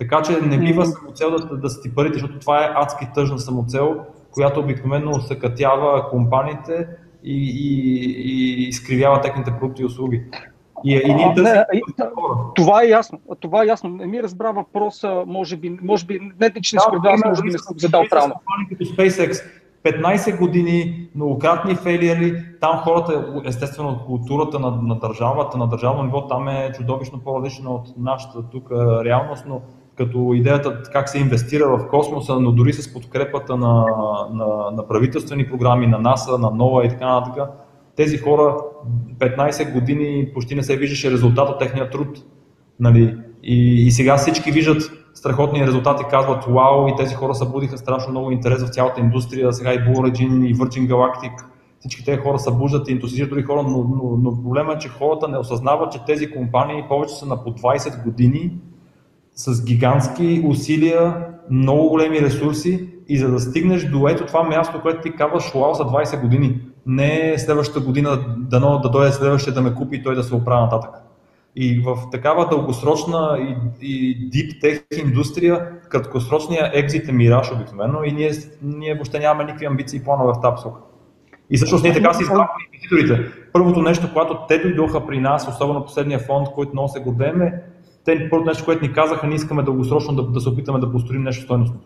[0.00, 3.38] Така че не бива самоцел да, да са ти парите, защото това е адски тъжна
[3.38, 3.96] самоцел,
[4.30, 6.88] която обикновено съкътява компаниите
[7.24, 10.22] и, и, и изкривява техните продукти и услуги.
[10.84, 11.82] И, и ние а, не, и,
[12.54, 13.20] това е ясно.
[13.40, 13.90] Това е ясно.
[13.90, 17.58] Не ми разбра въпроса, може би, може би не че не да, може би не
[17.58, 18.34] съм задал правилно.
[18.68, 19.42] Като SpaceX,
[19.84, 26.48] 15 години, многократни фейлиери, там хората, естествено, културата на, на държавата, на държавно ниво, там
[26.48, 28.70] е чудовищно по-различна от нашата тук
[29.04, 29.60] реалност, но
[29.96, 33.84] като идеята как се инвестира в космоса, но дори с подкрепата на,
[34.32, 37.48] на, на правителствени програми, на НАСА, на НОА и така нататък,
[37.96, 38.56] тези хора
[39.18, 42.18] 15 години почти не се виждаше резултат от техния труд.
[42.80, 43.16] Нали?
[43.42, 44.82] И, и сега всички виждат
[45.14, 49.72] страхотни резултати, казват вау и тези хора събудиха страшно много интерес в цялата индустрия, сега
[49.72, 51.44] и Blue Origin и Virgin Galactic,
[51.80, 55.28] всички тези хора събуждат и ентусизират други хора, но, но, но проблема е, че хората
[55.28, 58.58] не осъзнават, че тези компании повече са на по 20 години
[59.40, 65.00] с гигантски усилия, много големи ресурси и за да стигнеш до ето това място, което
[65.00, 69.74] ти казваш, вау, за 20 години, не следващата година дано да дойде следващия да ме
[69.74, 70.90] купи и той да се оправя нататък.
[71.56, 73.38] И в такава дългосрочна
[73.80, 79.44] и, и deep tech индустрия, краткосрочния екзит е мираж обикновено и ние, ние въобще нямаме
[79.44, 80.80] никакви амбиции и планове в тази посока.
[81.50, 83.32] И всъщност ние така си избрахме инвеститорите.
[83.52, 87.62] Първото нещо, когато те дойдоха при нас, особено последния фонд, който много се гордеем е,
[88.04, 91.22] те първото нещо, което ни казаха, не искаме дългосрочно да, да се опитаме да построим
[91.22, 91.80] нещо стойностно.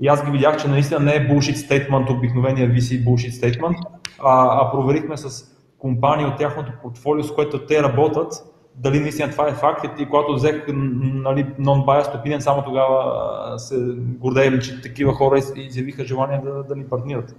[0.00, 3.76] И аз ги видях, че наистина не е bullshit statement, обикновения VC bullshit statement,
[4.18, 8.32] а, а проверихме с компании от тяхното портфолио, с което те работят,
[8.76, 14.60] дали наистина това е факт и когато взех нали, non-biased opinion, само тогава се гордеем,
[14.60, 17.36] че такива хора изявиха желание да, да ни партнират.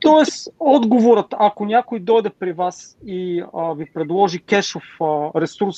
[0.00, 5.76] Тоест, отговорът, ако някой дойде при вас и а, ви предложи кешов а, ресурс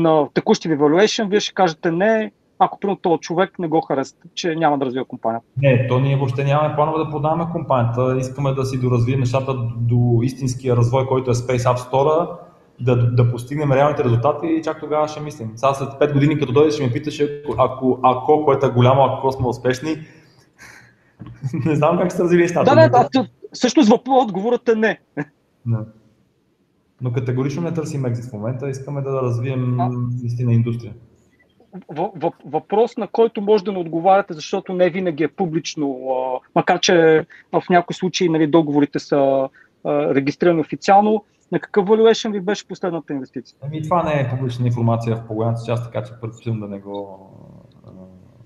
[0.00, 4.16] на текущи ви valuation, вие ще кажете не, ако примерно този човек не го хареса,
[4.34, 5.46] че няма да развива компанията.
[5.56, 8.16] Не, то ние въобще нямаме планове да продаваме компанията.
[8.18, 12.28] Искаме да си доразвием нещата до истинския развой, който е Space App Store,
[12.80, 15.52] да, да постигнем реалните резултати и чак тогава ще мислим.
[15.56, 17.22] Сега след 5 години, като дойдеш, ще ме питаш,
[17.58, 19.96] ако, ако, което е голямо, ако сме успешни,
[21.64, 22.74] не знам как се развили нещата.
[22.74, 25.00] Да, да, да, всъщност отговорът е не.
[25.66, 25.78] не.
[27.02, 29.76] Но категорично не търсим екзит в момента, искаме да развием
[30.22, 30.94] наистина индустрия.
[32.44, 35.98] Въпрос, на който може да не отговаряте, защото не винаги е публично,
[36.54, 39.48] макар че в някои случаи нали, договорите са
[39.86, 41.24] регистрирани официално.
[41.52, 43.58] На какъв valuation ви беше последната инвестиция?
[43.62, 47.30] Ами това не е публична информация в по-голямата част, така че предпочитам да не го,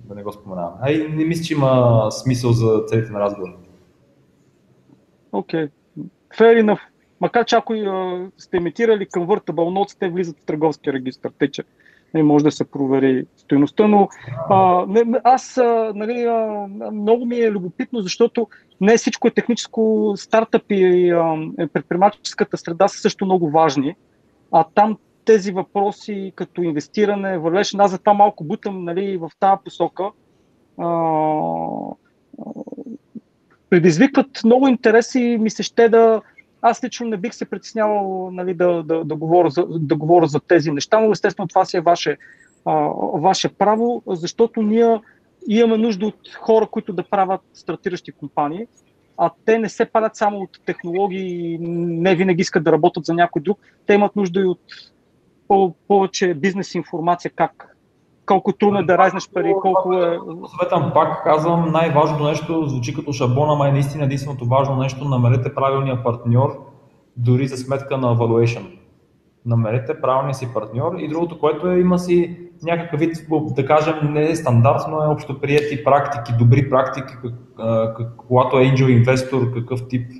[0.04, 0.72] да не го споменавам.
[0.80, 3.56] А и не мисля, че има смисъл за целите на разговора.
[5.32, 5.66] Окей.
[5.66, 5.70] Okay.
[6.38, 6.80] Fair enough.
[7.24, 7.74] Макар че ако
[8.38, 11.62] сте емитирали convertible notes, те влизат в търговския регистр, тъй че
[12.14, 14.08] не може да се провери стоеността, но
[14.50, 18.48] а, не, аз а, нали, а, много ми е любопитно, защото
[18.80, 23.96] не всичко е техническо, стартъп и а, е, предприемаческата среда са също много важни,
[24.52, 29.60] а там тези въпроси като инвестиране, вървеше, аз за това малко бутам нали, в тази
[29.64, 30.10] посока,
[30.78, 30.88] а,
[33.70, 36.20] предизвикват много интереси и ми се ще да,
[36.66, 40.40] аз лично не бих се притеснявал нали, да, да, да, говоря за, да говоря за
[40.40, 42.16] тези неща, но естествено това си е ваше,
[42.64, 42.72] а,
[43.14, 45.00] ваше право, защото ние
[45.48, 48.66] имаме нужда от хора, които да правят стартиращи компании,
[49.18, 53.42] а те не се правят само от технологии, не винаги искат да работят за някой
[53.42, 53.58] друг.
[53.86, 54.60] Те имат нужда и от
[55.88, 57.73] повече бизнес информация как
[58.26, 60.18] колко трудно е да разнеш пари, колко е...
[60.50, 65.54] Съветвам пак, казвам, най-важното нещо звучи като шаблон, ама е наистина единственото важно нещо, намерете
[65.54, 66.58] правилния партньор,
[67.16, 68.78] дори за сметка на valuation.
[69.46, 70.92] Намерете правилния си партньор.
[70.98, 75.40] И другото, което е, има си някакъв вид, да кажем, не е стандартно, е общо
[75.40, 77.14] прияти практики, добри практики,
[78.16, 80.10] когато е angel инвестор, какъв тип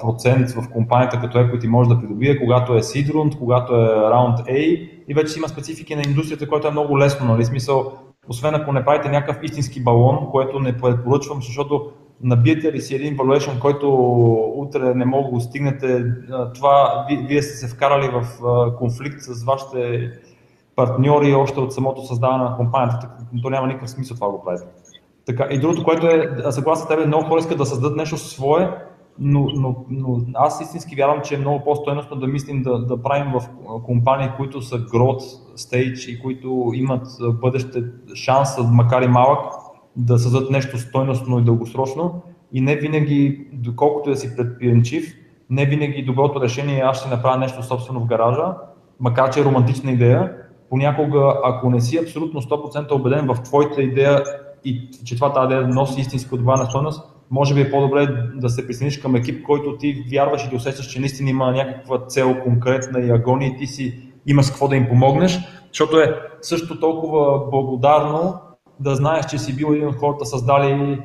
[0.00, 4.46] процент в компанията като equity може да придобие, когато е seed round, когато е round
[4.48, 7.44] A и вече си има специфики на индустрията, което е много лесно, нали?
[7.44, 7.92] Смисъл,
[8.28, 11.90] освен ако не правите някакъв истински балон, което не препоръчвам, защото
[12.20, 13.92] набиете ли си един valuation, който
[14.56, 16.04] утре не мога да го стигнете,
[16.54, 18.26] това вие сте се вкарали в
[18.78, 20.10] конфликт с вашите
[20.76, 23.10] партньори още от самото създаване на компанията,
[23.42, 24.66] то няма никакъв смисъл това го правите.
[25.26, 28.70] Така, и другото, което е, съгласно тебе, много хора искат да създадат нещо свое,
[29.18, 33.32] но, но, но аз истински вярвам, че е много по-стойностно да мислим да, да правим
[33.32, 33.48] в
[33.84, 37.84] компании, които са growth stage и които имат бъдеще
[38.14, 39.52] шанса, макар и малък,
[39.96, 42.22] да създадат нещо стойностно и дългосрочно.
[42.52, 45.14] И не винаги, доколкото да си предприемчив,
[45.50, 48.54] не винаги доброто решение е аз ще направя нещо собствено в гаража,
[49.00, 50.32] макар че е романтична идея.
[50.70, 54.24] Понякога, ако не си абсолютно 100% убеден в твоята идея
[54.64, 58.66] и че това тази идея носи истинска добавена стойност, може би е по-добре да се
[58.66, 63.00] присъединиш към екип, който ти вярваш и да усещаш, че наистина има някаква цел конкретна
[63.00, 68.40] и агония и ти си имаш какво да им помогнеш, защото е също толкова благодарно
[68.80, 70.98] да знаеш, че си бил един от хората създали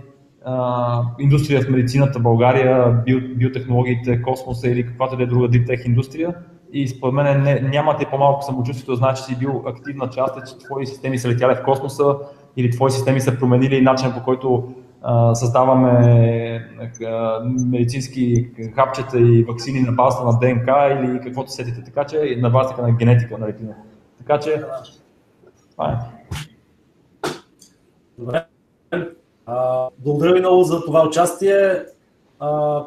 [0.45, 6.35] а, индустрия в медицината, България, био, биотехнологиите, космоса или каквато да е друга диптех индустрия.
[6.73, 10.65] И според мен не, няма ти по-малко самочувствието знаеш, че си бил активна част, че
[10.65, 12.15] твои системи са летяли в космоса
[12.57, 14.73] или твои системи са променили начин по който
[15.33, 16.69] създаваме
[17.65, 22.81] медицински хапчета и вакцини на базата на ДНК или каквото сетите, така че на базата
[22.81, 23.73] на генетика на ретина.
[24.17, 24.63] Така че
[25.71, 25.97] това е.
[28.17, 28.45] Добре.
[29.45, 31.83] А, благодаря ви много за това участие.
[32.39, 32.81] А,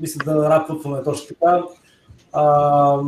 [0.00, 1.62] мисля да рапваме точно така.
[2.32, 2.98] А,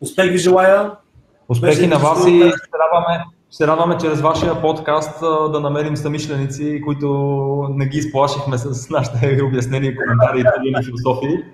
[0.00, 0.90] успех ви желая.
[1.48, 5.20] Успехи на вас и се радваме се радваме чрез вашия подкаст
[5.52, 7.08] да намерим самишленици, които
[7.70, 11.44] не ги изплашихме с нашите обяснения, коментари и философии,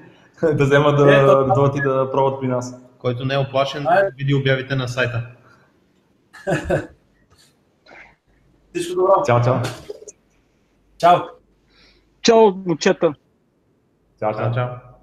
[0.56, 2.80] да вземат да, да дойдат и да пробват при нас.
[2.98, 3.86] Който не е оплашен,
[4.18, 5.26] види обявите на сайта.
[8.74, 9.22] Всичко добро.
[9.26, 9.54] Чао, чао.
[10.98, 11.18] Чао.
[12.22, 13.14] Чао, момчета.
[14.18, 14.54] Чао, чао.
[14.54, 14.93] чао.